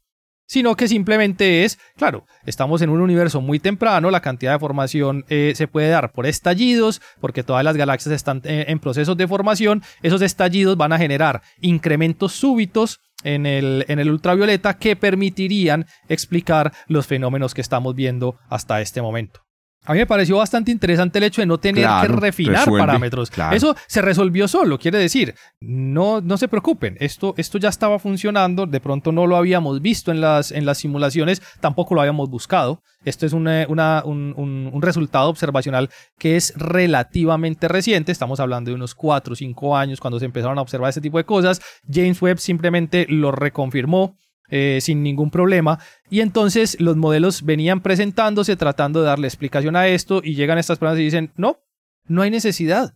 Sino 0.53 0.75
que 0.75 0.87
simplemente 0.87 1.63
es, 1.63 1.79
claro, 1.97 2.27
estamos 2.45 2.83
en 2.83 2.91
un 2.91 3.01
universo 3.01 3.41
muy 3.41 3.57
temprano, 3.57 4.11
la 4.11 4.21
cantidad 4.21 4.53
de 4.53 4.59
formación 4.59 5.25
eh, 5.27 5.53
se 5.55 5.67
puede 5.67 5.89
dar 5.89 6.11
por 6.11 6.27
estallidos, 6.27 7.01
porque 7.19 7.41
todas 7.41 7.63
las 7.63 7.75
galaxias 7.75 8.13
están 8.13 8.39
eh, 8.43 8.65
en 8.67 8.77
procesos 8.77 9.17
de 9.17 9.27
formación, 9.27 9.81
esos 10.03 10.21
estallidos 10.21 10.77
van 10.77 10.93
a 10.93 10.99
generar 10.99 11.41
incrementos 11.59 12.33
súbitos 12.33 12.99
en 13.23 13.47
el, 13.47 13.83
en 13.87 13.97
el 13.97 14.11
ultravioleta 14.11 14.77
que 14.77 14.95
permitirían 14.95 15.87
explicar 16.07 16.71
los 16.85 17.07
fenómenos 17.07 17.55
que 17.55 17.61
estamos 17.61 17.95
viendo 17.95 18.37
hasta 18.47 18.79
este 18.79 19.01
momento. 19.01 19.41
A 19.85 19.93
mí 19.93 19.99
me 19.99 20.05
pareció 20.05 20.37
bastante 20.37 20.71
interesante 20.71 21.19
el 21.19 21.25
hecho 21.25 21.41
de 21.41 21.45
no 21.45 21.57
tener 21.57 21.87
que 22.01 22.07
refinar 22.07 22.69
parámetros. 22.69 23.29
Eso 23.51 23.75
se 23.87 24.01
resolvió 24.01 24.47
solo, 24.47 24.79
quiere 24.79 24.97
decir, 24.97 25.35
no, 25.59 26.21
no 26.21 26.37
se 26.37 26.47
preocupen, 26.47 26.95
esto, 26.99 27.33
esto 27.37 27.57
ya 27.57 27.69
estaba 27.69 27.99
funcionando, 27.99 28.65
de 28.65 28.79
pronto 28.79 29.11
no 29.11 29.27
lo 29.27 29.35
habíamos 29.35 29.81
visto 29.81 30.11
en 30.11 30.21
las, 30.21 30.51
en 30.51 30.65
las 30.65 30.77
simulaciones, 30.77 31.41
tampoco 31.59 31.95
lo 31.95 32.01
habíamos 32.01 32.29
buscado. 32.29 32.81
Esto 33.05 33.25
es 33.25 33.33
un, 33.33 33.47
un, 33.47 34.81
resultado 34.81 35.29
observacional 35.29 35.89
que 36.17 36.37
es 36.37 36.53
relativamente 36.55 37.67
reciente, 37.67 38.13
estamos 38.13 38.39
hablando 38.39 38.71
de 38.71 38.75
unos 38.75 38.95
4 38.95 39.33
o 39.33 39.35
5 39.35 39.75
años 39.77 39.99
cuando 39.99 40.19
se 40.19 40.25
empezaron 40.25 40.57
a 40.57 40.61
observar 40.61 40.89
este 40.89 41.01
tipo 41.01 41.17
de 41.17 41.25
cosas. 41.25 41.61
James 41.91 42.21
Webb 42.21 42.39
simplemente 42.39 43.05
lo 43.09 43.33
reconfirmó 43.33 44.15
eh, 44.55 44.81
sin 44.81 45.01
ningún 45.01 45.31
problema. 45.31 45.79
Y 46.11 46.21
entonces 46.21 46.79
los 46.79 46.95
modelos 46.95 47.41
venían 47.41 47.81
presentándose 47.81 48.55
tratando 48.55 48.99
de 48.99 49.07
darle 49.07 49.25
explicación 49.25 49.75
a 49.75 49.87
esto 49.87 50.21
y 50.23 50.35
llegan 50.35 50.59
estas 50.59 50.77
personas 50.77 50.99
y 50.99 51.05
dicen, 51.05 51.31
no, 51.35 51.57
no 52.05 52.21
hay 52.21 52.29
necesidad. 52.29 52.93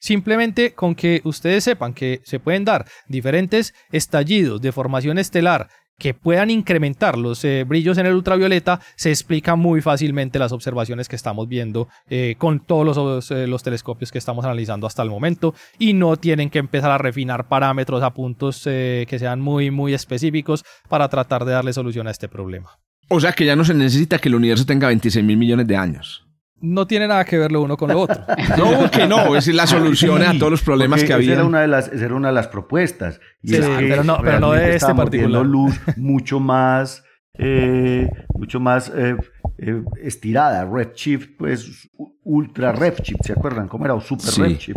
Simplemente 0.00 0.74
con 0.74 0.96
que 0.96 1.20
ustedes 1.22 1.62
sepan 1.62 1.94
que 1.94 2.22
se 2.24 2.40
pueden 2.40 2.64
dar 2.64 2.86
diferentes 3.06 3.72
estallidos 3.92 4.60
de 4.60 4.72
formación 4.72 5.18
estelar 5.18 5.68
que 5.98 6.14
puedan 6.14 6.50
incrementar 6.50 7.16
los 7.16 7.44
eh, 7.44 7.64
brillos 7.64 7.98
en 7.98 8.06
el 8.06 8.14
ultravioleta, 8.14 8.80
se 8.96 9.10
explica 9.10 9.56
muy 9.56 9.80
fácilmente 9.80 10.38
las 10.38 10.52
observaciones 10.52 11.08
que 11.08 11.16
estamos 11.16 11.48
viendo 11.48 11.88
eh, 12.08 12.34
con 12.38 12.60
todos 12.60 12.96
los, 12.96 13.30
eh, 13.30 13.46
los, 13.46 13.62
telescopios 13.62 14.12
que 14.12 14.18
estamos 14.18 14.44
analizando 14.44 14.86
hasta 14.86 15.02
el 15.02 15.10
momento 15.10 15.54
y 15.78 15.92
no 15.92 16.16
tienen 16.16 16.50
que 16.50 16.58
empezar 16.58 16.90
a 16.90 16.98
refinar 16.98 17.48
parámetros 17.48 18.02
a 18.02 18.10
puntos 18.10 18.62
que 18.64 19.16
sean 19.18 19.40
muy, 19.40 19.70
muy 19.70 19.94
específicos 19.94 20.64
para 20.88 21.08
tratar 21.08 21.44
de 21.44 21.52
darle 21.52 21.72
solución 21.72 22.06
a 22.06 22.10
este 22.10 22.28
problema. 22.28 22.78
O 23.08 23.20
sea 23.20 23.32
que 23.32 23.44
ya 23.44 23.56
no 23.56 23.64
se 23.64 23.74
necesita 23.74 24.18
que 24.18 24.28
el 24.28 24.34
universo 24.34 24.66
tenga 24.66 24.88
26 24.88 25.24
mil 25.24 25.36
millones 25.36 25.66
de 25.66 25.76
años 25.76 26.25
no 26.60 26.86
tiene 26.86 27.06
nada 27.06 27.24
que 27.24 27.38
ver 27.38 27.52
lo 27.52 27.62
uno 27.62 27.76
con 27.76 27.90
lo 27.90 28.00
otro. 28.00 28.24
no, 28.56 28.90
que 28.90 29.06
no, 29.06 29.36
es 29.36 29.46
la 29.48 29.66
solución 29.66 30.22
a 30.22 30.36
todos 30.38 30.50
los 30.50 30.62
problemas 30.62 31.04
que 31.04 31.12
había. 31.12 31.32
Esa 31.32 31.40
era 31.40 31.44
una 31.44 31.60
de 31.60 31.68
las, 31.68 31.88
era 31.88 32.14
una 32.14 32.28
de 32.28 32.34
las 32.34 32.48
propuestas. 32.48 33.20
sí, 33.42 33.58
pero, 33.60 34.04
no, 34.04 34.18
pero 34.22 34.40
no 34.40 34.52
de 34.52 34.76
este 34.76 34.94
particular. 34.94 35.44
luz 35.44 35.78
mucho 35.96 36.40
más, 36.40 37.04
eh, 37.38 38.08
mucho 38.34 38.60
más 38.60 38.90
eh, 38.94 39.16
eh, 39.58 39.82
estirada. 40.02 40.64
Redshift, 40.64 41.36
pues 41.38 41.88
ultra 42.24 42.72
redshift, 42.72 43.24
¿se 43.24 43.32
acuerdan 43.32 43.68
cómo 43.68 43.84
era? 43.84 43.94
O 43.94 44.00
super 44.00 44.32
redshift. 44.34 44.76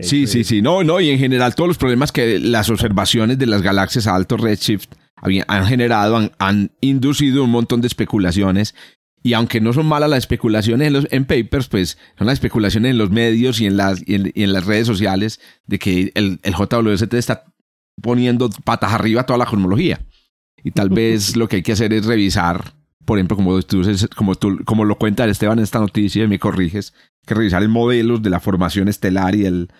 Sí, 0.00 0.26
sí, 0.26 0.44
sí. 0.44 0.60
No, 0.60 0.82
no, 0.84 1.00
y 1.00 1.10
en 1.10 1.18
general 1.18 1.54
todos 1.54 1.68
los 1.68 1.78
problemas 1.78 2.12
que 2.12 2.38
las 2.38 2.68
observaciones 2.68 3.38
de 3.38 3.46
las 3.46 3.62
galaxias 3.62 4.06
a 4.06 4.14
alto 4.14 4.36
redshift 4.36 4.88
han 5.48 5.66
generado, 5.66 6.16
han, 6.16 6.32
han 6.38 6.72
inducido 6.80 7.44
un 7.44 7.50
montón 7.50 7.80
de 7.80 7.86
especulaciones 7.86 8.74
y 9.26 9.34
aunque 9.34 9.60
no 9.60 9.72
son 9.72 9.86
malas 9.86 10.08
las 10.08 10.18
especulaciones 10.18 10.86
en, 10.86 10.92
los, 10.92 11.08
en 11.10 11.24
papers, 11.24 11.66
pues 11.66 11.98
son 12.16 12.28
las 12.28 12.34
especulaciones 12.34 12.92
en 12.92 12.98
los 12.98 13.10
medios 13.10 13.60
y 13.60 13.66
en 13.66 13.76
las, 13.76 14.00
en, 14.06 14.52
las 14.52 14.64
redes 14.66 14.86
sociales 14.86 15.40
de 15.66 15.80
que 15.80 16.12
el, 16.14 16.38
el 16.44 16.54
JWST 16.54 17.12
está 17.14 17.42
poniendo 18.00 18.48
patas 18.62 18.92
arriba 18.92 19.26
toda 19.26 19.40
la 19.40 19.46
cosmología. 19.46 19.98
Y 20.62 20.70
tal 20.70 20.90
vez 20.90 21.34
lo 21.34 21.48
que 21.48 21.56
hay 21.56 21.62
que 21.64 21.72
hacer 21.72 21.92
es 21.92 22.06
revisar, 22.06 22.74
por 23.04 23.18
ejemplo, 23.18 23.36
como 23.36 23.60
tú, 23.62 23.82
como 24.14 24.36
tú, 24.36 24.60
como 24.64 24.84
lo 24.84 24.96
cuenta 24.96 25.24
Esteban 25.24 25.58
en 25.58 25.64
esta 25.64 25.80
noticia, 25.80 26.22
y 26.22 26.28
me 26.28 26.38
corriges, 26.38 26.94
que 27.26 27.34
revisar 27.34 27.64
el 27.64 27.68
modelo 27.68 28.18
de 28.18 28.30
la 28.30 28.38
formación 28.38 28.86
estelar 28.86 29.34
y 29.34 29.44
el, 29.44 29.72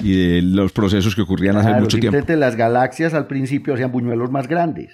y 0.00 0.12
de 0.12 0.42
los 0.42 0.70
procesos 0.72 1.14
que 1.14 1.22
ocurrían 1.22 1.56
hace 1.56 1.72
mucho 1.80 1.96
tiempo. 1.96 2.18
Las 2.36 2.56
galaxias 2.56 3.14
al 3.14 3.26
principio 3.26 3.72
hacían 3.72 3.90
buñuelos 3.90 4.30
más 4.30 4.48
grandes. 4.48 4.92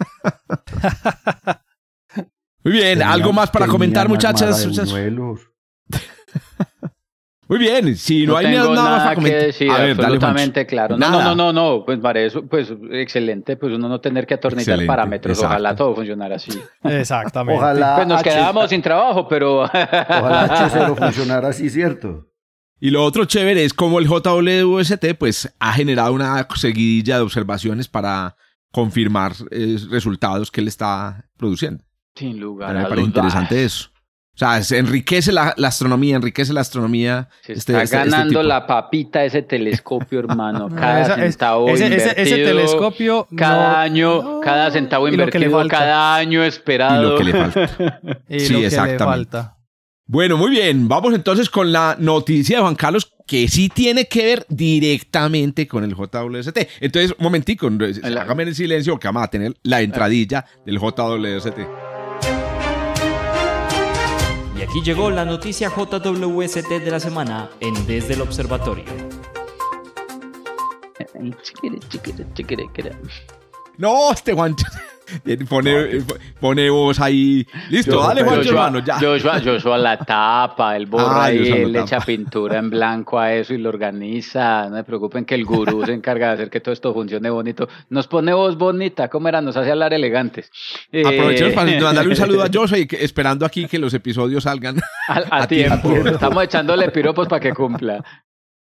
Muy 2.66 2.72
bien, 2.72 3.00
algo 3.00 3.32
más 3.32 3.48
para 3.48 3.68
comentar, 3.68 4.08
muchachas. 4.08 4.66
Muy 7.48 7.58
bien, 7.60 7.94
si 7.94 8.26
no, 8.26 8.36
hay 8.36 8.52
nada, 8.52 8.72
más 8.72 9.02
para 9.04 9.14
comentar. 9.14 9.38
Que 9.38 9.46
decir, 9.46 9.70
absolutamente 9.70 10.66
claro. 10.66 10.98
No, 10.98 11.22
no, 11.22 11.36
no, 11.36 11.52
no, 11.52 11.84
pues 11.86 12.00
para 12.00 12.20
eso, 12.22 12.44
pues 12.44 12.74
excelente, 12.90 13.56
pues 13.56 13.72
uno 13.72 13.88
no 13.88 14.00
tener 14.00 14.26
que 14.26 14.34
atornillar 14.34 14.84
parámetros. 14.84 15.40
Ojalá 15.44 15.76
todo 15.76 15.94
funcionara 15.94 16.34
así. 16.34 16.60
Exactamente. 16.82 17.56
Ojalá. 17.56 17.94
Pues 17.94 18.08
nos 18.08 18.20
quedábamos 18.24 18.68
sin 18.68 18.82
trabajo, 18.82 19.28
pero. 19.28 19.60
Ojalá 19.60 20.68
H0 20.68 20.96
funcionara 20.98 21.50
así, 21.50 21.70
¿cierto? 21.70 22.32
Y 22.80 22.90
lo 22.90 23.04
otro 23.04 23.26
chévere 23.26 23.64
es 23.64 23.74
como 23.74 24.00
el 24.00 24.08
JWST 24.08 25.14
pues 25.16 25.54
ha 25.60 25.72
generado 25.72 26.12
una 26.12 26.48
seguidilla 26.56 27.18
de 27.18 27.22
observaciones 27.22 27.86
para 27.86 28.34
confirmar 28.72 29.34
eh, 29.52 29.78
resultados 29.88 30.50
que 30.50 30.62
él 30.62 30.66
está 30.66 31.28
produciendo. 31.36 31.86
Sin 32.16 32.40
lugar 32.40 32.76
a 32.76 32.88
dudas. 32.88 32.98
interesante 32.98 33.64
eso. 33.64 33.90
O 34.36 34.38
sea, 34.38 34.78
enriquece 34.78 35.32
la, 35.32 35.54
astronomía, 35.64 36.16
enriquece 36.16 36.52
la 36.52 36.60
astronomía. 36.60 37.30
Se 37.40 37.54
este, 37.54 37.72
está 37.72 37.82
este, 37.82 37.96
este 37.96 38.10
ganando 38.10 38.42
la 38.42 38.66
papita 38.66 39.24
ese 39.24 39.40
telescopio, 39.40 40.18
hermano. 40.18 40.68
Cada 40.68 41.16
centavo 41.16 41.70
ese, 41.70 41.84
invertido. 41.84 42.14
Ese, 42.16 42.36
telescopio. 42.44 43.28
Cada 43.34 43.80
año, 43.80 44.40
cada 44.42 44.70
centavo 44.70 45.08
invertido, 45.08 45.66
cada 45.68 46.16
año 46.16 46.44
esperado. 46.44 47.02
Y 47.02 47.10
lo 47.10 47.16
que 47.18 47.24
le 47.24 47.32
falta. 47.32 48.00
y 48.28 48.40
sí, 48.40 48.52
lo 48.52 48.58
que 48.58 48.66
exactamente. 48.66 49.04
Le 49.04 49.10
falta. 49.10 49.56
Bueno, 50.04 50.36
muy 50.36 50.50
bien. 50.50 50.86
Vamos 50.86 51.14
entonces 51.14 51.48
con 51.48 51.72
la 51.72 51.96
noticia 51.98 52.58
de 52.58 52.62
Juan 52.62 52.74
Carlos 52.74 53.10
que 53.26 53.48
sí 53.48 53.70
tiene 53.70 54.06
que 54.06 54.24
ver 54.24 54.46
directamente 54.50 55.66
con 55.66 55.82
el 55.82 55.94
JWST. 55.94 56.58
Entonces, 56.80 57.14
un 57.18 57.24
momentico, 57.24 57.68
hágame 58.04 58.42
en 58.42 58.48
el 58.50 58.54
silencio 58.54 58.98
que 58.98 59.08
vamos 59.08 59.22
a 59.24 59.28
tener 59.28 59.56
la 59.62 59.80
entradilla 59.80 60.44
del 60.66 60.78
JWST. 60.78 61.85
Y 64.76 64.80
aquí 64.80 64.90
llegó 64.90 65.10
la 65.10 65.24
noticia 65.24 65.70
JWST 65.70 66.68
de 66.68 66.90
la 66.90 67.00
semana 67.00 67.48
en 67.60 67.86
Desde 67.86 68.12
el 68.12 68.20
Observatorio. 68.20 68.84
No, 73.78 74.12
este 74.12 74.34
Juan. 74.34 74.54
Pone, 75.48 76.02
pone 76.40 76.70
vos 76.70 77.00
ahí. 77.00 77.46
Listo, 77.70 78.00
dale, 78.00 78.22
Juancho, 78.24 78.50
hermano, 78.50 78.84
ya. 78.84 78.98
Joshua, 78.98 79.40
Joshua 79.44 79.78
la 79.78 79.98
tapa, 79.98 80.76
él 80.76 80.86
borra 80.86 81.22
ah, 81.22 81.24
ahí, 81.26 81.48
él 81.48 81.72
le 81.72 81.80
echa 81.80 82.00
pintura 82.00 82.58
en 82.58 82.70
blanco 82.70 83.18
a 83.18 83.32
eso 83.32 83.54
y 83.54 83.58
lo 83.58 83.68
organiza. 83.68 84.68
No 84.68 84.76
se 84.76 84.84
preocupen 84.84 85.24
que 85.24 85.34
el 85.34 85.44
gurú 85.44 85.84
se 85.84 85.92
encarga 85.92 86.28
de 86.28 86.34
hacer 86.34 86.50
que 86.50 86.60
todo 86.60 86.72
esto 86.72 86.92
funcione 86.92 87.30
bonito. 87.30 87.68
Nos 87.90 88.08
pone 88.08 88.32
voz 88.32 88.56
bonita, 88.56 89.08
¿cómo 89.08 89.28
era? 89.28 89.40
Nos 89.40 89.56
hace 89.56 89.70
hablar 89.70 89.94
elegantes. 89.94 90.50
Aprovechemos 90.88 91.54
para 91.54 91.70
eh, 91.70 91.80
mandarle 91.80 92.10
un 92.10 92.16
saludo 92.16 92.42
a 92.42 92.48
Joshua 92.52 92.78
y 92.78 92.88
esperando 92.98 93.46
aquí 93.46 93.66
que 93.66 93.78
los 93.78 93.94
episodios 93.94 94.44
salgan 94.44 94.76
a, 95.08 95.46
tiempo. 95.48 95.90
Estamos 95.90 96.44
echándole 96.44 96.90
piropos 96.90 97.28
para 97.28 97.40
que 97.40 97.52
cumpla. 97.52 98.04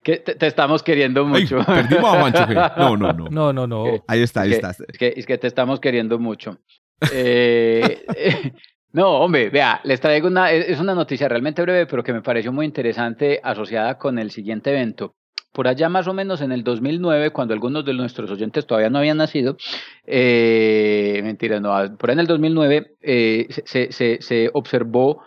Que 0.03 0.17
te, 0.17 0.47
estamos 0.47 0.81
queriendo 0.81 1.25
mucho. 1.25 1.59
perdimos 1.65 2.13
a 2.13 2.19
Juancho. 2.19 2.47
No, 2.77 2.97
no, 2.97 3.13
no. 3.13 3.29
No, 3.29 3.53
no, 3.53 3.67
no. 3.67 4.03
Ahí 4.07 4.21
está, 4.21 4.41
ahí 4.41 4.53
está. 4.53 4.71
Es 4.71 4.97
que, 4.97 5.13
es 5.15 5.25
que 5.25 5.37
te 5.37 5.47
estamos 5.47 5.79
queriendo 5.79 6.19
mucho. 6.19 6.57
Eh, 7.11 8.03
no, 8.93 9.21
hombre, 9.21 9.49
vea, 9.49 9.81
les 9.85 9.99
traigo 9.99 10.27
una, 10.27 10.51
es 10.51 10.79
una 10.79 10.93
noticia 10.93 11.27
realmente 11.27 11.63
breve, 11.63 11.87
pero 11.87 12.03
que 12.03 12.13
me 12.13 12.21
pareció 12.21 12.51
muy 12.51 12.63
interesante 12.63 13.39
asociada 13.43 13.97
con 13.97 14.19
el 14.19 14.29
siguiente 14.29 14.69
evento. 14.69 15.15
Por 15.51 15.67
allá 15.67 15.89
más 15.89 16.07
o 16.07 16.13
menos 16.13 16.41
en 16.41 16.51
el 16.51 16.63
2009, 16.63 17.31
cuando 17.31 17.55
algunos 17.55 17.83
de 17.85 17.95
nuestros 17.95 18.29
oyentes 18.29 18.67
todavía 18.67 18.91
no 18.91 18.99
habían 18.99 19.17
nacido, 19.17 19.57
eh, 20.05 21.21
mentira, 21.23 21.59
no, 21.59 21.97
por 21.97 22.11
ahí 22.11 22.13
en 22.13 22.19
el 22.19 22.27
2009 22.27 22.97
eh, 23.01 23.47
se, 23.65 23.91
se, 23.91 24.21
se 24.21 24.51
observó 24.53 25.23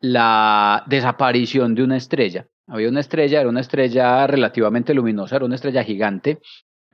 la 0.00 0.82
desaparición 0.86 1.74
de 1.74 1.82
una 1.82 1.98
estrella. 1.98 2.46
Había 2.68 2.88
una 2.88 3.00
estrella, 3.00 3.40
era 3.40 3.48
una 3.48 3.60
estrella 3.60 4.26
relativamente 4.26 4.94
luminosa, 4.94 5.36
era 5.36 5.44
una 5.44 5.54
estrella 5.54 5.82
gigante 5.82 6.40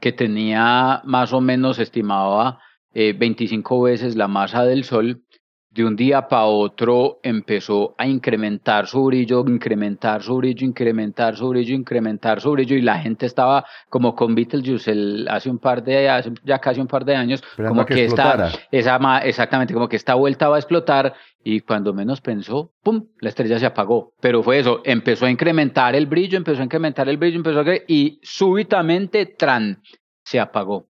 que 0.00 0.12
tenía 0.12 1.00
más 1.04 1.32
o 1.32 1.40
menos, 1.40 1.78
estimaba, 1.78 2.60
eh, 2.92 3.12
25 3.12 3.82
veces 3.82 4.16
la 4.16 4.28
masa 4.28 4.64
del 4.64 4.84
Sol. 4.84 5.22
De 5.70 5.84
un 5.84 5.96
día 5.96 6.28
para 6.28 6.44
otro 6.44 7.18
empezó 7.24 7.96
a 7.98 8.06
incrementar 8.06 8.86
su 8.86 9.02
brillo, 9.06 9.44
incrementar 9.48 10.22
su 10.22 10.36
brillo, 10.36 10.64
incrementar 10.64 11.36
su 11.36 11.48
brillo, 11.48 11.74
incrementar 11.74 12.40
su 12.40 12.52
brillo, 12.52 12.76
y 12.76 12.82
la 12.82 13.00
gente 13.00 13.26
estaba 13.26 13.64
como 13.88 14.14
con 14.14 14.36
Beetlejuice 14.36 14.92
el, 14.92 15.26
hace 15.28 15.50
un 15.50 15.58
par 15.58 15.82
de, 15.82 16.08
hace 16.08 16.30
ya 16.44 16.60
casi 16.60 16.80
un 16.80 16.86
par 16.86 17.04
de 17.04 17.16
años, 17.16 17.42
como 17.56 17.84
que, 17.84 18.04
esta, 18.04 18.52
esa, 18.70 19.18
exactamente, 19.24 19.74
como 19.74 19.88
que 19.88 19.96
esta 19.96 20.14
vuelta 20.14 20.48
va 20.48 20.56
a 20.56 20.58
explotar, 20.60 21.14
y 21.44 21.60
cuando 21.60 21.92
menos 21.92 22.22
pensó, 22.22 22.72
¡pum!, 22.82 23.06
la 23.20 23.28
estrella 23.28 23.58
se 23.58 23.66
apagó. 23.66 24.14
Pero 24.20 24.42
fue 24.42 24.58
eso, 24.58 24.80
empezó 24.84 25.26
a 25.26 25.30
incrementar 25.30 25.94
el 25.94 26.06
brillo, 26.06 26.38
empezó 26.38 26.62
a 26.62 26.64
incrementar 26.64 27.08
el 27.08 27.18
brillo, 27.18 27.36
empezó 27.36 27.60
a... 27.60 27.64
Y 27.86 28.18
súbitamente, 28.22 29.26
tran, 29.26 29.82
se 30.24 30.40
apagó, 30.40 30.88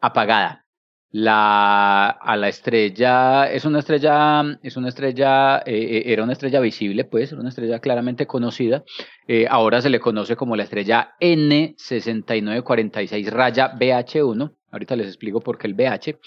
apagada. 0.00 0.62
La, 1.10 2.08
a 2.08 2.36
la 2.36 2.48
estrella, 2.48 3.50
es 3.50 3.64
una 3.64 3.78
estrella, 3.78 4.58
es 4.62 4.76
una 4.76 4.88
estrella, 4.88 5.62
eh, 5.64 5.74
eh, 5.74 6.12
era 6.12 6.22
una 6.22 6.34
estrella 6.34 6.60
visible, 6.60 7.04
pues, 7.04 7.32
era 7.32 7.40
una 7.40 7.48
estrella 7.48 7.78
claramente 7.78 8.26
conocida. 8.26 8.84
Eh, 9.26 9.46
ahora 9.48 9.80
se 9.80 9.88
le 9.88 9.98
conoce 9.98 10.36
como 10.36 10.56
la 10.56 10.64
estrella 10.64 11.14
N6946 11.20 13.30
raya 13.30 13.72
BH1. 13.74 14.52
Ahorita 14.70 14.94
les 14.94 15.06
explico 15.06 15.40
por 15.40 15.56
qué 15.58 15.68
el 15.68 15.74
BH. 15.74 16.18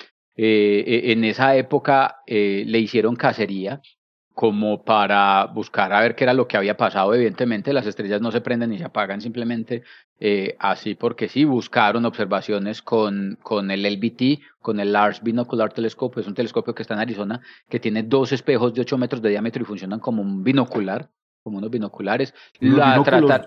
Eh, 0.42 0.86
eh, 0.88 1.12
en 1.12 1.26
esa 1.26 1.58
época 1.58 2.22
eh, 2.26 2.64
le 2.66 2.80
hicieron 2.80 3.18
cacería 3.18 3.82
como 4.34 4.86
para 4.86 5.48
buscar 5.48 5.92
a 5.92 6.00
ver 6.00 6.16
qué 6.16 6.24
era 6.24 6.34
lo 6.34 6.48
que 6.48 6.56
había 6.56 6.78
pasado. 6.78 7.14
Evidentemente 7.14 7.74
las 7.74 7.86
estrellas 7.86 8.22
no 8.22 8.32
se 8.32 8.40
prenden 8.40 8.70
ni 8.70 8.78
se 8.78 8.86
apagan 8.86 9.20
simplemente 9.20 9.84
así 10.58 10.96
porque 10.96 11.28
sí, 11.28 11.44
buscaron 11.44 12.06
observaciones 12.06 12.82
con, 12.82 13.38
con 13.42 13.70
el 13.70 13.84
LBT, 13.84 14.40
con 14.62 14.80
el 14.80 14.94
Large 14.94 15.20
Binocular 15.24 15.74
Telescope, 15.74 16.22
es 16.22 16.28
un 16.28 16.36
telescopio 16.36 16.74
que 16.74 16.84
está 16.84 16.94
en 16.94 17.02
Arizona, 17.02 17.42
que 17.68 17.82
tiene 17.82 18.04
dos 18.04 18.32
espejos 18.32 18.74
de 18.74 18.82
8 18.82 18.98
metros 18.98 19.22
de 19.22 19.30
diámetro 19.32 19.64
y 19.64 19.66
funcionan 19.66 20.00
como 20.00 20.22
un 20.22 20.42
binocular, 20.42 21.10
como 21.44 21.58
unos 21.58 21.70
binoculares. 21.70 22.34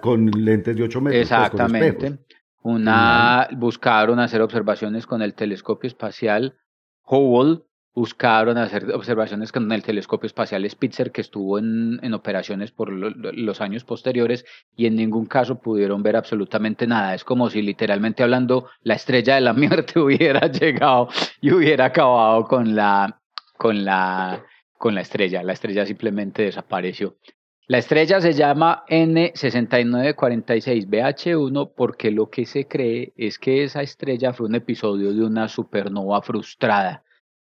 con 0.00 0.30
lentes 0.30 0.76
de 0.76 0.82
8 0.82 1.00
metros. 1.00 1.28
Pues, 1.28 1.30
Exactamente. 1.30 2.18
una, 2.62 3.48
buscaron 3.52 4.18
hacer 4.18 4.42
observaciones 4.42 5.06
con 5.06 5.22
el 5.22 5.32
telescopio 5.32 5.88
espacial 5.88 6.54
Hubble 7.04 7.62
buscaron 7.94 8.56
hacer 8.56 8.90
observaciones 8.92 9.52
con 9.52 9.70
el 9.70 9.82
telescopio 9.82 10.26
espacial 10.26 10.68
Spitzer 10.68 11.12
que 11.12 11.20
estuvo 11.20 11.58
en, 11.58 12.00
en 12.02 12.14
operaciones 12.14 12.70
por 12.72 12.90
los 12.90 13.60
años 13.60 13.84
posteriores 13.84 14.44
y 14.74 14.86
en 14.86 14.96
ningún 14.96 15.26
caso 15.26 15.60
pudieron 15.60 16.02
ver 16.02 16.16
absolutamente 16.16 16.86
nada. 16.86 17.14
Es 17.14 17.24
como 17.24 17.50
si 17.50 17.60
literalmente 17.60 18.22
hablando 18.22 18.68
la 18.82 18.94
estrella 18.94 19.34
de 19.34 19.42
la 19.42 19.52
muerte 19.52 20.00
hubiera 20.00 20.46
llegado 20.50 21.08
y 21.40 21.52
hubiera 21.52 21.86
acabado 21.86 22.44
con 22.44 22.74
la, 22.74 23.20
con 23.58 23.84
la, 23.84 24.42
con 24.78 24.94
la 24.94 25.02
estrella. 25.02 25.42
La 25.42 25.52
estrella 25.52 25.84
simplemente 25.84 26.42
desapareció. 26.42 27.16
La 27.68 27.78
estrella 27.78 28.20
se 28.20 28.32
llama 28.32 28.84
N6946BH1 28.88 31.72
porque 31.76 32.10
lo 32.10 32.28
que 32.28 32.44
se 32.44 32.66
cree 32.66 33.12
es 33.16 33.38
que 33.38 33.62
esa 33.62 33.82
estrella 33.82 34.32
fue 34.32 34.46
un 34.46 34.56
episodio 34.56 35.12
de 35.12 35.24
una 35.24 35.46
supernova 35.46 36.22
frustrada. 36.22 37.04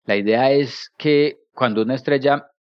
La 0.05 0.15
idea 0.15 0.51
es 0.51 0.91
que 0.97 1.39
cuando 1.53 1.81
una 1.81 1.95
estrella 1.95 2.51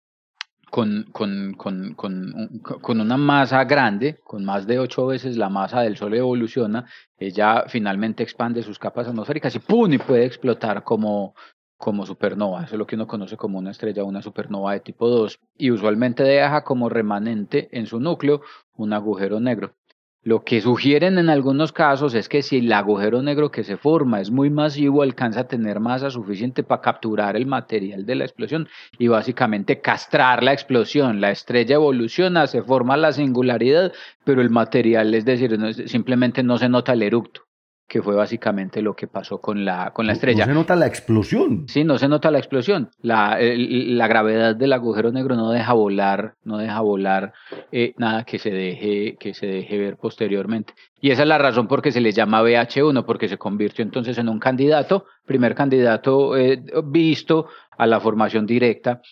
con, 0.70 1.08
con, 1.12 1.52
con, 1.52 1.92
con, 1.92 3.00
una 3.00 3.18
masa 3.18 3.64
grande, 3.64 4.18
con 4.24 4.42
más 4.42 4.66
de 4.66 4.78
ocho 4.78 5.06
veces 5.06 5.36
la 5.36 5.50
masa 5.50 5.82
del 5.82 5.98
Sol 5.98 6.14
evoluciona, 6.14 6.86
ella 7.18 7.64
finalmente 7.68 8.22
expande 8.22 8.62
sus 8.62 8.78
capas 8.78 9.06
atmosféricas 9.06 9.54
y 9.54 9.58
¡pum! 9.58 9.92
y 9.92 9.98
puede 9.98 10.24
explotar 10.24 10.82
como, 10.82 11.34
como 11.82 12.06
supernova. 12.06 12.62
Eso 12.62 12.76
es 12.76 12.78
lo 12.78 12.86
que 12.86 12.94
uno 12.94 13.08
conoce 13.08 13.36
como 13.36 13.58
una 13.58 13.72
estrella, 13.72 14.04
una 14.04 14.22
supernova 14.22 14.72
de 14.72 14.78
tipo 14.78 15.08
2. 15.08 15.40
Y 15.58 15.72
usualmente 15.72 16.22
deja 16.22 16.62
como 16.62 16.88
remanente 16.88 17.68
en 17.72 17.86
su 17.86 17.98
núcleo 17.98 18.40
un 18.76 18.92
agujero 18.92 19.40
negro. 19.40 19.74
Lo 20.22 20.44
que 20.44 20.60
sugieren 20.60 21.18
en 21.18 21.28
algunos 21.28 21.72
casos 21.72 22.14
es 22.14 22.28
que 22.28 22.42
si 22.42 22.58
el 22.58 22.72
agujero 22.72 23.20
negro 23.20 23.50
que 23.50 23.64
se 23.64 23.76
forma 23.76 24.20
es 24.20 24.30
muy 24.30 24.48
masivo, 24.48 25.02
alcanza 25.02 25.40
a 25.40 25.48
tener 25.48 25.80
masa 25.80 26.08
suficiente 26.08 26.62
para 26.62 26.80
capturar 26.80 27.34
el 27.34 27.46
material 27.46 28.06
de 28.06 28.14
la 28.14 28.26
explosión 28.26 28.68
y 28.96 29.08
básicamente 29.08 29.80
castrar 29.80 30.44
la 30.44 30.52
explosión. 30.52 31.20
La 31.20 31.32
estrella 31.32 31.74
evoluciona, 31.74 32.46
se 32.46 32.62
forma 32.62 32.96
la 32.96 33.10
singularidad, 33.10 33.92
pero 34.22 34.40
el 34.40 34.50
material, 34.50 35.12
es 35.14 35.24
decir, 35.24 35.58
simplemente 35.88 36.44
no 36.44 36.58
se 36.58 36.68
nota 36.68 36.92
el 36.92 37.02
eructo 37.02 37.42
que 37.86 38.02
fue 38.02 38.14
básicamente 38.14 38.80
lo 38.80 38.94
que 38.94 39.06
pasó 39.06 39.38
con 39.38 39.64
la, 39.64 39.92
con 39.92 40.06
la 40.06 40.14
estrella. 40.14 40.46
No 40.46 40.52
se 40.52 40.58
nota 40.58 40.76
la 40.76 40.86
explosión. 40.86 41.64
Sí, 41.68 41.84
no 41.84 41.98
se 41.98 42.08
nota 42.08 42.30
la 42.30 42.38
explosión. 42.38 42.90
La, 43.02 43.38
la 43.38 44.08
gravedad 44.08 44.56
del 44.56 44.72
agujero 44.72 45.12
negro 45.12 45.36
no 45.36 45.50
deja 45.50 45.74
volar, 45.74 46.34
no 46.44 46.56
deja 46.56 46.80
volar 46.80 47.34
eh, 47.70 47.92
nada 47.98 48.24
que 48.24 48.38
se, 48.38 48.50
deje, 48.50 49.16
que 49.20 49.34
se 49.34 49.46
deje 49.46 49.76
ver 49.76 49.96
posteriormente. 49.98 50.72
Y 51.00 51.10
esa 51.10 51.22
es 51.22 51.28
la 51.28 51.38
razón 51.38 51.68
por 51.68 51.82
qué 51.82 51.92
se 51.92 52.00
le 52.00 52.12
llama 52.12 52.42
BH1, 52.42 53.04
porque 53.04 53.28
se 53.28 53.36
convirtió 53.36 53.82
entonces 53.82 54.16
en 54.16 54.28
un 54.28 54.38
candidato, 54.38 55.04
primer 55.26 55.54
candidato 55.54 56.36
eh, 56.36 56.62
visto 56.84 57.48
a 57.76 57.86
la 57.86 58.00
formación 58.00 58.46
directa 58.46 59.02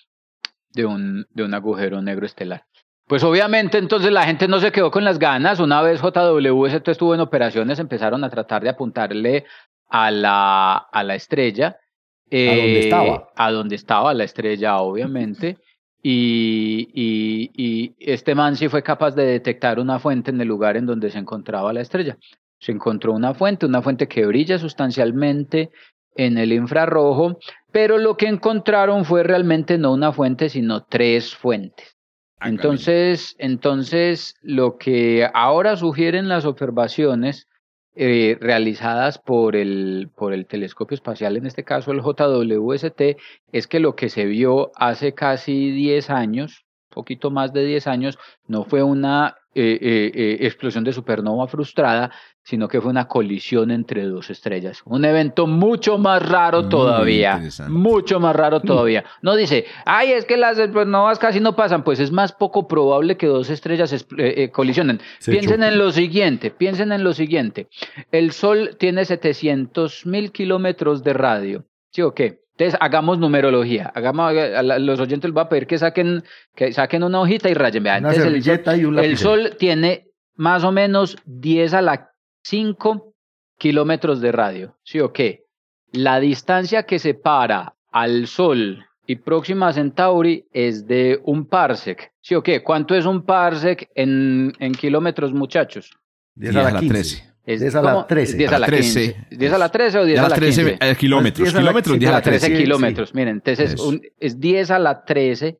de 0.72 0.86
un, 0.86 1.26
de 1.34 1.44
un 1.44 1.52
agujero 1.52 2.00
negro 2.00 2.26
estelar. 2.26 2.64
Pues 3.10 3.24
obviamente 3.24 3.76
entonces 3.76 4.12
la 4.12 4.22
gente 4.22 4.46
no 4.46 4.60
se 4.60 4.70
quedó 4.70 4.92
con 4.92 5.02
las 5.02 5.18
ganas. 5.18 5.58
Una 5.58 5.82
vez 5.82 6.00
JWST 6.00 6.86
estuvo 6.86 7.12
en 7.12 7.18
operaciones, 7.18 7.80
empezaron 7.80 8.22
a 8.22 8.30
tratar 8.30 8.62
de 8.62 8.68
apuntarle 8.68 9.46
a 9.88 10.12
la, 10.12 10.76
a 10.76 11.02
la 11.02 11.16
estrella. 11.16 11.66
¿A 11.70 12.36
dónde 12.36 12.76
eh, 12.76 12.78
estaba? 12.78 13.28
A 13.34 13.50
donde 13.50 13.74
estaba 13.74 14.14
la 14.14 14.22
estrella, 14.22 14.78
obviamente. 14.78 15.58
Y, 16.00 16.88
y, 16.94 17.50
y, 17.56 17.94
este 17.98 18.36
man 18.36 18.54
sí 18.54 18.68
fue 18.68 18.84
capaz 18.84 19.16
de 19.16 19.26
detectar 19.26 19.80
una 19.80 19.98
fuente 19.98 20.30
en 20.30 20.40
el 20.40 20.46
lugar 20.46 20.76
en 20.76 20.86
donde 20.86 21.10
se 21.10 21.18
encontraba 21.18 21.72
la 21.72 21.80
estrella. 21.80 22.16
Se 22.60 22.70
encontró 22.70 23.12
una 23.12 23.34
fuente, 23.34 23.66
una 23.66 23.82
fuente 23.82 24.06
que 24.06 24.24
brilla 24.24 24.56
sustancialmente 24.56 25.72
en 26.14 26.38
el 26.38 26.52
infrarrojo, 26.52 27.40
pero 27.72 27.98
lo 27.98 28.16
que 28.16 28.28
encontraron 28.28 29.04
fue 29.04 29.24
realmente 29.24 29.78
no 29.78 29.92
una 29.92 30.12
fuente, 30.12 30.48
sino 30.48 30.84
tres 30.84 31.34
fuentes. 31.34 31.96
Ah, 32.40 32.48
entonces, 32.48 33.36
entonces, 33.38 34.36
lo 34.40 34.78
que 34.78 35.28
ahora 35.34 35.76
sugieren 35.76 36.28
las 36.28 36.46
observaciones 36.46 37.48
eh, 37.94 38.38
realizadas 38.40 39.18
por 39.18 39.56
el, 39.56 40.08
por 40.16 40.32
el 40.32 40.46
telescopio 40.46 40.94
espacial, 40.94 41.36
en 41.36 41.44
este 41.44 41.64
caso 41.64 41.92
el 41.92 42.00
JWST, 42.00 43.18
es 43.52 43.66
que 43.66 43.78
lo 43.78 43.94
que 43.94 44.08
se 44.08 44.24
vio 44.24 44.72
hace 44.74 45.12
casi 45.12 45.70
10 45.70 46.08
años, 46.08 46.64
poquito 46.88 47.30
más 47.30 47.52
de 47.52 47.66
10 47.66 47.86
años, 47.86 48.18
no 48.46 48.64
fue 48.64 48.82
una 48.82 49.36
eh, 49.54 49.78
eh, 49.82 50.36
explosión 50.40 50.84
de 50.84 50.92
supernova 50.92 51.48
frustrada, 51.48 52.10
sino 52.42 52.68
que 52.68 52.80
fue 52.80 52.90
una 52.90 53.06
colisión 53.06 53.70
entre 53.70 54.04
dos 54.04 54.30
estrellas. 54.30 54.82
Un 54.84 55.04
evento 55.04 55.46
mucho 55.46 55.98
más 55.98 56.26
raro 56.26 56.68
todavía. 56.68 57.40
Mucho 57.68 58.18
más 58.18 58.34
raro 58.34 58.58
mm. 58.58 58.62
todavía. 58.62 59.04
No 59.22 59.36
dice, 59.36 59.66
ay, 59.84 60.12
es 60.12 60.24
que 60.24 60.36
las 60.36 60.56
supernovas 60.56 61.18
casi 61.18 61.40
no 61.40 61.54
pasan. 61.54 61.84
Pues 61.84 62.00
es 62.00 62.10
más 62.10 62.32
poco 62.32 62.66
probable 62.66 63.16
que 63.16 63.26
dos 63.26 63.50
estrellas 63.50 63.92
eh, 63.92 64.04
eh, 64.16 64.50
colisionen. 64.50 65.00
piensen 65.24 65.62
en 65.62 65.78
lo 65.78 65.92
siguiente, 65.92 66.50
piensen 66.50 66.92
en 66.92 67.04
lo 67.04 67.12
siguiente. 67.12 67.68
El 68.10 68.32
Sol 68.32 68.76
tiene 68.78 69.04
700 69.04 70.06
mil 70.06 70.32
kilómetros 70.32 71.04
de 71.04 71.12
radio. 71.12 71.64
¿Sí 71.90 72.02
o 72.02 72.14
qué? 72.14 72.40
Entonces, 72.60 72.78
hagamos 72.82 73.18
numerología. 73.18 73.90
Hagamos, 73.94 74.36
a 74.36 74.62
los 74.62 75.00
oyentes 75.00 75.28
les 75.28 75.34
voy 75.34 75.42
a 75.42 75.48
pedir 75.48 75.66
que 75.66 75.78
saquen, 75.78 76.22
que 76.54 76.72
saquen 76.74 77.02
una 77.02 77.20
hojita 77.20 77.48
y 77.48 77.54
rayen. 77.54 77.82
una 77.82 78.12
el, 78.12 78.78
y 78.78 78.84
un 78.84 78.98
el 78.98 79.16
Sol 79.16 79.56
tiene 79.58 80.08
más 80.36 80.62
o 80.64 80.70
menos 80.70 81.16
10 81.24 81.72
a 81.72 81.80
la 81.80 82.10
5 82.44 83.14
kilómetros 83.56 84.20
de 84.20 84.32
radio. 84.32 84.76
¿Sí 84.82 85.00
o 85.00 85.10
qué? 85.10 85.46
La 85.92 86.20
distancia 86.20 86.82
que 86.82 86.98
separa 86.98 87.76
al 87.90 88.26
Sol 88.26 88.84
y 89.06 89.16
Próxima 89.16 89.72
Centauri 89.72 90.46
es 90.52 90.86
de 90.86 91.18
un 91.24 91.46
parsec. 91.46 92.12
¿Sí 92.20 92.34
o 92.34 92.42
qué? 92.42 92.62
¿Cuánto 92.62 92.94
es 92.94 93.06
un 93.06 93.22
parsec 93.22 93.88
en, 93.94 94.52
en 94.58 94.72
kilómetros, 94.72 95.32
muchachos? 95.32 95.98
10 96.34 96.56
a 96.56 96.70
la 96.72 96.80
13. 96.80 97.29
Es 97.50 97.60
10 97.60 97.74
a 97.74 97.82
la 97.82 98.06
13. 98.06 98.36
10 98.36 98.52
a 98.52 98.58
la 98.60 98.66
13. 98.66 99.26
10 99.30 99.52
a 99.52 99.58
la 99.58 99.68
13 99.68 99.98
o 99.98 100.04
10 100.04 100.18
a 100.20 100.28
la 100.28 100.34
13 100.36 100.62
15? 100.62 100.78
Eh, 100.80 100.96
kilómetros. 100.96 101.52
Kilómetros, 101.52 101.98
10 101.98 102.08
a 102.08 102.14
la 102.14 102.22
13. 102.22 102.46
13 102.46 102.62
kilómetros. 102.62 103.14
Miren, 103.14 103.34
entonces 103.34 103.74
es, 103.74 103.80
un, 103.80 104.00
es 104.20 104.38
10 104.38 104.70
a 104.70 104.78
la 104.78 105.04
13 105.04 105.58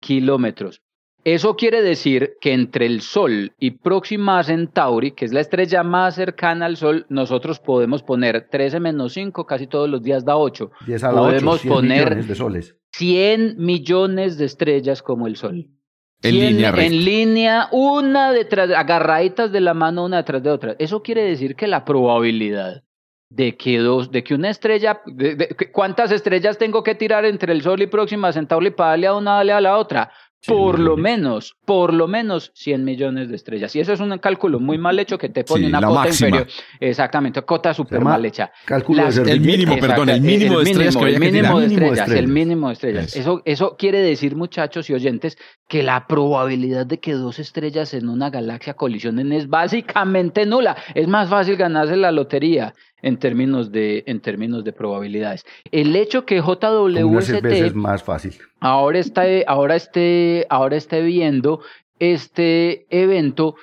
kilómetros. 0.00 0.82
Eso 1.24 1.56
quiere 1.56 1.80
decir 1.80 2.34
que 2.42 2.52
entre 2.52 2.84
el 2.84 3.00
Sol 3.00 3.52
y 3.58 3.70
Próxima 3.70 4.42
Centauri, 4.42 5.12
que 5.12 5.24
es 5.24 5.32
la 5.32 5.40
estrella 5.40 5.82
más 5.82 6.14
cercana 6.14 6.66
al 6.66 6.76
Sol, 6.76 7.06
nosotros 7.08 7.58
podemos 7.58 8.02
poner 8.02 8.48
13 8.50 8.78
menos 8.78 9.14
5, 9.14 9.46
casi 9.46 9.66
todos 9.66 9.88
los 9.88 10.02
días 10.02 10.26
da 10.26 10.36
8. 10.36 10.70
podemos 11.14 11.60
poner 11.62 12.22
de 12.22 12.34
soles. 12.34 12.76
100 12.92 13.56
millones 13.56 14.36
de 14.36 14.44
estrellas 14.44 15.02
como 15.02 15.26
el 15.26 15.36
Sol. 15.36 15.68
En 16.22 16.38
línea, 16.38 16.74
en 16.76 17.04
línea, 17.04 17.68
una 17.72 18.32
detrás, 18.32 18.70
agarraditas 18.70 19.52
de 19.52 19.60
la 19.60 19.72
mano 19.72 20.04
una 20.04 20.18
detrás 20.18 20.42
de 20.42 20.50
otra. 20.50 20.76
Eso 20.78 21.02
quiere 21.02 21.22
decir 21.22 21.56
que 21.56 21.66
la 21.66 21.84
probabilidad 21.84 22.82
de 23.30 23.56
que 23.56 23.78
dos, 23.78 24.10
de 24.10 24.24
que 24.24 24.34
una 24.34 24.50
estrella, 24.50 25.02
¿cuántas 25.72 26.10
estrellas 26.12 26.58
tengo 26.58 26.82
que 26.82 26.94
tirar 26.94 27.24
entre 27.24 27.52
el 27.52 27.62
Sol 27.62 27.80
y 27.80 27.86
Próxima 27.86 28.32
Centauri 28.32 28.70
para 28.70 28.90
darle 28.90 29.06
a 29.06 29.14
una, 29.14 29.36
darle 29.36 29.52
a 29.52 29.60
la 29.60 29.78
otra? 29.78 30.10
Por 30.46 30.78
lo 30.78 30.96
menos, 30.96 31.56
por 31.64 31.92
lo 31.92 32.08
menos 32.08 32.50
100 32.54 32.84
millones 32.84 33.28
de 33.28 33.36
estrellas. 33.36 33.74
Y 33.76 33.80
eso 33.80 33.92
es 33.92 34.00
un 34.00 34.16
cálculo 34.18 34.58
muy 34.58 34.78
mal 34.78 34.98
hecho 34.98 35.18
que 35.18 35.28
te 35.28 35.44
pone 35.44 35.66
una 35.66 35.82
cota 35.82 36.08
inferior. 36.08 36.46
Exactamente, 36.78 37.42
cota 37.42 37.74
súper 37.74 38.00
mal 38.00 38.24
hecha. 38.24 38.50
Cálculo 38.64 39.08
el 39.08 39.40
mínimo, 39.40 39.76
perdón, 39.78 40.08
el 40.08 40.20
mínimo 40.20 40.60
de 40.60 40.70
estrellas. 40.70 40.96
el 40.96 41.20
mínimo 41.20 41.60
de 41.60 41.66
estrellas, 41.66 42.10
el 42.10 42.28
mínimo 42.28 42.68
de 42.68 42.72
estrellas. 42.72 43.16
Eso, 43.16 43.42
eso 43.44 43.76
quiere 43.78 44.00
decir, 44.00 44.36
muchachos 44.36 44.88
y 44.88 44.94
oyentes, 44.94 45.36
que 45.68 45.82
la 45.82 46.06
probabilidad 46.06 46.86
de 46.86 46.98
que 46.98 47.12
dos 47.12 47.38
estrellas 47.38 47.94
en 47.94 48.08
una 48.08 48.30
galaxia 48.30 48.74
colisionen 48.74 49.32
es 49.32 49.48
básicamente 49.48 50.46
nula. 50.46 50.76
Es 50.94 51.06
más 51.06 51.28
fácil 51.28 51.56
ganarse 51.56 51.96
la 51.96 52.12
lotería 52.12 52.74
en 53.02 53.18
términos 53.18 53.72
de, 53.72 54.04
en 54.06 54.20
términos 54.20 54.64
de 54.64 54.72
probabilidades. 54.72 55.44
El 55.70 55.94
hecho 55.96 56.24
que 56.24 56.40
JWST 56.40 57.44
es 57.44 57.74
más 57.74 58.02
fácil. 58.02 58.34
ahora 58.60 58.98
está, 58.98 59.22
ahora 59.46 59.76
esté, 59.76 60.29
ahora 60.48 60.76
esté 60.76 61.02
viendo 61.02 61.60
este 61.98 62.86
evento 62.90 63.56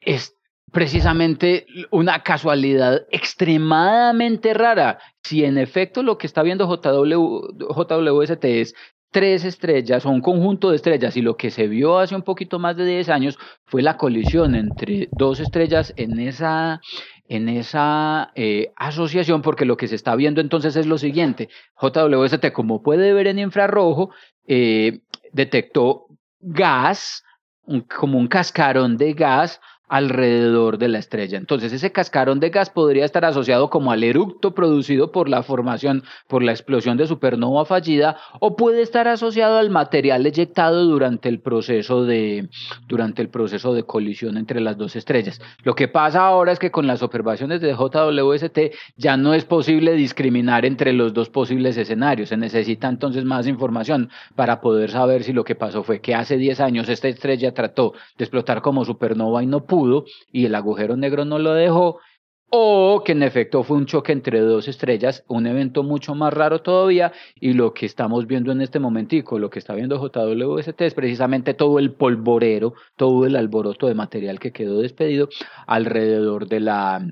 es 0.00 0.34
precisamente 0.72 1.66
una 1.90 2.22
casualidad 2.22 3.06
extremadamente 3.10 4.52
rara. 4.52 4.98
Si 5.22 5.44
en 5.44 5.56
efecto 5.56 6.02
lo 6.02 6.18
que 6.18 6.26
está 6.26 6.42
viendo 6.42 6.66
JWST 6.66 8.44
es 8.44 8.74
tres 9.14 9.44
estrellas 9.44 10.04
o 10.04 10.10
un 10.10 10.20
conjunto 10.20 10.70
de 10.70 10.76
estrellas 10.76 11.16
y 11.16 11.22
lo 11.22 11.36
que 11.36 11.52
se 11.52 11.68
vio 11.68 11.98
hace 11.98 12.16
un 12.16 12.22
poquito 12.22 12.58
más 12.58 12.76
de 12.76 12.84
10 12.84 13.08
años 13.10 13.38
fue 13.64 13.80
la 13.80 13.96
colisión 13.96 14.56
entre 14.56 15.08
dos 15.12 15.38
estrellas 15.38 15.94
en 15.96 16.18
esa, 16.18 16.80
en 17.28 17.48
esa 17.48 18.32
eh, 18.34 18.72
asociación, 18.74 19.40
porque 19.40 19.66
lo 19.66 19.76
que 19.76 19.86
se 19.86 19.94
está 19.94 20.16
viendo 20.16 20.40
entonces 20.40 20.74
es 20.74 20.86
lo 20.86 20.98
siguiente, 20.98 21.48
JWST, 21.80 22.50
como 22.52 22.82
puede 22.82 23.12
ver 23.12 23.28
en 23.28 23.38
infrarrojo, 23.38 24.10
eh, 24.48 24.98
detectó 25.32 26.03
gas, 26.44 27.22
como 27.96 28.18
un 28.18 28.26
cascarón 28.26 28.96
de 28.96 29.14
gas 29.14 29.60
alrededor 29.94 30.78
de 30.78 30.88
la 30.88 30.98
estrella. 30.98 31.38
Entonces, 31.38 31.72
ese 31.72 31.92
cascarón 31.92 32.40
de 32.40 32.50
gas 32.50 32.68
podría 32.68 33.04
estar 33.04 33.24
asociado 33.24 33.70
como 33.70 33.92
al 33.92 34.02
eructo 34.02 34.52
producido 34.52 35.12
por 35.12 35.28
la 35.28 35.44
formación, 35.44 36.02
por 36.26 36.42
la 36.42 36.50
explosión 36.50 36.96
de 36.96 37.06
supernova 37.06 37.64
fallida, 37.64 38.16
o 38.40 38.56
puede 38.56 38.82
estar 38.82 39.06
asociado 39.06 39.56
al 39.56 39.70
material 39.70 40.26
eyectado 40.26 40.84
durante 40.84 41.28
el 41.28 41.38
proceso 41.38 42.04
de, 42.04 42.48
durante 42.88 43.22
el 43.22 43.28
proceso 43.28 43.72
de 43.72 43.84
colisión 43.84 44.36
entre 44.36 44.60
las 44.60 44.76
dos 44.76 44.96
estrellas. 44.96 45.40
Lo 45.62 45.76
que 45.76 45.86
pasa 45.86 46.26
ahora 46.26 46.50
es 46.50 46.58
que 46.58 46.72
con 46.72 46.88
las 46.88 47.00
observaciones 47.04 47.60
de 47.60 47.72
JWST 47.72 48.74
ya 48.96 49.16
no 49.16 49.32
es 49.32 49.44
posible 49.44 49.92
discriminar 49.92 50.64
entre 50.64 50.92
los 50.92 51.14
dos 51.14 51.30
posibles 51.30 51.76
escenarios. 51.76 52.30
Se 52.30 52.36
necesita 52.36 52.88
entonces 52.88 53.24
más 53.24 53.46
información 53.46 54.10
para 54.34 54.60
poder 54.60 54.90
saber 54.90 55.22
si 55.22 55.32
lo 55.32 55.44
que 55.44 55.54
pasó 55.54 55.84
fue 55.84 56.00
que 56.00 56.16
hace 56.16 56.36
10 56.36 56.58
años 56.58 56.88
esta 56.88 57.06
estrella 57.06 57.54
trató 57.54 57.92
de 58.18 58.24
explotar 58.24 58.60
como 58.60 58.84
supernova 58.84 59.40
y 59.40 59.46
no 59.46 59.64
pudo 59.64 59.83
y 60.32 60.46
el 60.46 60.54
agujero 60.54 60.96
negro 60.96 61.24
no 61.24 61.38
lo 61.38 61.54
dejó, 61.54 61.98
o 62.50 63.02
que 63.04 63.12
en 63.12 63.22
efecto 63.24 63.64
fue 63.64 63.76
un 63.76 63.86
choque 63.86 64.12
entre 64.12 64.40
dos 64.40 64.68
estrellas, 64.68 65.24
un 65.26 65.46
evento 65.46 65.82
mucho 65.82 66.14
más 66.14 66.32
raro 66.32 66.62
todavía, 66.62 67.12
y 67.40 67.52
lo 67.52 67.74
que 67.74 67.86
estamos 67.86 68.26
viendo 68.26 68.52
en 68.52 68.60
este 68.60 68.78
momentico, 68.78 69.38
lo 69.38 69.50
que 69.50 69.58
está 69.58 69.74
viendo 69.74 69.98
JWST 69.98 70.80
es 70.82 70.94
precisamente 70.94 71.54
todo 71.54 71.78
el 71.78 71.92
polvorero, 71.92 72.74
todo 72.96 73.26
el 73.26 73.34
alboroto 73.34 73.88
de 73.88 73.94
material 73.94 74.38
que 74.38 74.52
quedó 74.52 74.80
despedido 74.80 75.28
alrededor 75.66 76.46
de 76.46 76.60
la, 76.60 77.04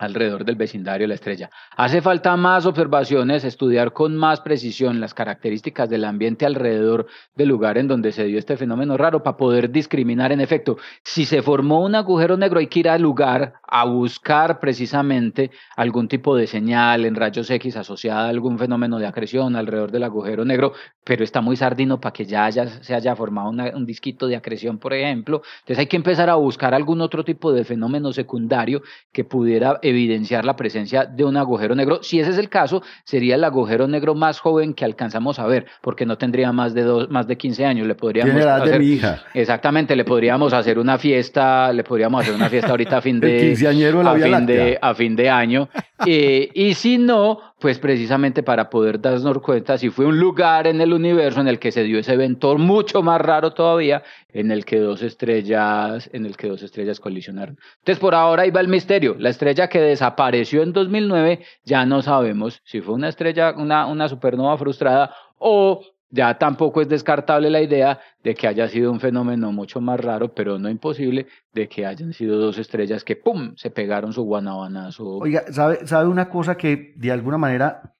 alrededor 0.00 0.44
del 0.44 0.56
vecindario 0.56 1.04
de 1.04 1.08
la 1.08 1.14
estrella. 1.14 1.50
Hace 1.76 2.00
falta 2.00 2.36
más 2.36 2.66
observaciones, 2.66 3.44
estudiar 3.44 3.92
con 3.92 4.16
más 4.16 4.40
precisión 4.40 4.98
las 4.98 5.14
características 5.14 5.90
del 5.90 6.04
ambiente 6.04 6.46
alrededor 6.46 7.06
del 7.34 7.48
lugar 7.48 7.76
en 7.76 7.86
donde 7.86 8.12
se 8.12 8.24
dio 8.24 8.38
este 8.38 8.56
fenómeno 8.56 8.96
raro 8.96 9.22
para 9.22 9.36
poder 9.36 9.70
discriminar 9.70 10.32
en 10.32 10.40
efecto. 10.40 10.78
Si 11.04 11.26
se 11.26 11.42
formó 11.42 11.84
un 11.84 11.94
agujero 11.94 12.36
negro 12.36 12.60
hay 12.60 12.66
que 12.66 12.80
ir 12.80 12.88
al 12.88 13.02
lugar 13.02 13.54
a 13.62 13.84
buscar 13.84 14.58
precisamente 14.58 15.50
algún 15.76 16.08
tipo 16.08 16.34
de 16.34 16.46
señal 16.46 17.04
en 17.04 17.14
rayos 17.14 17.50
X 17.50 17.76
asociada 17.76 18.26
a 18.26 18.28
algún 18.30 18.58
fenómeno 18.58 18.98
de 18.98 19.06
acreción 19.06 19.54
alrededor 19.54 19.90
del 19.90 20.04
agujero 20.04 20.44
negro, 20.44 20.72
pero 21.04 21.24
está 21.24 21.40
muy 21.40 21.56
sardino 21.56 22.00
para 22.00 22.12
que 22.12 22.24
ya 22.24 22.46
haya, 22.46 22.66
se 22.66 22.94
haya 22.94 23.14
formado 23.14 23.50
un 23.50 23.86
disquito 23.86 24.26
de 24.26 24.36
acreción, 24.36 24.78
por 24.78 24.92
ejemplo. 24.92 25.42
Entonces 25.60 25.78
hay 25.78 25.86
que 25.86 25.96
empezar 25.96 26.30
a 26.30 26.34
buscar 26.36 26.74
algún 26.74 27.00
otro 27.00 27.24
tipo 27.24 27.52
de 27.52 27.64
fenómeno 27.64 28.12
secundario 28.12 28.82
que 29.12 29.24
pudiera 29.24 29.78
evidenciar 29.90 30.44
la 30.44 30.56
presencia 30.56 31.04
de 31.04 31.24
un 31.24 31.36
agujero 31.36 31.74
negro. 31.74 32.02
Si 32.02 32.20
ese 32.20 32.30
es 32.30 32.38
el 32.38 32.48
caso, 32.48 32.82
sería 33.04 33.34
el 33.34 33.44
agujero 33.44 33.86
negro 33.86 34.14
más 34.14 34.40
joven 34.40 34.74
que 34.74 34.84
alcanzamos 34.84 35.38
a 35.38 35.46
ver, 35.46 35.66
porque 35.82 36.06
no 36.06 36.16
tendría 36.18 36.52
más 36.52 36.74
de 36.74 36.82
dos, 36.82 37.10
más 37.10 37.26
de 37.26 37.36
15 37.36 37.64
años. 37.64 37.86
Le 37.86 37.94
podríamos 37.94 38.44
hacer, 38.44 38.72
de 38.72 38.78
mi 38.78 38.86
hija. 38.86 39.22
Exactamente, 39.34 39.94
le 39.96 40.04
podríamos 40.04 40.52
hacer 40.52 40.78
una 40.78 40.98
fiesta, 40.98 41.72
le 41.72 41.84
podríamos 41.84 42.22
hacer 42.22 42.34
una 42.34 42.48
fiesta 42.48 42.70
ahorita 42.70 42.98
a 42.98 43.00
fin 43.00 43.20
de, 43.20 43.52
a 43.52 44.14
fin 44.14 44.46
de, 44.46 44.78
a 44.80 44.94
fin 44.94 45.16
de 45.16 45.30
año. 45.30 45.68
Eh, 46.06 46.50
y 46.54 46.74
si 46.74 46.96
no, 46.96 47.49
pues 47.60 47.78
precisamente 47.78 48.42
para 48.42 48.70
poder 48.70 49.00
darnos 49.00 49.38
cuenta 49.38 49.76
si 49.76 49.90
fue 49.90 50.06
un 50.06 50.18
lugar 50.18 50.66
en 50.66 50.80
el 50.80 50.92
universo 50.92 51.40
en 51.40 51.48
el 51.48 51.58
que 51.58 51.70
se 51.70 51.82
dio 51.84 51.98
ese 51.98 52.14
evento 52.14 52.56
mucho 52.56 53.02
más 53.02 53.20
raro 53.20 53.52
todavía, 53.52 54.02
en 54.32 54.50
el 54.50 54.64
que 54.64 54.78
dos 54.78 55.02
estrellas, 55.02 56.08
en 56.12 56.24
el 56.24 56.36
que 56.36 56.48
dos 56.48 56.62
estrellas 56.62 56.98
colisionaron. 56.98 57.58
Entonces 57.78 58.00
por 58.00 58.14
ahora 58.14 58.42
ahí 58.42 58.50
va 58.50 58.60
el 58.60 58.68
misterio. 58.68 59.14
La 59.18 59.28
estrella 59.28 59.68
que 59.68 59.80
desapareció 59.80 60.62
en 60.62 60.72
2009 60.72 61.40
ya 61.64 61.84
no 61.84 62.00
sabemos 62.00 62.62
si 62.64 62.80
fue 62.80 62.94
una 62.94 63.08
estrella, 63.08 63.54
una, 63.56 63.86
una 63.86 64.08
supernova 64.08 64.56
frustrada 64.56 65.14
o 65.38 65.82
ya 66.10 66.38
tampoco 66.38 66.80
es 66.80 66.88
descartable 66.88 67.50
la 67.50 67.62
idea 67.62 68.00
de 68.22 68.34
que 68.34 68.48
haya 68.48 68.68
sido 68.68 68.90
un 68.90 69.00
fenómeno 69.00 69.52
mucho 69.52 69.80
más 69.80 70.00
raro, 70.00 70.34
pero 70.34 70.58
no 70.58 70.68
imposible, 70.68 71.26
de 71.54 71.68
que 71.68 71.86
hayan 71.86 72.12
sido 72.12 72.38
dos 72.38 72.58
estrellas 72.58 73.04
que 73.04 73.16
¡pum! 73.16 73.54
se 73.56 73.70
pegaron 73.70 74.12
su 74.12 74.22
guanabanazo. 74.22 75.18
Oiga, 75.18 75.44
¿sabe, 75.52 75.86
sabe 75.86 76.08
una 76.08 76.28
cosa 76.28 76.56
que 76.56 76.94
de 76.96 77.12
alguna 77.12 77.38
manera 77.38 77.94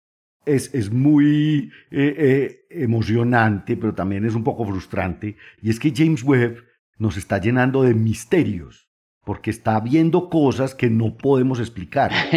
es, 0.44 0.74
es 0.74 0.90
muy 0.90 1.70
eh, 1.90 2.14
eh, 2.18 2.66
emocionante, 2.70 3.76
pero 3.76 3.94
también 3.94 4.24
es 4.24 4.34
un 4.34 4.44
poco 4.44 4.64
frustrante, 4.64 5.36
y 5.62 5.70
es 5.70 5.78
que 5.78 5.92
James 5.94 6.22
Webb 6.24 6.64
nos 6.98 7.16
está 7.16 7.38
llenando 7.38 7.82
de 7.82 7.94
misterios 7.94 8.89
porque 9.30 9.50
está 9.50 9.78
viendo 9.78 10.28
cosas 10.28 10.74
que 10.74 10.90
no 10.90 11.14
podemos 11.16 11.60
explicar. 11.60 12.10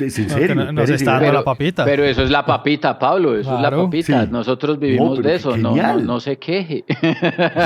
es 0.00 0.18
en 0.18 0.30
serio. 0.30 0.54
No, 0.54 0.72
nos 0.72 0.88
está 0.88 1.20
dando 1.20 1.30
la 1.30 1.44
papita. 1.44 1.84
Pero 1.84 2.04
eso 2.04 2.22
es 2.22 2.30
la 2.30 2.46
papita, 2.46 2.98
Pablo, 2.98 3.36
eso 3.36 3.54
es 3.54 3.60
la 3.60 3.70
papita. 3.70 4.24
Nosotros 4.24 4.78
vivimos 4.78 5.22
de 5.22 5.34
eso, 5.34 5.58
no, 5.58 5.76
no, 6.00 6.20
se 6.20 6.38
queje. 6.38 6.86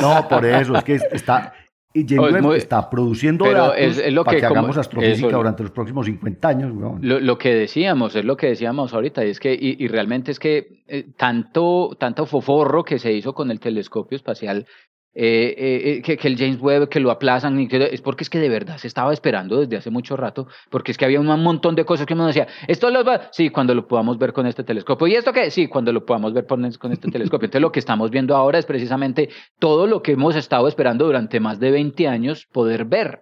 No, 0.03 0.27
por 0.29 0.45
eso, 0.47 0.75
es 0.75 0.83
que 0.83 0.95
está, 1.13 1.53
y 1.95 2.05
James 2.09 2.45
está 2.57 2.91
produciendo 2.91 3.45
datos 3.45 3.77
es, 3.79 4.13
lo 4.13 4.25
para 4.25 4.41
que, 4.41 4.47
hagamos 4.47 4.77
astrofísica 4.77 5.37
durante 5.37 5.63
los 5.63 5.71
próximos 5.71 6.07
50 6.07 6.49
años. 6.49 6.73
Lo, 7.01 7.39
que 7.39 7.55
decíamos, 7.55 8.17
es 8.17 8.25
lo 8.25 8.37
que 8.37 8.49
decíamos 8.49 8.95
ahorita, 8.95 9.25
y 9.25 9.31
es 9.31 9.39
que, 9.39 9.57
y, 9.57 9.87
realmente 9.87 10.33
es 10.33 10.41
que 10.41 10.83
eh, 10.89 11.07
tanto, 11.17 11.97
tanto 12.01 12.27
foforro 12.27 12.83
que 12.83 12.99
se 12.99 13.13
hizo 13.13 13.33
con 13.33 13.53
el 13.53 13.61
telescopio 13.61 14.17
espacial 14.17 14.67
eh, 15.15 15.55
eh, 15.59 15.91
eh, 15.91 16.03
que, 16.03 16.17
que, 16.17 16.29
el 16.29 16.37
James 16.37 16.61
Webb, 16.61 16.89
que 16.89 17.01
lo 17.01 17.11
aplazan, 17.11 17.59
es 17.59 18.01
porque 18.03 18.23
es 18.23 18.31
que 18.31 18.39
de 18.39 18.49
verdad 18.49 18.77
se 18.77 18.87
estaba 18.87 19.13
esperando 19.13 19.59
desde 19.59 19.77
hace 19.77 19.91
mucho 19.91 20.17
rato, 20.17 20.47
porque 20.71 20.93
es 20.93 20.99
que 20.99 21.05
había 21.05 21.19
un 21.19 21.27
montón 21.27 21.75
de 21.75 21.85
cosas 21.85 22.07
que 22.07 22.15
uno 22.15 22.27
decía, 22.27 22.47
esto 22.69 22.91
lo 22.91 23.03
va, 23.05 23.29
sí, 23.33 23.51
cuando 23.51 23.75
lo 23.75 23.89
podamos 23.89 24.19
ver 24.19 24.33
con 24.33 24.47
este 24.47 24.63
telescopio, 24.63 25.09
¿y 25.09 25.15
esto 25.15 25.33
qué? 25.33 25.51
Sí, 25.51 25.67
cuando 25.67 25.93
lo 25.93 26.07
podamos 26.07 26.35
ver 26.35 26.47
con 26.47 26.65
este 26.65 27.11
telescopio. 27.11 27.47
Entonces 27.47 27.63
lo 27.63 27.73
que 27.73 27.81
estamos 27.81 28.11
viendo 28.11 28.37
ahora 28.37 28.59
es 28.59 28.67
precisamente 28.67 29.29
todo 29.59 29.87
lo 29.87 30.03
que 30.03 30.13
hemos 30.13 30.37
estado 30.37 30.69
esperando 30.69 31.07
durante 31.07 31.41
más 31.41 31.59
de 31.59 31.71
20 31.73 32.07
años 32.07 32.47
poder 32.53 32.85
ver. 32.85 33.21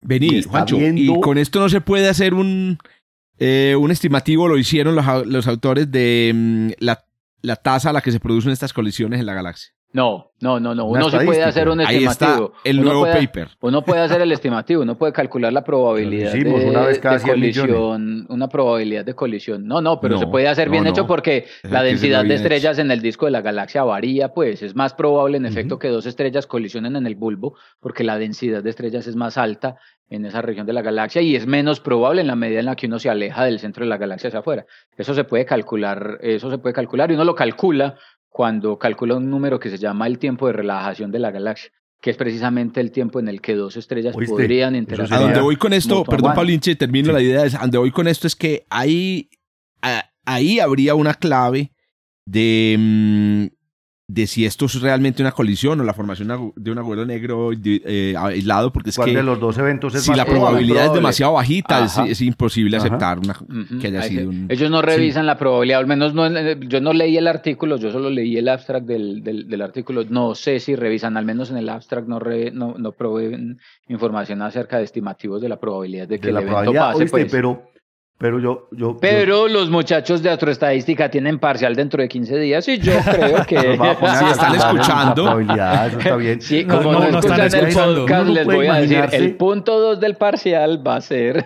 Vení, 0.00 0.42
Juancho, 0.42 0.78
y 0.80 1.20
con 1.20 1.38
esto 1.38 1.60
no 1.60 1.68
se 1.68 1.80
puede 1.80 2.08
hacer 2.08 2.34
un, 2.34 2.78
un 3.38 3.90
estimativo, 3.92 4.48
lo 4.48 4.58
hicieron 4.58 4.96
los, 4.96 5.26
los 5.26 5.46
autores 5.46 5.92
de 5.92 6.32
mm, 6.34 6.70
la, 6.80 7.04
la 7.42 7.54
tasa 7.54 7.90
a 7.90 7.92
la 7.92 8.00
que 8.00 8.10
se 8.10 8.18
producen 8.18 8.50
estas 8.50 8.72
colisiones 8.72 9.20
en 9.20 9.26
la 9.26 9.34
galaxia. 9.34 9.75
No, 9.92 10.32
no, 10.40 10.60
no, 10.60 10.74
no. 10.74 10.84
Uno 10.86 11.08
sí 11.08 11.16
puede 11.24 11.42
hacer 11.42 11.68
un 11.68 11.80
estimativo. 11.80 11.98
Ahí 11.98 12.12
está 12.12 12.50
el 12.64 12.82
nuevo 12.82 13.04
paper. 13.04 13.48
Uno 13.60 13.82
puede 13.82 14.02
hacer 14.02 14.20
el 14.20 14.30
estimativo, 14.30 14.82
uno 14.82 14.98
puede 14.98 15.12
calcular 15.12 15.52
la 15.52 15.64
probabilidad 15.64 16.32
de, 16.32 16.44
una 16.52 17.18
colisión, 17.20 18.26
una 18.28 18.48
probabilidad 18.48 19.04
de 19.04 19.14
colisión. 19.14 19.66
No, 19.66 19.80
no, 19.80 19.98
pero 20.00 20.18
se 20.18 20.26
puede 20.26 20.48
hacer 20.48 20.68
bien 20.68 20.86
hecho 20.86 21.06
porque 21.06 21.46
la 21.62 21.82
densidad 21.82 22.24
de 22.24 22.34
estrellas 22.34 22.78
en 22.78 22.90
el 22.90 23.00
disco 23.00 23.24
de 23.24 23.32
la 23.32 23.40
galaxia 23.40 23.84
varía, 23.84 24.34
pues 24.34 24.62
es 24.62 24.74
más 24.74 24.92
probable 24.92 25.38
en 25.38 25.46
efecto 25.46 25.78
que 25.78 25.88
dos 25.88 26.04
estrellas 26.04 26.46
colisionen 26.46 26.96
en 26.96 27.06
el 27.06 27.14
bulbo 27.14 27.56
porque 27.80 28.04
la 28.04 28.18
densidad 28.18 28.62
de 28.62 28.70
estrellas 28.70 29.06
es 29.06 29.16
más 29.16 29.38
alta 29.38 29.76
en 30.08 30.24
esa 30.24 30.40
región 30.40 30.66
de 30.66 30.72
la 30.72 30.82
galaxia 30.82 31.20
y 31.20 31.34
es 31.34 31.46
menos 31.46 31.80
probable 31.80 32.20
en 32.20 32.28
la 32.28 32.36
medida 32.36 32.60
en 32.60 32.66
la 32.66 32.76
que 32.76 32.86
uno 32.86 32.98
se 32.98 33.10
aleja 33.10 33.44
del 33.44 33.58
centro 33.58 33.84
de 33.84 33.88
la 33.88 33.96
galaxia 33.96 34.28
hacia 34.28 34.40
afuera. 34.40 34.66
Eso 34.96 35.14
se 35.14 35.24
puede 35.24 35.44
calcular, 35.44 36.18
eso 36.20 36.50
se 36.50 36.58
puede 36.58 36.74
calcular 36.74 37.10
y 37.10 37.14
uno 37.14 37.24
lo 37.24 37.34
calcula 37.34 37.96
cuando 38.36 38.78
calcula 38.78 39.14
un 39.14 39.30
número 39.30 39.58
que 39.58 39.70
se 39.70 39.78
llama 39.78 40.06
el 40.06 40.18
tiempo 40.18 40.46
de 40.46 40.52
relajación 40.52 41.10
de 41.10 41.18
la 41.18 41.30
galaxia, 41.30 41.70
que 42.02 42.10
es 42.10 42.18
precisamente 42.18 42.82
el 42.82 42.92
tiempo 42.92 43.18
en 43.18 43.28
el 43.28 43.40
que 43.40 43.54
dos 43.54 43.78
estrellas 43.78 44.14
podrían 44.14 44.76
interactuar. 44.76 45.18
A 45.18 45.22
donde 45.22 45.40
voy 45.40 45.56
con 45.56 45.72
esto, 45.72 46.04
perdón 46.04 46.34
Paulinche, 46.34 46.76
termino 46.76 47.12
la 47.12 47.22
idea, 47.22 47.46
es, 47.46 47.54
a 47.54 47.60
donde 47.60 47.78
voy 47.78 47.90
con 47.90 48.06
esto 48.06 48.26
es 48.26 48.36
que 48.36 48.66
ahí, 48.68 49.30
ahí 50.26 50.60
habría 50.60 50.94
una 50.94 51.14
clave 51.14 51.72
de, 52.26 52.76
mm, 52.78 53.55
de 54.08 54.28
si 54.28 54.46
esto 54.46 54.66
es 54.66 54.80
realmente 54.80 55.20
una 55.20 55.32
colisión 55.32 55.80
o 55.80 55.84
la 55.84 55.92
formación 55.92 56.52
de 56.54 56.70
un 56.70 56.78
agujero 56.78 57.04
negro 57.04 57.50
eh, 57.52 58.14
aislado, 58.16 58.72
porque 58.72 58.90
es 58.90 58.98
que 58.98 59.12
de 59.12 59.22
los 59.22 59.40
dos 59.40 59.58
eventos 59.58 59.94
si 59.94 60.14
la 60.14 60.24
probabilidad 60.24 60.86
es 60.86 60.92
demasiado 60.92 61.32
bajita, 61.32 61.84
es, 62.06 62.20
imposible 62.20 62.76
aceptar 62.76 63.18
que 63.80 63.88
haya 63.88 64.02
sido 64.02 64.28
un... 64.28 64.46
Ellos 64.48 64.70
no 64.70 64.80
revisan 64.80 65.26
la 65.26 65.36
probabilidad, 65.36 65.80
al 65.80 65.88
menos 65.88 66.14
no, 66.14 66.28
yo 66.54 66.80
no 66.80 66.92
leí 66.92 67.16
el 67.16 67.26
artículo, 67.26 67.78
yo 67.78 67.90
solo 67.90 68.08
leí 68.08 68.36
el 68.36 68.48
abstract 68.48 68.86
del, 68.86 69.24
del, 69.24 69.62
artículo, 69.62 70.04
no 70.08 70.36
sé 70.36 70.60
si 70.60 70.76
revisan, 70.76 71.16
al 71.16 71.24
menos 71.24 71.50
en 71.50 71.56
el 71.56 71.68
abstract 71.68 72.06
no, 72.06 72.20
no, 72.52 72.74
no 72.78 72.92
proveen 72.92 73.58
información 73.88 74.40
acerca 74.42 74.78
de 74.78 74.84
estimativos 74.84 75.42
de 75.42 75.48
la 75.48 75.58
probabilidad 75.58 76.06
de 76.06 76.20
que 76.20 76.28
el 76.28 76.36
evento 76.36 76.72
pase. 76.72 77.06
Pues. 77.06 77.26
pero 77.30 77.62
pero 78.18 78.40
yo, 78.40 78.68
yo, 78.72 78.96
Pero 78.98 79.46
los 79.46 79.68
muchachos 79.68 80.22
de 80.22 80.30
astroestadística 80.30 81.10
tienen 81.10 81.38
parcial 81.38 81.74
dentro 81.74 82.00
de 82.00 82.08
15 82.08 82.38
días 82.38 82.66
y 82.66 82.78
yo 82.78 82.92
creo 83.04 83.44
que 83.44 83.58
si 83.58 84.24
están 84.24 84.54
escuchando. 84.54 85.38
Eso 85.38 85.98
está 85.98 86.16
bien. 86.16 86.40
Sí, 86.40 86.64
como 86.64 86.92
no, 86.92 87.04
escuchan 87.04 87.54
el 87.54 87.74
podcast, 87.74 88.28
les 88.30 88.46
voy 88.46 88.66
a 88.68 88.74
decir, 88.76 89.04
el 89.12 89.36
punto 89.36 89.78
2 89.78 90.00
del 90.00 90.16
parcial 90.16 90.86
va 90.86 90.96
a 90.96 91.00
ser... 91.02 91.44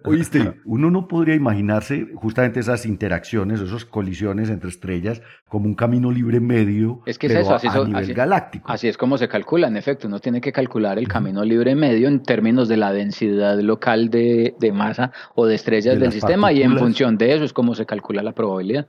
Oíste, 0.04 0.54
uno 0.64 0.90
no 0.90 1.06
podría 1.06 1.36
imaginarse 1.36 2.08
justamente 2.16 2.58
esas 2.58 2.84
interacciones, 2.84 3.60
esas 3.60 3.84
colisiones 3.84 4.50
entre 4.50 4.70
estrellas 4.70 5.22
como 5.48 5.66
un 5.66 5.74
camino 5.74 6.10
libre 6.10 6.40
medio, 6.40 7.02
es 7.06 7.18
que 7.18 7.26
es 7.26 7.34
eso, 7.34 7.54
así 7.54 7.68
a, 7.68 7.84
nivel 7.84 8.14
galáctico. 8.14 8.72
Así 8.72 8.88
es 8.88 8.96
como 8.96 9.18
se 9.18 9.28
calcula, 9.28 9.68
en 9.68 9.76
efecto. 9.76 10.08
Uno 10.08 10.18
tiene 10.18 10.40
que 10.40 10.50
calcular 10.50 10.98
el 10.98 11.06
camino 11.06 11.44
libre 11.44 11.74
medio 11.76 12.08
en 12.08 12.22
términos 12.22 12.68
de 12.68 12.78
la 12.78 12.92
densidad 12.92 13.60
local 13.60 14.08
de, 14.08 14.54
de 14.58 14.72
masa 14.72 15.12
o 15.34 15.46
de 15.46 15.54
estrellas 15.54 15.91
del 15.98 16.12
sistema 16.12 16.52
y 16.52 16.62
en 16.62 16.78
función 16.78 17.18
de 17.18 17.34
eso 17.34 17.44
es 17.44 17.52
como 17.52 17.74
se 17.74 17.86
calcula 17.86 18.22
la 18.22 18.32
probabilidad 18.32 18.88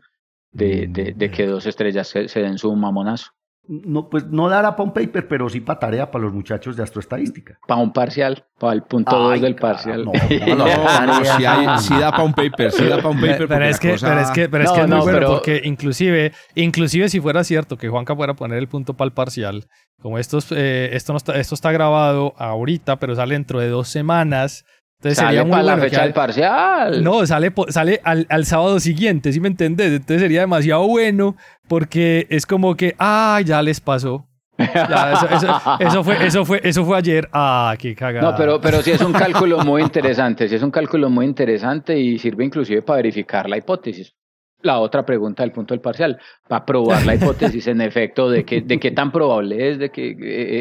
de, 0.54 1.14
de, 1.16 1.32
que 1.32 1.48
dos 1.48 1.66
estrellas 1.66 2.08
se, 2.08 2.40
den 2.40 2.58
su 2.58 2.74
mamonazo. 2.76 3.32
No, 3.66 4.10
pues 4.10 4.26
no 4.26 4.50
dará 4.50 4.76
para 4.76 4.84
un 4.84 4.94
paper, 4.94 5.26
pero 5.26 5.48
sí 5.48 5.62
para 5.62 5.80
tarea 5.80 6.12
para 6.12 6.26
los 6.26 6.34
muchachos 6.34 6.76
de 6.76 6.84
astroestadística. 6.84 7.58
Para 7.66 7.82
un 7.82 7.94
parcial, 7.94 8.46
para 8.60 8.74
el 8.74 8.84
punto 8.84 9.18
2 9.18 9.40
del 9.40 9.56
parcial. 9.56 10.04
No, 10.04 10.12
no, 10.12 11.78
sí, 11.80 11.94
da 11.98 12.12
para 12.12 12.24
un 12.24 12.34
paper, 12.34 12.72
sí 12.74 12.84
da 12.84 12.98
para 12.98 13.10
un 13.10 13.22
paper. 13.22 13.48
Pero, 13.48 13.66
es, 13.66 13.80
que, 13.80 13.96
pero 14.02 14.20
es 14.20 14.32
que, 14.32 14.50
pero 14.50 14.64
es 14.66 14.72
que, 14.72 14.86
muy 14.86 15.00
bueno, 15.00 15.28
porque 15.28 15.62
inclusive, 15.64 16.34
inclusive 16.56 17.08
si 17.08 17.22
fuera 17.22 17.46
cierto 17.46 17.78
que 17.78 17.88
Juanca 17.88 18.14
fuera 18.18 18.34
a 18.34 18.36
poner 18.36 18.58
el 18.58 18.68
punto 18.68 18.96
para 18.96 19.08
el 19.08 19.14
parcial, 19.14 19.66
como 20.02 20.20
estos, 20.20 20.52
eh, 20.52 20.90
esto, 20.92 21.14
no 21.14 21.18
está, 21.18 21.40
esto 21.40 21.56
está 21.56 21.72
grabado 21.72 22.34
ahorita, 22.38 22.98
pero 22.98 23.16
sale 23.16 23.36
dentro 23.36 23.62
de 23.62 23.70
dos 23.70 23.88
semanas, 23.88 24.66
entonces 25.04 25.18
sale 25.18 25.38
sería 25.40 25.52
para 25.52 25.64
la 25.64 25.78
fecha 25.78 26.04
del 26.04 26.14
parcial. 26.14 27.04
No, 27.04 27.26
sale, 27.26 27.52
sale 27.68 28.00
al, 28.06 28.26
al, 28.30 28.46
sábado 28.46 28.80
siguiente, 28.80 29.34
¿sí 29.34 29.42
me 29.42 29.50
entendés? 29.50 29.92
Entonces 29.92 30.22
sería 30.22 30.40
demasiado 30.40 30.88
bueno 30.88 31.36
porque 31.68 32.26
es 32.30 32.46
como 32.46 32.76
que, 32.76 32.96
ah, 33.00 33.42
ya 33.44 33.62
les 33.62 33.82
pasó. 33.82 34.26
eso, 34.58 36.04
fue, 36.06 36.26
eso, 36.26 36.46
fue, 36.46 36.62
eso 36.64 36.86
fue 36.86 36.98
ayer. 36.98 37.28
Ah, 37.34 37.76
qué 37.78 37.94
cagada. 37.94 38.32
No, 38.32 38.38
pero, 38.38 38.62
pero 38.62 38.82
sí 38.82 38.92
es 38.92 39.02
un 39.02 39.12
cálculo 39.12 39.60
muy 39.60 39.82
interesante. 39.82 40.48
Sí 40.48 40.56
es 40.56 40.64
un 40.64 40.72
cálculo 40.72 41.10
muy 41.10 41.26
interesante 41.26 42.00
y 42.00 42.18
sirve 42.18 42.46
inclusive 42.46 42.82
para 42.82 42.98
verificar 42.98 43.50
la 43.50 43.58
hipótesis 43.58 44.16
la 44.64 44.80
otra 44.80 45.06
pregunta 45.06 45.44
del 45.44 45.52
punto 45.52 45.74
del 45.74 45.82
parcial, 45.82 46.20
para 46.48 46.66
probar 46.66 47.06
la 47.06 47.16
hipótesis 47.16 47.68
en 47.68 47.82
efecto 47.82 48.30
de 48.30 48.44
que 48.44 48.62
de 48.62 48.80
qué 48.80 48.92
tan 48.92 49.12
probable 49.12 49.70
es 49.70 49.78
de 49.78 49.90
que, 49.90 50.10
eh, 50.12 50.16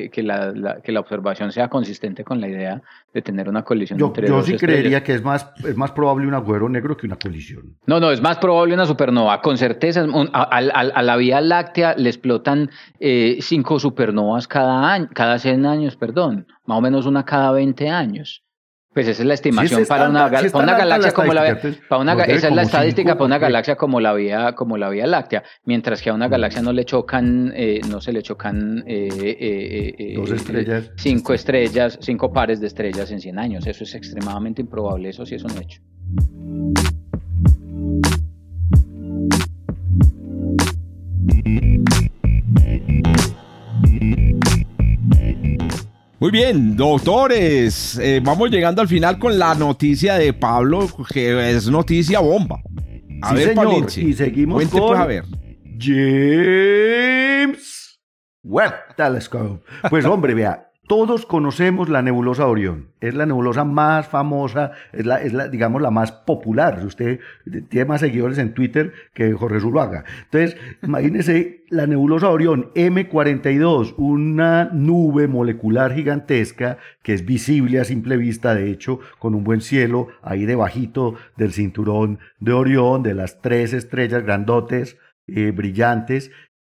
eh, 0.05 0.11
que, 0.11 0.23
la, 0.23 0.81
que 0.83 0.93
la 0.93 1.01
observación 1.01 1.51
sea 1.53 1.69
consistente 1.69 2.25
con 2.25 2.41
la 2.41 2.49
idea 2.49 2.83
de 3.15 3.23
tener 3.23 3.49
una 3.49 3.63
colisión 3.63 3.99
yo, 3.99 4.07
entre 4.07 4.29
Yo 4.29 4.43
sí 4.43 4.57
creería 4.57 5.03
que 5.03 5.15
es 5.15 5.23
más, 5.23 5.51
es 5.65 5.77
más 5.77 5.93
probable 5.93 6.27
un 6.27 6.35
agujero 6.35 6.69
negro 6.69 6.97
que 6.97 7.07
una 7.07 7.17
colisión. 7.17 7.77
No, 7.87 8.01
no, 8.01 8.11
es 8.11 8.21
más 8.21 8.39
probable 8.39 8.75
una 8.75 8.87
supernova. 8.87 9.41
Con 9.41 9.57
certeza, 9.59 10.05
a, 10.33 11.03
la 11.03 11.17
Vía 11.17 11.41
Láctea 11.41 11.95
le 11.97 12.09
explotan 12.09 12.71
eh, 13.01 13.39
cinco 13.41 13.79
supernovas 13.79 14.49
cada 14.49 14.93
año, 14.93 15.09
cada 15.15 15.39
100 15.39 15.67
años, 15.67 15.97
perdón, 15.97 16.47
más 16.65 16.79
o 16.79 16.81
menos 16.81 17.07
una 17.07 17.25
cada 17.25 17.53
20 17.53 17.89
años. 17.89 18.43
Pues 18.93 19.09
esa 19.09 19.23
es 19.23 19.27
la 19.27 19.35
estimación 19.35 19.87
para, 19.87 20.09
una, 20.09 20.27
una, 20.27 20.77
galaxia 20.77 21.13
como 21.13 21.33
la 21.33 21.59
para 21.89 22.03
una, 22.03 22.13
esa 22.25 22.49
es 22.49 22.55
la 22.55 22.63
estadística 22.63 23.15
para 23.15 23.25
una 23.25 23.39
galaxia 23.39 23.77
como 23.77 24.01
la 24.01 24.13
vía 24.13 24.55
como 24.55 24.77
la 24.77 24.91
Vía 24.91 25.07
Láctea, 25.07 25.43
mientras 25.65 26.03
que 26.03 26.11
a 26.11 26.15
una 26.15 26.29
galaxia 26.29 26.61
no 26.61 26.73
le 26.73 26.85
chocan 26.85 27.53
eh, 27.57 27.81
no 27.89 28.01
se 28.01 28.13
le 28.13 28.23
chocan 28.23 28.85
eh, 28.87 29.09
eh, 29.99 30.15
dos 30.17 30.31
estrellas, 30.31 30.91
cinco 30.97 31.33
estrellas, 31.33 31.99
cinco 32.03 32.33
pares 32.33 32.61
de 32.61 32.67
estrellas 32.67 33.11
en 33.11 33.21
100 33.21 33.39
años. 33.39 33.67
Eso 33.67 33.85
es 33.85 33.95
extremadamente 33.95 34.63
improbable, 34.63 35.09
eso 35.09 35.25
sí 35.25 35.37
es 35.37 35.45
un 35.45 35.53
hecho. 35.59 35.81
Muy 46.23 46.31
bien, 46.31 46.77
doctores, 46.77 47.99
eh, 47.99 48.21
vamos 48.23 48.49
llegando 48.49 48.81
al 48.81 48.87
final 48.87 49.19
con 49.19 49.37
la 49.41 49.57
noticia 49.57 50.15
de 50.15 50.33
Pablo, 50.33 50.87
que 51.13 51.51
es 51.51 51.69
noticia 51.69 52.21
bomba. 52.21 52.63
A 53.23 53.35
ver, 53.35 53.49
señor, 53.49 53.87
y 53.97 54.13
seguimos 54.13 54.65
con 54.69 54.81
pues, 54.87 55.01
a 55.01 55.07
ver. 55.07 55.25
James 55.81 57.19
Webb 58.45 58.95
Telescope. 58.97 59.65
Pues 59.91 60.05
hombre, 60.07 60.35
vea, 60.35 60.71
todos 60.93 61.25
conocemos 61.25 61.89
la 61.89 62.03
nebulosa 62.03 62.47
Orión. 62.47 62.89
Es 63.01 63.15
la 63.15 63.25
nebulosa 63.25 63.65
más 63.65 64.09
famosa, 64.09 64.73
es 64.93 65.07
la, 65.07 65.23
es 65.23 65.33
digamos, 65.51 65.81
la 65.81 65.91
más 65.91 66.13
popular. 66.13 66.85
Usted 66.85 67.19
tiene 67.71 67.87
más 67.87 68.03
seguidores 68.03 68.37
en 68.37 68.53
Twitter 68.53 68.93
que 69.15 69.33
Jorge 69.33 69.61
Zuluaga. 69.61 70.05
Entonces, 70.25 70.59
imagínese 70.83 71.65
la 71.71 71.87
nebulosa 71.87 72.29
Orión 72.29 72.75
M42, 72.75 73.95
una 73.97 74.69
nube 74.71 75.29
molecular 75.29 75.95
gigantesca 75.95 76.77
que 77.03 77.15
es 77.15 77.25
visible 77.25 77.81
a 77.81 77.85
simple 77.85 78.19
vista, 78.19 78.55
de 78.55 78.71
hecho, 78.71 79.01
con 79.19 79.35
un 79.35 79.45
buen 79.45 79.63
cielo 79.63 80.09
ahí 80.21 80.45
debajito 80.45 81.15
del 81.39 81.55
cinturón 81.55 82.19
de 82.39 82.53
Orión, 82.53 83.03
de 83.03 83.15
las 83.15 83.41
tres 83.41 83.73
estrellas 83.73 84.25
grandotes, 84.25 84.99
eh, 85.27 85.53
brillantes, 85.53 86.33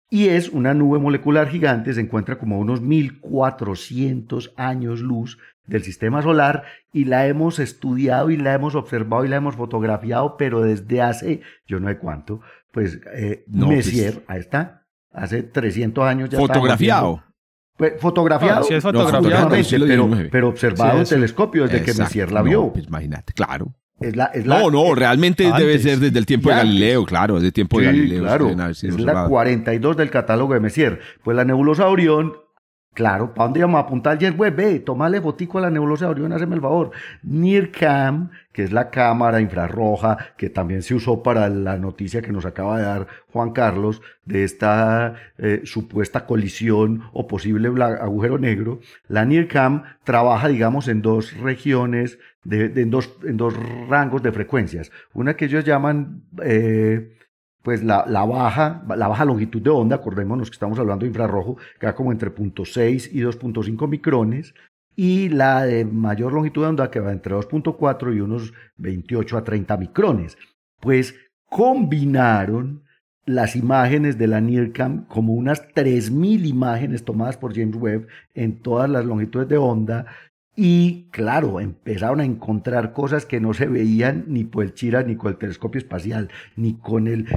y 0.10 0.30
es 0.30 0.50
una 0.50 0.74
nube 0.74 1.00
molecular 1.00 1.50
gigante, 1.50 1.94
se 1.94 2.02
encuentra 2.02 2.38
como 2.38 2.56
a 2.56 2.60
unos 2.60 2.82
1400 2.82 4.54
años 4.56 5.02
luz 5.02 5.38
del 5.66 5.84
sistema 5.84 6.22
solar 6.22 6.64
y 6.94 7.06
la 7.06 7.28
hemos 7.28 7.60
estudiado 7.60 8.30
y 8.30 8.38
la 8.38 8.54
hemos 8.54 8.76
observado 8.76 9.26
y 9.26 9.28
la 9.28 9.36
hemos 9.36 9.56
fotografiado, 9.56 10.38
pero 10.38 10.62
desde 10.62 11.02
hace, 11.02 11.42
yo 11.68 11.80
no 11.80 11.90
sé 11.90 11.98
cuánto, 11.98 12.42
pues 12.72 13.00
eh, 13.14 13.44
Messier, 13.48 14.14
pues 14.14 14.26
ahí 14.30 14.40
está, 14.40 14.86
hace 15.12 15.44
300 15.44 16.06
años 16.06 16.30
ya 16.30 16.40
¿Fotografiado? 16.40 17.24
Pues, 17.76 17.94
fotografiado, 18.00 18.64
sí 18.64 18.74
es 18.74 18.84
fotografiado. 18.84 19.50
pero, 19.50 20.30
pero, 20.32 20.50
observado 20.50 21.00
en 21.00 21.06
telescopio 21.06 21.68
desde 21.68 21.84
que 21.84 21.94
Messier 21.94 22.32
la 22.32 22.42
vio. 22.42 22.72
pues 22.74 22.88
imagínate, 22.88 23.34
claro. 23.34 23.76
Es 24.00 24.16
la, 24.16 24.26
es 24.26 24.46
la, 24.46 24.60
no, 24.60 24.70
no, 24.70 24.94
realmente 24.94 25.52
debe 25.58 25.80
ser 25.80 26.00
desde 26.00 26.20
el 26.20 26.26
tiempo 26.26 26.50
de 26.50 26.56
Galileo, 26.56 27.04
claro, 27.04 27.36
desde 27.36 27.48
el 27.48 27.54
tiempo 27.54 27.80
de 27.80 27.86
Galileo. 27.86 28.24
Claro, 28.24 28.70
es 28.70 29.00
la 29.00 29.28
42 29.28 29.98
del 29.98 30.10
catálogo 30.12 30.54
de 30.54 30.60
Messier. 30.60 31.00
Pues 31.24 31.36
la 31.36 31.46
nebulosa 31.46 31.88
Orión 31.88 32.34
Claro, 32.98 33.36
¿para 33.36 33.46
dónde 33.46 33.60
íbamos 33.60 33.78
a 33.78 33.82
apuntar 33.82 34.18
James 34.20 34.40
Webb? 34.40 34.56
Ve, 34.56 34.80
tomale 34.80 35.20
botico 35.20 35.60
a 35.60 35.62
la 35.62 35.70
nebulosa 35.70 36.06
de 36.06 36.12
Orión, 36.14 36.34
hazme 36.34 36.56
el 36.56 36.62
favor. 36.62 36.90
NIRCam, 37.22 38.32
que 38.52 38.64
es 38.64 38.72
la 38.72 38.90
cámara 38.90 39.40
infrarroja 39.40 40.18
que 40.36 40.50
también 40.50 40.82
se 40.82 40.96
usó 40.96 41.22
para 41.22 41.48
la 41.48 41.78
noticia 41.78 42.24
que 42.24 42.32
nos 42.32 42.48
acaba 42.48 42.80
de 42.80 42.86
dar 42.86 43.08
Juan 43.32 43.52
Carlos 43.52 44.02
de 44.26 44.44
esta 44.44 45.14
eh, 45.38 45.62
supuesta 45.64 46.26
colisión 46.26 47.04
o 47.14 47.28
posible 47.28 47.70
agujero 48.02 48.40
negro. 48.40 48.80
La 49.08 49.26
NIRCam 49.26 49.84
trabaja, 50.04 50.48
digamos, 50.48 50.88
en 50.88 51.04
dos 51.04 51.38
regiones, 51.38 52.18
de, 52.48 52.82
en, 52.82 52.90
dos, 52.90 53.14
en 53.24 53.38
dos 53.38 53.54
rangos 53.88 54.24
de 54.24 54.32
frecuencias. 54.32 54.92
Una 55.14 55.36
que 55.36 55.46
ellos 55.46 55.64
llaman... 55.64 56.24
Eh, 56.44 57.14
pues 57.64 57.84
la, 57.84 58.06
baja, 58.06 58.86
la 58.96 59.10
baja 59.10 59.26
longitud 59.26 59.62
de 59.62 59.70
onda, 59.70 59.98
acordémonos 59.98 60.50
que 60.50 60.54
estamos 60.54 60.80
hablando 60.80 61.04
de 61.04 61.10
infrarrojo, 61.10 61.58
queda 61.78 61.96
como 61.96 62.14
entre 62.14 62.34
0.6 62.34 63.10
y 63.12 63.20
2.5 63.20 63.90
micrones, 63.90 64.54
y 64.96 65.28
la 65.28 65.66
de 65.66 65.84
mayor 65.84 66.32
longitud 66.32 66.62
de 66.62 66.70
onda 66.70 66.90
que 66.90 67.02
va 67.02 67.12
entre 67.12 67.36
2.4 67.36 68.16
y 68.16 68.22
unos 68.22 68.54
28 68.78 69.38
a 69.38 69.44
30 69.44 69.76
micrones. 69.76 70.38
Pues 70.80 71.16
combinaron 71.50 72.84
las 73.26 73.58
imágenes 73.58 74.18
de 74.18 74.28
la 74.28 74.40
NIRCAM 74.40 75.06
como 75.06 75.34
unas 75.34 75.62
3.000 75.76 76.48
imágenes 76.48 77.04
tomadas 77.04 77.36
por 77.36 77.54
James 77.54 77.76
Webb 77.76 78.08
en 78.34 78.62
todas 78.62 78.90
las 78.90 79.04
longitudes 79.04 79.50
de 79.50 79.58
onda 79.58 80.06
y 80.60 81.06
claro, 81.12 81.60
empezaron 81.60 82.20
a 82.20 82.26
encontrar 82.26 82.92
cosas 82.92 83.28
que 83.28 83.40
no 83.40 83.54
se 83.54 83.68
veían 83.68 84.24
ni 84.26 84.44
por 84.44 84.64
el 84.64 84.74
Chira, 84.74 85.04
ni 85.04 85.16
con 85.16 85.32
el 85.32 85.38
telescopio 85.38 85.78
espacial, 85.78 86.30
ni 86.56 86.80
con 86.80 87.08
el, 87.08 87.28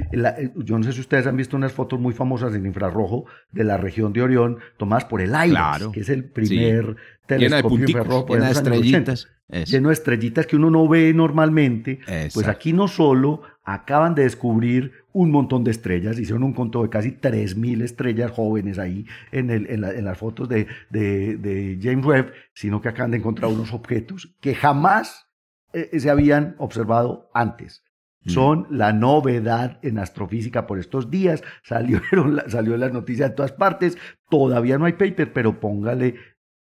Yo 0.55 0.79
no 0.79 0.83
sé 0.83 0.91
si 0.91 1.01
ustedes 1.01 1.27
han 1.27 1.37
visto 1.37 1.55
unas 1.55 1.71
fotos 1.71 1.99
muy 1.99 2.15
famosas 2.15 2.55
en 2.55 2.65
infrarrojo 2.65 3.25
de 3.51 3.63
la 3.63 3.77
región 3.77 4.11
de 4.11 4.23
Orión, 4.23 4.57
tomadas 4.77 5.05
por 5.05 5.21
el 5.21 5.35
IRIS, 5.35 5.89
que 5.93 5.99
es 5.99 6.09
el 6.09 6.23
primer 6.23 6.95
telescopio 7.27 7.85
infrarrojo 7.85 8.33
lleno 8.33 8.45
de 8.45 8.51
estrellitas. 8.51 9.27
lleno 9.67 9.89
de 9.89 9.93
estrellitas 9.93 10.47
que 10.47 10.55
uno 10.55 10.71
no 10.71 10.87
ve 10.87 11.13
normalmente. 11.13 11.99
Pues 12.33 12.47
aquí 12.47 12.73
no 12.73 12.87
solo 12.87 13.43
acaban 13.63 14.15
de 14.15 14.23
descubrir 14.23 14.91
un 15.13 15.31
montón 15.31 15.63
de 15.63 15.71
estrellas, 15.71 16.17
hicieron 16.17 16.43
un 16.43 16.53
conto 16.53 16.81
de 16.83 16.89
casi 16.89 17.11
3.000 17.11 17.83
estrellas 17.83 18.31
jóvenes 18.31 18.79
ahí 18.79 19.05
en, 19.31 19.49
el, 19.49 19.67
en, 19.69 20.05
las 20.05 20.17
fotos 20.17 20.47
de, 20.49 20.67
de, 20.89 21.79
James 21.81 22.05
Webb, 22.05 22.33
sino 22.53 22.81
que 22.81 22.89
acaban 22.89 23.11
de 23.11 23.17
encontrar 23.17 23.51
unos 23.51 23.73
objetos 23.73 24.33
que 24.39 24.55
jamás 24.55 25.27
eh, 25.73 25.99
se 25.99 26.09
habían 26.09 26.55
observado 26.57 27.29
antes. 27.33 27.83
Mm. 28.23 28.29
Son 28.29 28.67
la 28.69 28.93
novedad 28.93 29.79
en 29.81 29.99
astrofísica 29.99 30.65
por 30.65 30.79
estos 30.79 31.11
días. 31.11 31.43
Salieron, 31.63 32.41
salió 32.47 32.77
la 32.77 32.89
noticia 32.89 33.29
de 33.29 33.35
todas 33.35 33.51
partes. 33.51 33.97
Todavía 34.29 34.77
no 34.77 34.85
hay 34.85 34.93
paper, 34.93 35.33
pero 35.33 35.59
póngale, 35.59 36.15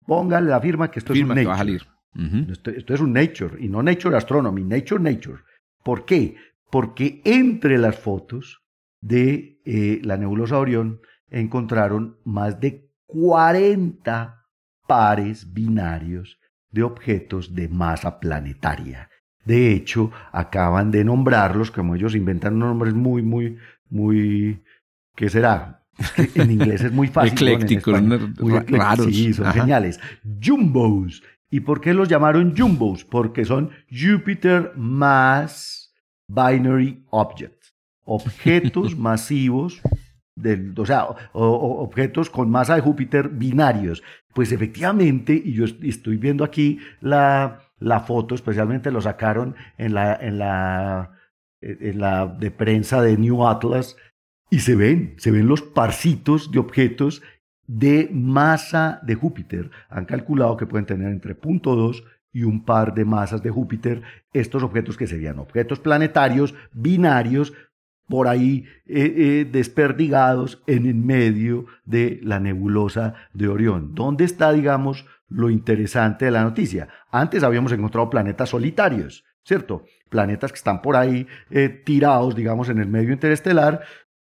póngale 0.07 0.51
la 0.51 0.61
firma 0.61 0.91
que 0.91 0.99
esto 0.99 1.13
es 1.13 1.23
un 1.23 1.29
Nature. 1.29 1.79
esto, 2.51 2.71
esto, 2.71 2.95
es 2.95 3.01
un 3.01 3.13
Nature 3.13 3.57
y 3.61 3.69
no 3.69 3.83
Nature 3.83 4.17
Astronomy, 4.17 4.65
Nature 4.65 5.01
Nature. 5.01 5.43
¿Por 5.83 6.05
qué? 6.05 6.37
Porque 6.73 7.21
entre 7.27 7.77
las 7.77 7.99
fotos 7.99 8.63
de 9.03 9.61
eh, 9.67 10.01
la 10.05 10.17
nebulosa 10.17 10.57
Orión 10.57 11.03
encontraron 11.29 12.17
más 12.25 12.61
de 12.61 12.89
40 13.05 14.47
pares 14.87 15.53
binarios 15.53 16.39
de 16.71 16.83
objetos 16.83 17.55
de 17.55 17.69
masa 17.69 18.19
planetaria. 18.19 19.11
De 19.45 19.71
hecho, 19.75 20.13
acaban 20.33 20.91
de 20.91 21.05
nombrarlos, 21.05 21.71
como 21.71 21.95
ellos 21.95 22.15
inventan 22.15 22.59
nombres 22.59 22.95
muy, 22.95 23.21
muy, 23.21 23.59
muy, 23.91 24.63
¿qué 25.15 25.29
será? 25.29 25.85
En 26.35 26.53
inglés 26.53 26.85
es 26.85 26.93
muy 26.93 27.09
fácil. 27.09 27.35
Eclécticos, 27.35 28.01
muy 28.01 28.59
raros. 28.61 29.15
Sí, 29.15 29.35
son 29.35 29.53
geniales. 29.53 30.01
Jumbos. 30.43 31.23
¿Y 31.51 31.61
por 31.61 31.83
qué 31.83 31.93
los 31.93 32.09
llamaron 32.09 32.57
jumbos? 32.57 33.05
Porque 33.05 33.45
son 33.45 33.73
Jupiter 33.91 34.73
más 34.75 35.82
binary 36.35 37.05
objects, 37.11 37.75
objetos 38.05 38.97
masivos, 39.09 39.81
del, 40.35 40.75
o 40.79 40.87
sea, 40.87 41.05
objetos 41.33 42.31
con 42.31 42.51
masa 42.51 42.75
de 42.75 42.81
Júpiter 42.81 43.29
binarios. 43.29 44.03
Pues 44.35 44.51
efectivamente, 44.51 45.35
y 45.35 45.53
yo 45.53 45.67
estoy 45.83 46.17
viendo 46.17 46.43
aquí 46.43 46.79
la, 47.01 47.61
la 47.79 48.01
foto, 48.01 48.35
especialmente 48.35 48.91
lo 48.91 49.01
sacaron 49.01 49.55
en 49.77 49.95
la, 49.95 50.15
en 50.17 50.39
la, 50.39 51.19
en 51.61 52.01
la 52.01 52.27
de 52.27 52.51
prensa 52.51 53.03
de 53.03 53.19
New 53.19 53.47
Atlas, 53.47 53.97
y 54.51 54.61
se 54.61 54.75
ven, 54.75 55.15
se 55.19 55.31
ven 55.31 55.47
los 55.47 55.63
parcitos 55.63 56.51
de 56.51 56.59
objetos 56.59 57.23
de 57.67 58.11
masa 58.13 59.01
de 59.03 59.15
Júpiter. 59.15 59.71
Han 59.89 60.05
calculado 60.05 60.57
que 60.57 60.67
pueden 60.67 60.87
tener 60.87 61.09
entre 61.09 61.35
0.2 61.35 62.05
y 62.33 62.45
un 62.45 62.65
par 62.65 62.95
de 62.95 63.05
masas 63.05 63.43
de 63.43 63.51
Júpiter, 63.51 64.03
estos 64.33 64.63
objetos 64.63 64.97
que 64.97 65.07
serían 65.07 65.39
objetos 65.39 65.79
planetarios 65.79 66.55
binarios 66.73 67.53
por 68.09 68.29
ahí 68.29 68.67
eh, 68.87 69.15
eh, 69.17 69.49
desperdigados 69.51 70.63
en 70.67 70.87
el 70.87 70.95
medio 70.95 71.67
de 71.85 72.21
la 72.23 72.41
nebulosa 72.41 73.15
de 73.33 73.49
Orión. 73.49 73.95
¿Dónde 73.95 74.25
está, 74.25 74.53
digamos, 74.53 75.07
lo 75.29 75.51
interesante 75.51 76.27
de 76.27 76.31
la 76.31 76.43
noticia? 76.43 76.89
Antes 77.11 77.43
habíamos 77.43 77.73
encontrado 77.73 78.11
planetas 78.11 78.51
solitarios, 78.51 79.25
¿cierto? 79.45 79.85
Planetas 80.11 80.53
que 80.53 80.59
están 80.59 80.83
por 80.83 80.97
ahí 80.97 81.27
eh, 81.51 81.69
tirados, 81.69 82.35
digamos, 82.35 82.69
en 82.69 82.79
el 82.79 82.89
medio 82.89 83.13
interestelar, 83.13 83.81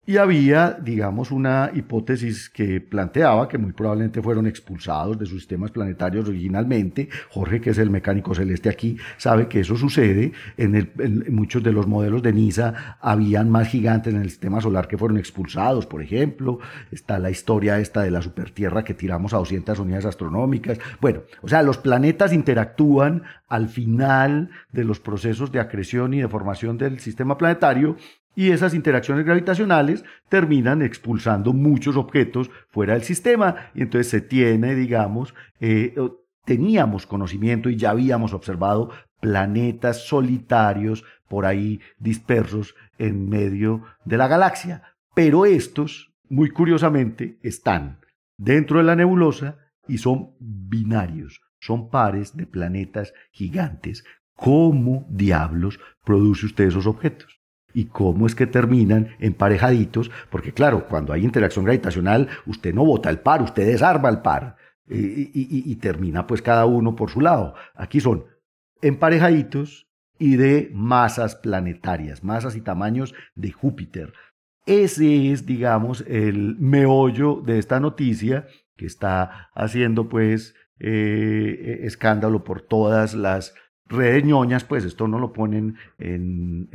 Y 0.08 0.18
había, 0.18 0.78
digamos, 0.80 1.32
una 1.32 1.72
hipótesis 1.74 2.48
que 2.50 2.80
planteaba 2.80 3.48
que 3.48 3.58
muy 3.58 3.72
probablemente 3.72 4.22
fueron 4.22 4.46
expulsados 4.46 5.18
de 5.18 5.26
sus 5.26 5.40
sistemas 5.40 5.72
planetarios 5.72 6.28
originalmente. 6.28 7.10
Jorge, 7.32 7.60
que 7.60 7.72
es 7.72 7.80
el 7.80 7.90
mecánico 7.90 8.36
celeste 8.36 8.70
aquí, 8.70 8.98
sabe 9.18 9.48
que 9.48 9.62
eso 9.62 9.76
sucede. 9.76 10.32
En, 10.58 11.26
muchos 11.30 11.64
de 11.64 11.72
los 11.72 11.88
modelos 11.88 12.22
de 12.22 12.34
NISA 12.34 12.98
habían 13.02 13.50
más 13.50 13.68
gigantes 13.68 14.14
en 14.14 14.22
el 14.22 14.30
sistema 14.30 14.62
solar 14.62 14.88
que 14.88 14.98
fueron 14.98 15.18
expulsados, 15.18 15.88
por 15.88 16.04
ejemplo. 16.04 16.60
Está 16.92 17.18
la 17.18 17.32
historia 17.32 17.80
esta 17.80 18.04
de 18.04 18.12
la 18.12 18.22
supertierra 18.22 18.84
que 18.84 18.94
tiramos 18.94 19.34
a 19.34 19.38
200 19.38 19.80
unidades 19.80 20.06
astronómicas. 20.06 20.78
Bueno, 21.02 21.22
o 21.42 21.48
sea, 21.48 21.64
los 21.64 21.80
planetas 21.80 22.32
interactúan 22.32 23.24
al 23.48 23.70
final 23.70 24.52
de 24.72 24.84
los 24.84 25.00
procesos 25.00 25.52
de 25.52 25.60
acreción 25.60 26.14
y 26.14 26.22
de 26.22 26.28
formación 26.28 26.78
del 26.78 27.00
sistema 27.00 27.40
planetario 27.40 27.98
y 28.36 28.52
esas 28.52 28.74
interacciones 28.74 29.26
gravitacionales 29.26 30.04
terminan 30.30 30.82
expulsando 30.82 31.54
muchos 31.54 31.96
objetos 31.96 32.52
fuera 32.70 32.94
del 32.94 33.04
sistema 33.04 33.70
y 33.74 33.82
entonces 33.82 34.10
se 34.10 34.22
tiene, 34.22 34.76
digamos, 34.76 35.34
eh, 35.60 35.96
teníamos 36.44 37.08
conocimiento 37.08 37.70
y 37.70 37.78
ya 37.78 37.92
habíamos 37.92 38.34
observado 38.34 38.92
planetas 39.20 40.06
solitarios 40.08 41.04
por 41.28 41.46
ahí 41.46 41.82
dispersos 41.98 42.76
en 42.98 43.28
medio 43.28 43.84
de 44.04 44.18
la 44.18 44.28
galaxia. 44.28 44.84
Pero 45.16 45.46
estos, 45.46 46.14
muy 46.30 46.52
curiosamente, 46.52 47.40
están 47.42 48.00
dentro 48.38 48.78
de 48.78 48.84
la 48.84 48.96
nebulosa 48.96 49.58
y 49.88 49.98
son 49.98 50.36
binarios, 50.40 51.42
son 51.60 51.90
pares 51.90 52.36
de 52.36 52.46
planetas 52.46 53.14
gigantes. 53.32 54.04
¿Cómo 54.36 55.08
diablos 55.10 55.80
produce 56.04 56.48
usted 56.48 56.66
esos 56.66 56.86
objetos? 56.86 57.40
Y 57.76 57.86
cómo 57.86 58.26
es 58.26 58.34
que 58.34 58.48
terminan 58.48 59.10
emparejaditos, 59.20 60.10
porque 60.30 60.54
claro, 60.54 60.88
cuando 60.88 61.12
hay 61.12 61.26
interacción 61.26 61.66
gravitacional, 61.66 62.30
usted 62.46 62.74
no 62.74 62.86
bota 62.86 63.10
el 63.10 63.20
par, 63.20 63.42
usted 63.42 63.68
desarma 63.68 64.08
el 64.08 64.22
par 64.22 64.56
y, 64.88 65.76
termina 65.76 66.26
pues 66.26 66.42
cada 66.42 66.66
uno 66.66 66.96
por 66.96 67.10
su 67.12 67.20
lado. 67.20 67.54
Aquí 67.76 68.00
son 68.00 68.26
emparejaditos 68.82 69.88
y 70.18 70.38
de 70.38 70.72
masas 70.74 71.36
planetarias, 71.36 72.24
masas 72.24 72.56
y 72.56 72.62
tamaños 72.62 73.14
de 73.36 73.52
Júpiter. 73.52 74.14
Ese 74.66 75.34
es, 75.34 75.46
digamos, 75.46 76.06
el 76.08 76.56
meollo 76.58 77.42
de 77.46 77.60
esta 77.60 77.82
noticia 77.82 78.48
que 78.78 78.86
está 78.86 79.50
haciendo 79.54 80.08
pues 80.08 80.56
eh, 80.80 81.82
escándalo 81.84 82.46
por 82.46 82.62
todas 82.62 83.14
las 83.14 83.54
redes 83.88 84.24
ñoñas, 84.24 84.64
pues 84.64 84.84
esto 84.84 85.08
no 85.08 85.20
lo 85.20 85.32
ponen 85.32 85.76
en, 86.00 86.70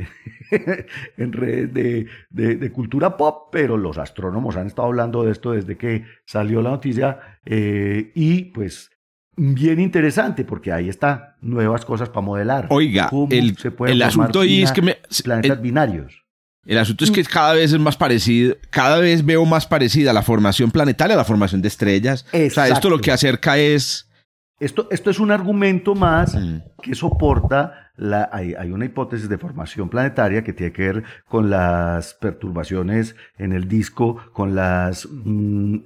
en 1.16 1.32
redes 1.32 1.72
de, 1.74 2.06
de, 2.30 2.72
cultura 2.72 3.16
pop, 3.16 3.48
pero 3.50 3.76
los 3.76 3.98
astrónomos 3.98 4.56
han 4.56 4.66
estado 4.66 4.88
hablando 4.88 5.24
de 5.24 5.32
esto 5.32 5.52
desde 5.52 5.76
que 5.76 6.04
salió 6.24 6.62
la 6.62 6.70
noticia 6.70 7.38
eh, 7.44 8.12
y 8.14 8.44
pues 8.44 8.90
bien 9.36 9.80
interesante 9.80 10.44
porque 10.44 10.72
ahí 10.72 10.88
está 10.88 11.36
nuevas 11.40 11.84
cosas 11.84 12.08
para 12.08 12.20
modelar. 12.20 12.66
Oiga, 12.70 13.10
el, 13.30 13.56
el 13.86 14.02
asunto 14.02 14.40
ahí 14.40 14.62
es 14.62 14.72
que 14.72 14.82
me, 14.82 14.98
planetas 15.24 15.60
binarios. 15.60 16.24
El 16.66 16.78
asunto 16.78 17.04
es 17.04 17.10
que 17.10 17.24
cada 17.24 17.54
vez 17.54 17.72
es 17.72 17.80
más 17.80 17.96
parecido, 17.96 18.54
cada 18.68 18.98
vez 18.98 19.24
veo 19.24 19.46
más 19.46 19.66
parecida 19.66 20.12
la 20.12 20.22
formación 20.22 20.70
planetaria 20.70 21.14
a 21.14 21.16
la 21.16 21.24
formación 21.24 21.62
de 21.62 21.68
estrellas. 21.68 22.26
O 22.32 22.50
sea, 22.50 22.68
esto 22.68 22.90
lo 22.90 23.00
que 23.00 23.10
acerca 23.10 23.56
es 23.56 24.09
esto, 24.60 24.88
esto 24.90 25.10
es 25.10 25.18
un 25.18 25.30
argumento 25.30 25.94
más 25.94 26.34
mm. 26.34 26.58
que 26.82 26.94
soporta, 26.94 27.90
la, 27.96 28.28
hay, 28.30 28.54
hay, 28.54 28.70
una 28.70 28.84
hipótesis 28.84 29.28
de 29.28 29.38
formación 29.38 29.88
planetaria 29.88 30.44
que 30.44 30.52
tiene 30.52 30.72
que 30.72 30.82
ver 30.82 31.04
con 31.26 31.50
las 31.50 32.14
perturbaciones 32.14 33.16
en 33.38 33.52
el 33.52 33.66
disco, 33.66 34.18
con 34.32 34.54
las... 34.54 35.08
Mm, 35.10 35.78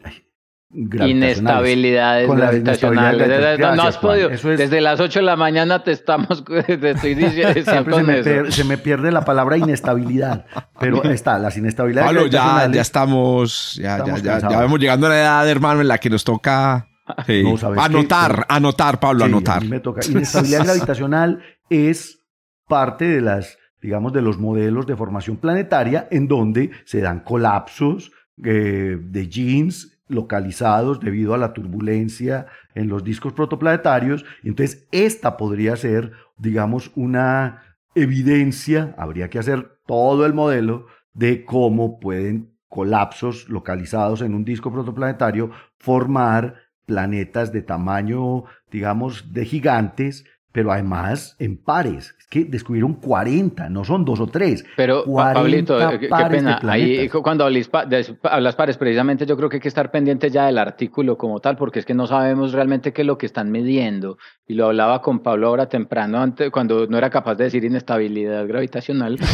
inestabilidades 0.77 2.29
gravitacionales. 2.29 3.61
no, 3.61 3.83
has 3.83 3.97
podido. 3.97 4.29
Desde 4.29 4.81
las 4.81 4.99
8 4.99 5.21
de 5.21 5.25
la 5.25 5.37
mañana 5.37 5.85
te 5.85 5.93
estamos 5.93 6.45
te 6.67 6.91
estoy 6.91 7.15
diciendo. 7.15 7.63
Siempre 7.63 7.95
se 7.95 8.03
me, 8.03 8.51
se, 8.51 8.65
me 8.65 8.77
pierde 8.77 9.13
la 9.13 9.25
palabra 9.25 9.57
inestabilidad. 9.57 10.47
Pero 10.81 11.05
está, 11.05 11.39
las 11.39 11.57
inestabilidades. 11.57 12.11
Pablo, 12.11 12.27
ya, 12.27 12.69
ya 12.73 12.81
estamos, 12.81 13.75
ya, 13.81 14.05
ya, 14.05 14.17
ya, 14.17 14.39
ya, 14.41 14.49
vamos 14.49 14.81
llegando 14.81 15.07
a 15.07 15.11
la 15.11 15.21
edad, 15.21 15.49
hermano, 15.49 15.81
en 15.81 15.87
la 15.87 15.99
que 15.99 16.11
nos 16.11 16.25
toca 16.25 16.89
anotar, 17.79 18.47
anotar, 18.49 19.01
Pablo, 19.01 19.25
anotar. 19.25 19.65
me 19.65 19.81
toca. 19.81 20.01
Inestabilidad 20.07 20.65
gravitacional 20.65 21.43
es 21.69 22.21
parte 22.67 23.07
de 23.07 23.21
las, 23.21 23.59
digamos, 23.81 24.13
de 24.13 24.23
los 24.23 24.39
modelos 24.39 24.87
de 24.87 24.97
formación 24.97 25.37
planetaria 25.37 26.09
en 26.11 26.29
donde 26.29 26.71
se 26.85 27.01
dan 27.01 27.21
colapsos 27.21 28.13
eh, 28.43 28.99
de 29.01 29.29
jeans 29.29 30.01
localizados 30.09 31.01
debido 31.01 31.35
a 31.35 31.39
la 31.39 31.53
turbulencia 31.53 32.47
en 32.75 32.89
los 32.89 33.05
discos 33.05 33.33
protoplanetarios. 33.33 34.25
Entonces, 34.43 34.87
esta 34.93 35.37
podría 35.37 35.77
ser, 35.77 36.13
digamos, 36.37 36.91
una 36.95 37.77
evidencia, 37.95 38.95
habría 38.99 39.31
que 39.31 39.39
hacer 39.39 39.79
todo 39.87 40.27
el 40.27 40.35
modelo 40.35 40.87
de 41.13 41.45
cómo 41.45 42.01
pueden 42.01 42.55
colapsos 42.69 43.49
localizados 43.49 44.21
en 44.21 44.35
un 44.35 44.45
disco 44.45 44.73
protoplanetario 44.73 45.53
formar 45.79 46.64
planetas 46.87 47.53
de 47.53 47.63
tamaño, 47.63 48.45
digamos, 48.71 49.33
de 49.33 49.45
gigantes, 49.45 50.25
pero 50.53 50.73
además 50.73 51.37
en 51.39 51.57
pares. 51.57 52.15
Es 52.25 52.31
que 52.31 52.45
descubrieron 52.47 52.95
40, 52.95 53.69
no 53.69 53.85
son 53.85 54.03
dos 54.03 54.19
o 54.19 54.27
tres. 54.27 54.65
Pero, 54.77 55.05
Pablito, 55.05 55.79
eh, 55.79 56.01
qué 56.01 56.09
pena. 56.09 56.59
Ahí, 56.63 57.07
cuando 57.11 57.45
hablas 57.45 58.57
pares, 58.57 58.79
precisamente 58.79 59.27
yo 59.27 59.37
creo 59.37 59.51
que 59.51 59.57
hay 59.57 59.61
que 59.61 59.69
estar 59.69 59.91
pendiente 59.91 60.31
ya 60.31 60.47
del 60.47 60.57
artículo 60.57 61.19
como 61.19 61.41
tal, 61.41 61.57
porque 61.59 61.81
es 61.81 61.85
que 61.85 61.93
no 61.93 62.07
sabemos 62.07 62.53
realmente 62.53 62.95
qué 62.95 63.03
es 63.03 63.07
lo 63.07 63.19
que 63.19 63.27
están 63.27 63.51
midiendo. 63.53 64.17
Y 64.47 64.55
lo 64.55 64.67
hablaba 64.67 65.03
con 65.03 65.21
Pablo 65.21 65.49
ahora 65.49 65.69
temprano, 65.69 66.19
antes, 66.19 66.51
cuando 66.51 66.87
no 66.87 66.97
era 66.97 67.11
capaz 67.11 67.35
de 67.35 67.45
decir 67.45 67.65
inestabilidad 67.65 68.47
gravitacional. 68.47 69.19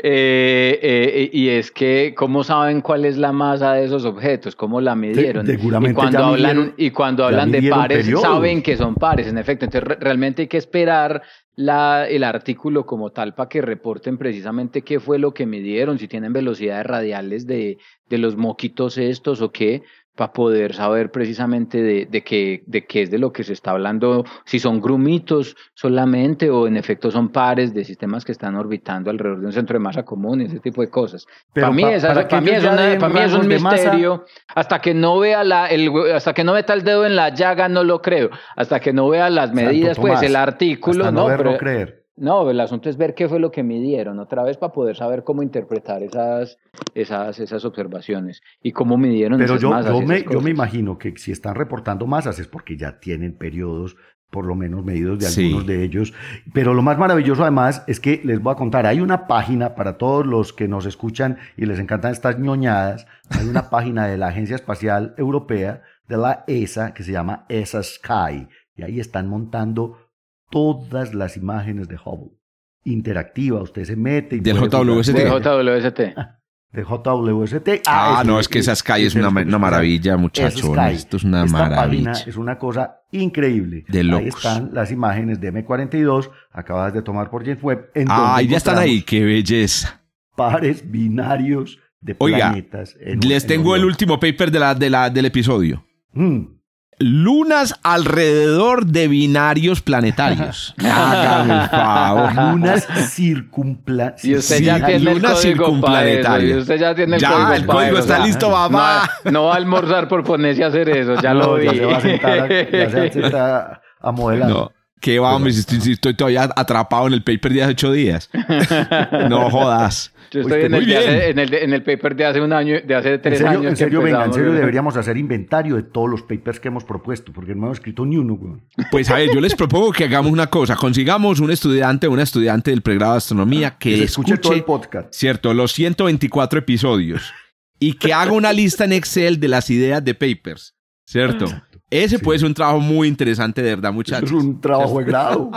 Eh, 0.00 0.78
eh, 0.82 1.30
y 1.32 1.48
es 1.48 1.70
que, 1.70 2.14
¿cómo 2.16 2.44
saben 2.44 2.80
cuál 2.80 3.04
es 3.04 3.16
la 3.16 3.32
masa 3.32 3.74
de 3.74 3.84
esos 3.84 4.04
objetos? 4.04 4.54
¿Cómo 4.56 4.80
la 4.80 4.94
midieron? 4.94 5.46
y 5.48 5.92
cuando 5.92 6.24
hablan, 6.24 6.74
y 6.76 6.90
cuando 6.90 7.24
hablan 7.24 7.50
de 7.50 7.68
pares, 7.68 8.08
saben 8.20 8.62
que 8.62 8.76
son 8.76 8.94
pares, 8.94 9.26
en 9.26 9.38
efecto. 9.38 9.64
Entonces, 9.64 9.98
realmente 9.98 10.27
hay 10.36 10.48
que 10.48 10.56
esperar 10.56 11.22
el 11.56 12.24
artículo 12.24 12.86
como 12.86 13.10
tal 13.10 13.34
para 13.34 13.48
que 13.48 13.60
reporten 13.60 14.16
precisamente 14.16 14.82
qué 14.82 15.00
fue 15.00 15.18
lo 15.18 15.34
que 15.34 15.46
midieron, 15.46 15.98
si 15.98 16.06
tienen 16.06 16.32
velocidades 16.32 16.86
radiales 16.86 17.46
de, 17.46 17.78
de 18.08 18.18
los 18.18 18.36
moquitos 18.36 18.96
estos 18.96 19.40
o 19.40 19.50
qué, 19.50 19.82
para 20.18 20.32
poder 20.32 20.74
saber 20.74 21.12
precisamente 21.12 21.80
de, 21.80 22.06
de, 22.06 22.24
qué, 22.24 22.64
de 22.66 22.84
qué 22.84 23.02
es 23.02 23.10
de 23.12 23.18
lo 23.18 23.32
que 23.32 23.44
se 23.44 23.52
está 23.52 23.70
hablando, 23.70 24.24
si 24.44 24.58
son 24.58 24.80
grumitos 24.80 25.56
solamente 25.74 26.50
o 26.50 26.66
en 26.66 26.76
efecto 26.76 27.12
son 27.12 27.28
pares 27.28 27.72
de 27.72 27.84
sistemas 27.84 28.24
que 28.24 28.32
están 28.32 28.56
orbitando 28.56 29.10
alrededor 29.10 29.38
de 29.38 29.46
un 29.46 29.52
centro 29.52 29.74
de 29.74 29.78
masa 29.78 30.02
común 30.02 30.40
y 30.40 30.46
ese 30.46 30.58
tipo 30.58 30.80
de 30.80 30.90
cosas. 30.90 31.24
para 31.54 31.70
mí, 31.70 31.84
es, 31.84 32.04
para, 32.04 32.40
mí, 32.40 32.50
es, 32.50 32.64
para 32.64 33.08
mí 33.08 33.20
es 33.20 33.32
un 33.32 33.46
misterio. 33.46 34.24
Hasta 34.48 34.80
que 34.80 34.92
no 34.92 35.20
vea 35.20 35.44
la, 35.44 35.68
el, 35.68 35.88
hasta 36.12 36.34
que 36.34 36.42
no 36.42 36.52
meta 36.52 36.74
el 36.74 36.82
dedo 36.82 37.06
en 37.06 37.14
la 37.14 37.28
llaga, 37.28 37.68
no 37.68 37.84
lo 37.84 38.02
creo. 38.02 38.30
Hasta 38.56 38.80
que 38.80 38.92
no 38.92 39.08
vea 39.08 39.30
las 39.30 39.52
medidas, 39.52 40.00
pues 40.00 40.20
el 40.22 40.34
artículo, 40.34 41.12
no, 41.12 41.28
no 41.28 41.56
creer. 41.58 41.97
No, 42.18 42.50
el 42.50 42.60
asunto 42.60 42.88
es 42.88 42.96
ver 42.96 43.14
qué 43.14 43.28
fue 43.28 43.38
lo 43.38 43.50
que 43.50 43.62
midieron 43.62 44.18
otra 44.18 44.42
vez 44.42 44.56
para 44.56 44.72
poder 44.72 44.96
saber 44.96 45.24
cómo 45.24 45.42
interpretar 45.42 46.02
esas, 46.02 46.58
esas, 46.94 47.38
esas 47.38 47.64
observaciones 47.64 48.42
y 48.62 48.72
cómo 48.72 48.96
midieron 48.96 49.38
Pero 49.38 49.56
yo, 49.56 49.80
Yo 49.80 50.00
me, 50.02 50.24
yo 50.24 50.40
me 50.40 50.50
imagino 50.50 50.98
que 50.98 51.16
si 51.16 51.32
están 51.32 51.54
reportando 51.54 52.06
masas 52.06 52.38
es 52.38 52.48
porque 52.48 52.76
ya 52.76 52.98
tienen 52.98 53.36
periodos 53.36 53.96
por 54.30 54.44
lo 54.44 54.54
menos 54.54 54.84
medidos 54.84 55.18
de 55.18 55.26
algunos 55.26 55.66
de 55.66 55.82
ellos. 55.82 56.12
Pero 56.52 56.74
lo 56.74 56.82
más 56.82 56.98
maravilloso 56.98 57.42
además 57.42 57.82
es 57.86 58.00
que 58.00 58.20
les 58.24 58.40
voy 58.40 58.52
a 58.52 58.56
contar, 58.56 58.86
hay 58.86 59.00
una 59.00 59.26
página 59.26 59.74
para 59.74 59.96
todos 59.96 60.26
los 60.26 60.52
que 60.52 60.68
nos 60.68 60.86
escuchan 60.86 61.38
y 61.56 61.66
les 61.66 61.78
encantan 61.78 62.12
estas 62.12 62.38
ñoñadas, 62.38 63.06
hay 63.30 63.48
una 63.48 63.70
página 63.70 64.06
de 64.06 64.18
la 64.18 64.28
Agencia 64.28 64.56
Espacial 64.56 65.14
Europea, 65.16 65.82
de 66.08 66.16
la 66.16 66.44
ESA, 66.46 66.94
que 66.94 67.02
se 67.02 67.12
llama 67.12 67.44
ESA 67.48 67.82
Sky, 67.82 68.48
y 68.76 68.82
ahí 68.82 69.00
están 69.00 69.28
montando 69.28 70.07
todas 70.50 71.14
las 71.14 71.36
imágenes 71.36 71.88
de 71.88 71.96
Hubble. 71.96 72.36
Interactiva, 72.84 73.62
usted 73.62 73.84
se 73.84 73.96
mete. 73.96 74.36
Y 74.36 74.40
del 74.40 74.56
JWST. 74.56 75.12
Del 75.12 75.28
JWST. 75.28 76.00
De 76.70 76.82
JWST. 76.84 77.86
Ah, 77.86 78.18
ah 78.18 78.24
no, 78.24 78.38
es, 78.38 78.46
que 78.46 78.58
esa 78.58 78.76
Sky 78.76 79.06
es, 79.06 79.14
una, 79.14 79.30
maravilla, 79.30 80.18
muchachos. 80.18 80.70
Esto 80.90 81.16
es 81.16 81.24
una 81.24 81.46
maravilla. 81.46 82.12
es 82.12 82.36
una 82.36 82.58
cosa 82.58 83.00
increíble. 83.10 83.86
De 83.88 84.00
Ahí 84.00 84.28
están 84.28 84.74
las 84.74 84.92
imágenes 84.92 85.40
de 85.40 85.50
M42, 85.50 86.30
acabadas 86.52 86.92
de 86.92 87.00
tomar 87.00 87.30
por 87.30 87.42
James 87.42 87.62
Webb. 87.62 87.90
ah, 88.08 88.42
ya 88.42 88.58
están 88.58 88.76
ahí, 88.76 89.00
qué 89.00 89.24
belleza. 89.24 90.02
Pares 90.36 90.88
binarios 90.88 91.78
de 92.02 92.14
planetas. 92.14 92.96
les 93.26 93.46
tengo 93.46 93.74
el 93.74 93.86
último 93.86 94.20
paper 94.20 94.50
de 94.50 94.58
la, 94.58 94.74
de 94.74 94.90
la, 94.90 95.08
del 95.08 95.24
episodio. 95.24 95.86
Mm. 96.12 96.57
Lunas 96.98 97.74
alrededor 97.82 98.86
de 98.86 99.08
binarios 99.08 99.82
planetarios. 99.82 100.74
Hágame 100.84 101.62
el 101.62 101.68
favor. 101.68 102.34
Lunas 102.52 102.86
circunplanetarias. 103.10 104.24
Y 104.24 104.34
usted 104.36 104.60
ya 104.60 104.84
tiene 104.84 105.12
el 105.12 105.22
código 105.22 105.80
para 105.80 106.42
Y 106.42 106.54
usted 106.54 106.78
ya 106.78 106.94
tiene 106.94 107.16
el 107.16 107.22
ya, 107.22 107.30
código 107.30 107.52
el 107.52 107.66
código 107.66 107.98
está 107.98 108.18
listo, 108.24 108.50
mamá. 108.50 109.08
No, 109.24 109.44
va 109.44 109.54
a 109.54 109.56
almorzar 109.56 110.08
por 110.08 110.24
ponerse 110.24 110.64
a 110.64 110.68
hacer 110.68 110.88
eso, 110.88 111.20
ya 111.20 111.34
lo 111.34 111.54
vi. 111.54 111.66
Ya 111.66 111.72
se 111.74 111.84
va 111.84 111.96
a 111.96 112.00
sentar, 112.00 112.48
ya 112.48 112.90
se 112.90 113.00
va 113.00 113.06
a, 113.06 113.10
sentar 113.10 113.80
a 114.00 114.12
modelar. 114.12 114.50
No. 114.50 114.72
¿Qué 115.00 115.18
vamos? 115.18 115.56
Estoy, 115.56 115.92
estoy, 115.92 116.14
todavía 116.14 116.48
atrapado 116.56 117.06
en 117.06 117.12
el 117.12 117.22
paper 117.22 117.52
de 117.52 117.62
hace 117.62 117.72
ocho 117.72 117.92
días. 117.92 118.30
no 119.28 119.48
jodas. 119.50 120.12
Yo 120.30 120.40
estoy 120.40 120.62
en 120.62 120.74
el, 120.74 120.92
en, 120.92 121.38
el, 121.38 121.54
en 121.54 121.72
el, 121.72 121.82
paper 121.82 122.16
de 122.16 122.24
hace 122.26 122.40
un 122.40 122.52
año, 122.52 122.76
de 122.84 122.94
hace 122.94 123.18
tres 123.18 123.40
¿En 123.40 123.46
serio, 123.46 123.60
años. 123.60 123.70
En 123.70 123.76
serio, 123.76 124.02
venga, 124.02 124.24
en 124.24 124.32
serio 124.32 124.52
deberíamos 124.52 124.96
hacer 124.96 125.16
inventario 125.16 125.76
de 125.76 125.82
todos 125.84 126.08
los 126.08 126.22
papers 126.22 126.60
que 126.60 126.68
hemos 126.68 126.84
propuesto, 126.84 127.32
porque 127.32 127.54
no 127.54 127.66
hemos 127.66 127.78
escrito 127.78 128.04
ni 128.04 128.16
uno. 128.16 128.60
Pues 128.90 129.10
a 129.10 129.16
ver, 129.16 129.30
yo 129.32 129.40
les 129.40 129.54
propongo 129.54 129.92
que 129.92 130.04
hagamos 130.04 130.30
una 130.30 130.48
cosa. 130.48 130.76
Consigamos 130.76 131.40
un 131.40 131.50
estudiante 131.50 132.06
o 132.06 132.12
una 132.12 132.22
estudiante 132.22 132.70
del 132.70 132.82
pregrado 132.82 133.12
de 133.12 133.18
astronomía 133.18 133.76
que, 133.78 133.94
que 133.94 134.04
escuche, 134.04 134.36
todo 134.36 134.52
el 134.52 134.64
podcast. 134.64 135.12
Cierto, 135.12 135.54
los 135.54 135.72
124 135.72 136.58
episodios. 136.58 137.32
y 137.80 137.94
que 137.94 138.12
haga 138.12 138.32
una 138.32 138.52
lista 138.52 138.84
en 138.84 138.92
Excel 138.92 139.40
de 139.40 139.48
las 139.48 139.70
ideas 139.70 140.04
de 140.04 140.14
papers. 140.14 140.74
¿Cierto? 141.06 141.46
Ese 141.90 142.18
puede 142.18 142.38
ser 142.38 142.48
un 142.48 142.54
trabajo 142.54 142.80
muy 142.80 143.08
interesante, 143.08 143.62
de 143.62 143.70
verdad, 143.74 143.92
muchachos. 143.92 144.30
Es 144.30 144.36
un 144.36 144.60
trabajo 144.60 144.98
de 144.98 145.04
grado. 145.04 145.50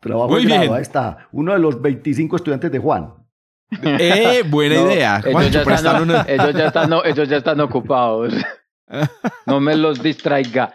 trabajo 0.00 0.28
muy 0.28 0.42
de 0.42 0.48
grado. 0.48 0.60
Bien. 0.60 0.74
Ahí 0.74 0.82
está. 0.82 1.28
Uno 1.32 1.52
de 1.52 1.58
los 1.58 1.80
25 1.80 2.36
estudiantes 2.36 2.70
de 2.70 2.78
Juan. 2.78 3.14
Eh, 3.82 4.42
buena 4.46 4.76
idea. 4.76 5.22
Ellos 5.24 5.50
ya, 5.50 5.62
están, 5.62 6.10
ellos, 6.26 6.54
ya 6.54 6.66
están, 6.66 6.92
ellos 7.04 7.28
ya 7.28 7.36
están 7.36 7.60
ocupados. 7.60 8.34
no 9.46 9.60
me 9.60 9.76
los 9.76 10.02
distraiga. 10.02 10.72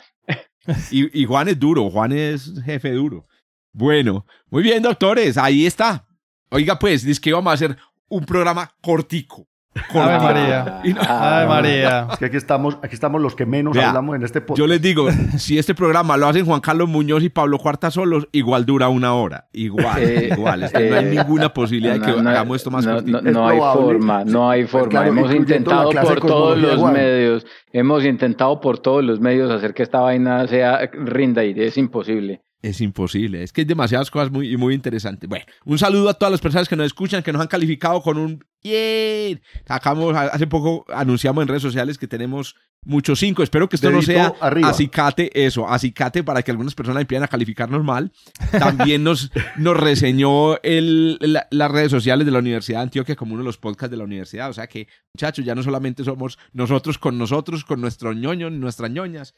Y, 0.92 1.22
y, 1.22 1.26
Juan 1.26 1.50
es 1.50 1.60
duro, 1.60 1.90
Juan 1.90 2.12
es 2.12 2.54
jefe 2.64 2.92
duro. 2.92 3.28
Bueno, 3.74 4.26
muy 4.50 4.64
bien, 4.64 4.84
doctores, 4.84 5.38
ahí 5.38 5.66
está. 5.66 6.06
Oiga, 6.50 6.78
pues, 6.78 7.04
dice 7.04 7.20
que 7.20 7.34
vamos 7.34 7.52
a 7.52 7.56
hacer 7.56 7.78
un 8.08 8.26
programa 8.26 8.72
cortico. 8.82 9.48
Ave 9.94 10.20
María. 10.20 10.82
Ave 11.08 11.48
María. 11.48 12.08
Es 12.12 12.18
que 12.18 12.26
aquí 12.26 12.38
estamos, 12.38 12.78
aquí 12.82 12.94
estamos 12.94 13.22
los 13.22 13.36
que 13.36 13.46
menos 13.46 13.76
hablamos 13.78 14.16
en 14.16 14.24
este 14.24 14.42
podcast. 14.42 14.60
Yo 14.60 14.68
les 14.68 14.82
digo, 14.82 15.08
si 15.38 15.58
este 15.58 15.74
programa 15.74 16.18
lo 16.18 16.28
hacen 16.28 16.46
Juan 16.46 16.62
Carlos 16.62 16.88
Muñoz 16.88 17.24
y 17.24 17.30
Pablo 17.30 17.58
Cuarta 17.58 17.90
solos, 17.92 18.28
igual 18.32 18.66
dura 18.66 18.90
una 18.90 19.14
hora. 19.14 19.48
Igual, 19.54 20.04
eh, 20.04 20.30
igual. 20.32 20.62
no 20.62 20.68
hay 20.78 21.06
eh, 21.06 21.16
ninguna 21.16 21.54
posibilidad 21.54 21.96
de 21.96 22.02
que 22.02 22.12
hagamos 22.12 22.58
esto 22.58 22.72
más 22.72 22.86
cortito. 22.86 23.22
No, 23.22 23.48
hay 23.48 23.60
forma, 23.60 24.24
no 24.26 24.50
hay 24.50 24.66
forma. 24.66 25.08
hemos 25.08 25.34
intentado 25.34 25.90
por 25.90 26.22
todos 26.22 26.58
los 26.58 26.92
medios, 26.92 27.46
hemos 27.72 28.06
intentado 28.06 28.62
por 28.62 28.80
todos 28.80 29.04
los 29.04 29.20
medios 29.20 29.52
hacer 29.52 29.74
que 29.74 29.84
esta 29.84 30.00
vaina 30.00 30.48
sea 30.48 30.90
rinda 30.94 31.44
y 31.44 31.54
es 31.58 31.78
imposible. 31.78 32.43
Es 32.64 32.80
imposible, 32.80 33.44
es 33.44 33.52
que 33.52 33.60
hay 33.60 33.66
demasiadas 33.66 34.10
cosas 34.10 34.32
muy, 34.32 34.56
muy 34.56 34.74
interesantes. 34.74 35.30
Bueno, 35.30 35.44
un 35.66 35.78
saludo 35.78 36.08
a 36.08 36.14
todas 36.14 36.32
las 36.32 36.40
personas 36.40 36.70
que 36.70 36.78
nos 36.78 36.86
escuchan, 36.86 37.22
que 37.22 37.34
nos 37.34 37.42
han 37.42 37.50
calificado 37.50 38.02
con 38.02 38.18
un 38.18 38.42
bien. 38.64 39.42
Acabamos, 39.68 40.16
hace 40.16 40.48
poco 40.48 40.86
anunciamos 40.88 41.42
en 41.42 41.50
redes 41.50 41.62
sociales 41.62 41.98
que 41.98 42.08
tenemos 42.08 42.56
muchos 42.86 43.20
cinco. 43.20 43.44
Espero 43.44 43.68
que 43.68 43.76
esto 43.76 43.92
no 43.92 44.02
sea 44.02 44.34
acicate, 44.64 45.46
eso, 45.46 45.68
acicate 45.68 46.24
para 46.24 46.42
que 46.42 46.52
algunas 46.52 46.74
personas 46.74 47.02
empiecen 47.02 47.26
a 47.26 47.28
calificarnos 47.28 47.84
mal. 47.84 48.14
También 48.52 49.04
nos, 49.04 49.30
nos 49.58 49.76
reseñó 49.76 50.56
el, 50.64 51.20
las 51.52 51.70
redes 51.70 51.92
sociales 51.92 52.26
de 52.26 52.32
la 52.32 52.40
Universidad 52.40 52.80
de 52.80 52.84
Antioquia 52.84 53.18
como 53.18 53.34
uno 53.34 53.44
de 53.44 53.48
los 53.48 53.58
podcasts 53.58 53.92
de 53.92 53.98
la 53.98 54.06
universidad. 54.06 54.50
O 54.50 54.54
sea 54.54 54.68
que, 54.68 54.88
muchachos, 55.14 55.44
ya 55.44 55.54
no 55.54 55.64
solamente 55.64 56.06
somos 56.06 56.40
nosotros 56.54 56.98
con 56.98 57.18
nosotros, 57.18 57.66
con 57.66 57.82
nuestro 57.82 58.14
ñoño, 58.14 58.50
nuestras 58.50 58.90
ñoñas, 58.90 59.36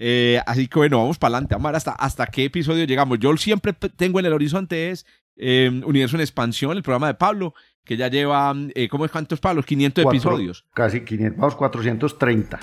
eh, 0.00 0.40
así 0.46 0.68
que 0.68 0.78
bueno, 0.78 0.98
vamos 0.98 1.18
para 1.18 1.34
adelante. 1.34 1.56
Vamos 1.56 1.66
a 1.66 1.68
ver 1.70 1.76
hasta, 1.76 1.92
hasta 1.92 2.26
qué 2.26 2.44
episodio 2.44 2.84
llegamos. 2.84 3.18
Yo 3.18 3.36
siempre 3.36 3.72
tengo 3.72 4.20
en 4.20 4.26
el 4.26 4.32
horizonte 4.32 4.90
es 4.90 5.04
em, 5.36 5.82
Universo 5.84 6.16
en 6.16 6.20
Expansión, 6.20 6.76
el 6.76 6.84
programa 6.84 7.08
de 7.08 7.14
Pablo, 7.14 7.52
que 7.84 7.96
ya 7.96 8.08
lleva, 8.08 8.54
eh, 8.74 8.88
¿cómo 8.88 9.04
es 9.04 9.10
cuántos 9.10 9.40
Pablo? 9.40 9.62
500 9.62 10.04
episodios. 10.04 10.64
Casi 10.72 11.00
500, 11.00 11.36
vamos, 11.36 11.56
430. 11.56 12.60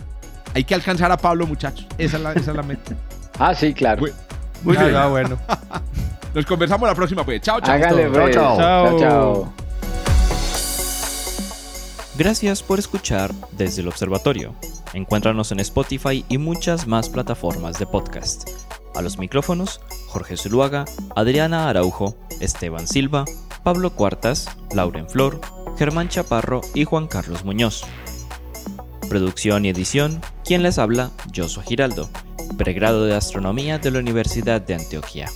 Hay 0.53 0.63
que 0.63 0.75
alcanzar 0.75 1.11
a 1.11 1.17
Pablo, 1.17 1.45
muchachos. 1.45 1.85
Esa 1.97 2.15
es 2.15 2.23
la, 2.23 2.31
esa 2.31 2.51
es 2.51 2.57
la 2.57 2.63
meta. 2.63 2.95
ah, 3.39 3.53
sí, 3.53 3.73
claro. 3.73 4.03
Muy, 4.63 4.77
bien. 4.77 4.95
Ah, 4.95 5.07
bueno. 5.07 5.37
Nos 6.33 6.45
conversamos 6.45 6.87
la 6.87 6.95
próxima, 6.95 7.25
pues. 7.25 7.41
Chao, 7.41 7.59
chao. 7.59 7.75
Hágale, 7.75 8.09
chao, 8.13 8.31
chao. 8.31 8.57
chao, 8.57 8.99
chao. 8.99 9.53
Gracias 12.17 12.63
por 12.63 12.79
escuchar 12.79 13.33
desde 13.57 13.81
el 13.81 13.89
observatorio. 13.89 14.55
Encuéntranos 14.95 15.51
en 15.51 15.59
Spotify 15.59 16.23
y 16.29 16.37
muchas 16.37 16.87
más 16.87 17.09
plataformas 17.09 17.77
de 17.77 17.85
podcast. 17.85 18.49
A 18.95 19.01
los 19.01 19.17
micrófonos, 19.17 19.81
Jorge 20.07 20.37
Zuluaga, 20.37 20.85
Adriana 21.17 21.67
Araujo, 21.67 22.15
Esteban 22.39 22.87
Silva, 22.87 23.25
Pablo 23.65 23.89
Cuartas, 23.89 24.47
Lauren 24.73 25.09
Flor, 25.09 25.41
Germán 25.77 26.07
Chaparro 26.07 26.61
y 26.73 26.85
Juan 26.85 27.07
Carlos 27.07 27.43
Muñoz. 27.43 27.83
Producción 29.09 29.65
y 29.65 29.69
edición, 29.69 30.21
quien 30.45 30.63
les 30.63 30.77
habla, 30.77 31.11
Josué 31.35 31.63
Giraldo, 31.65 32.09
pregrado 32.57 33.03
de 33.03 33.15
Astronomía 33.15 33.79
de 33.79 33.91
la 33.91 33.99
Universidad 33.99 34.61
de 34.61 34.75
Antioquia. 34.75 35.29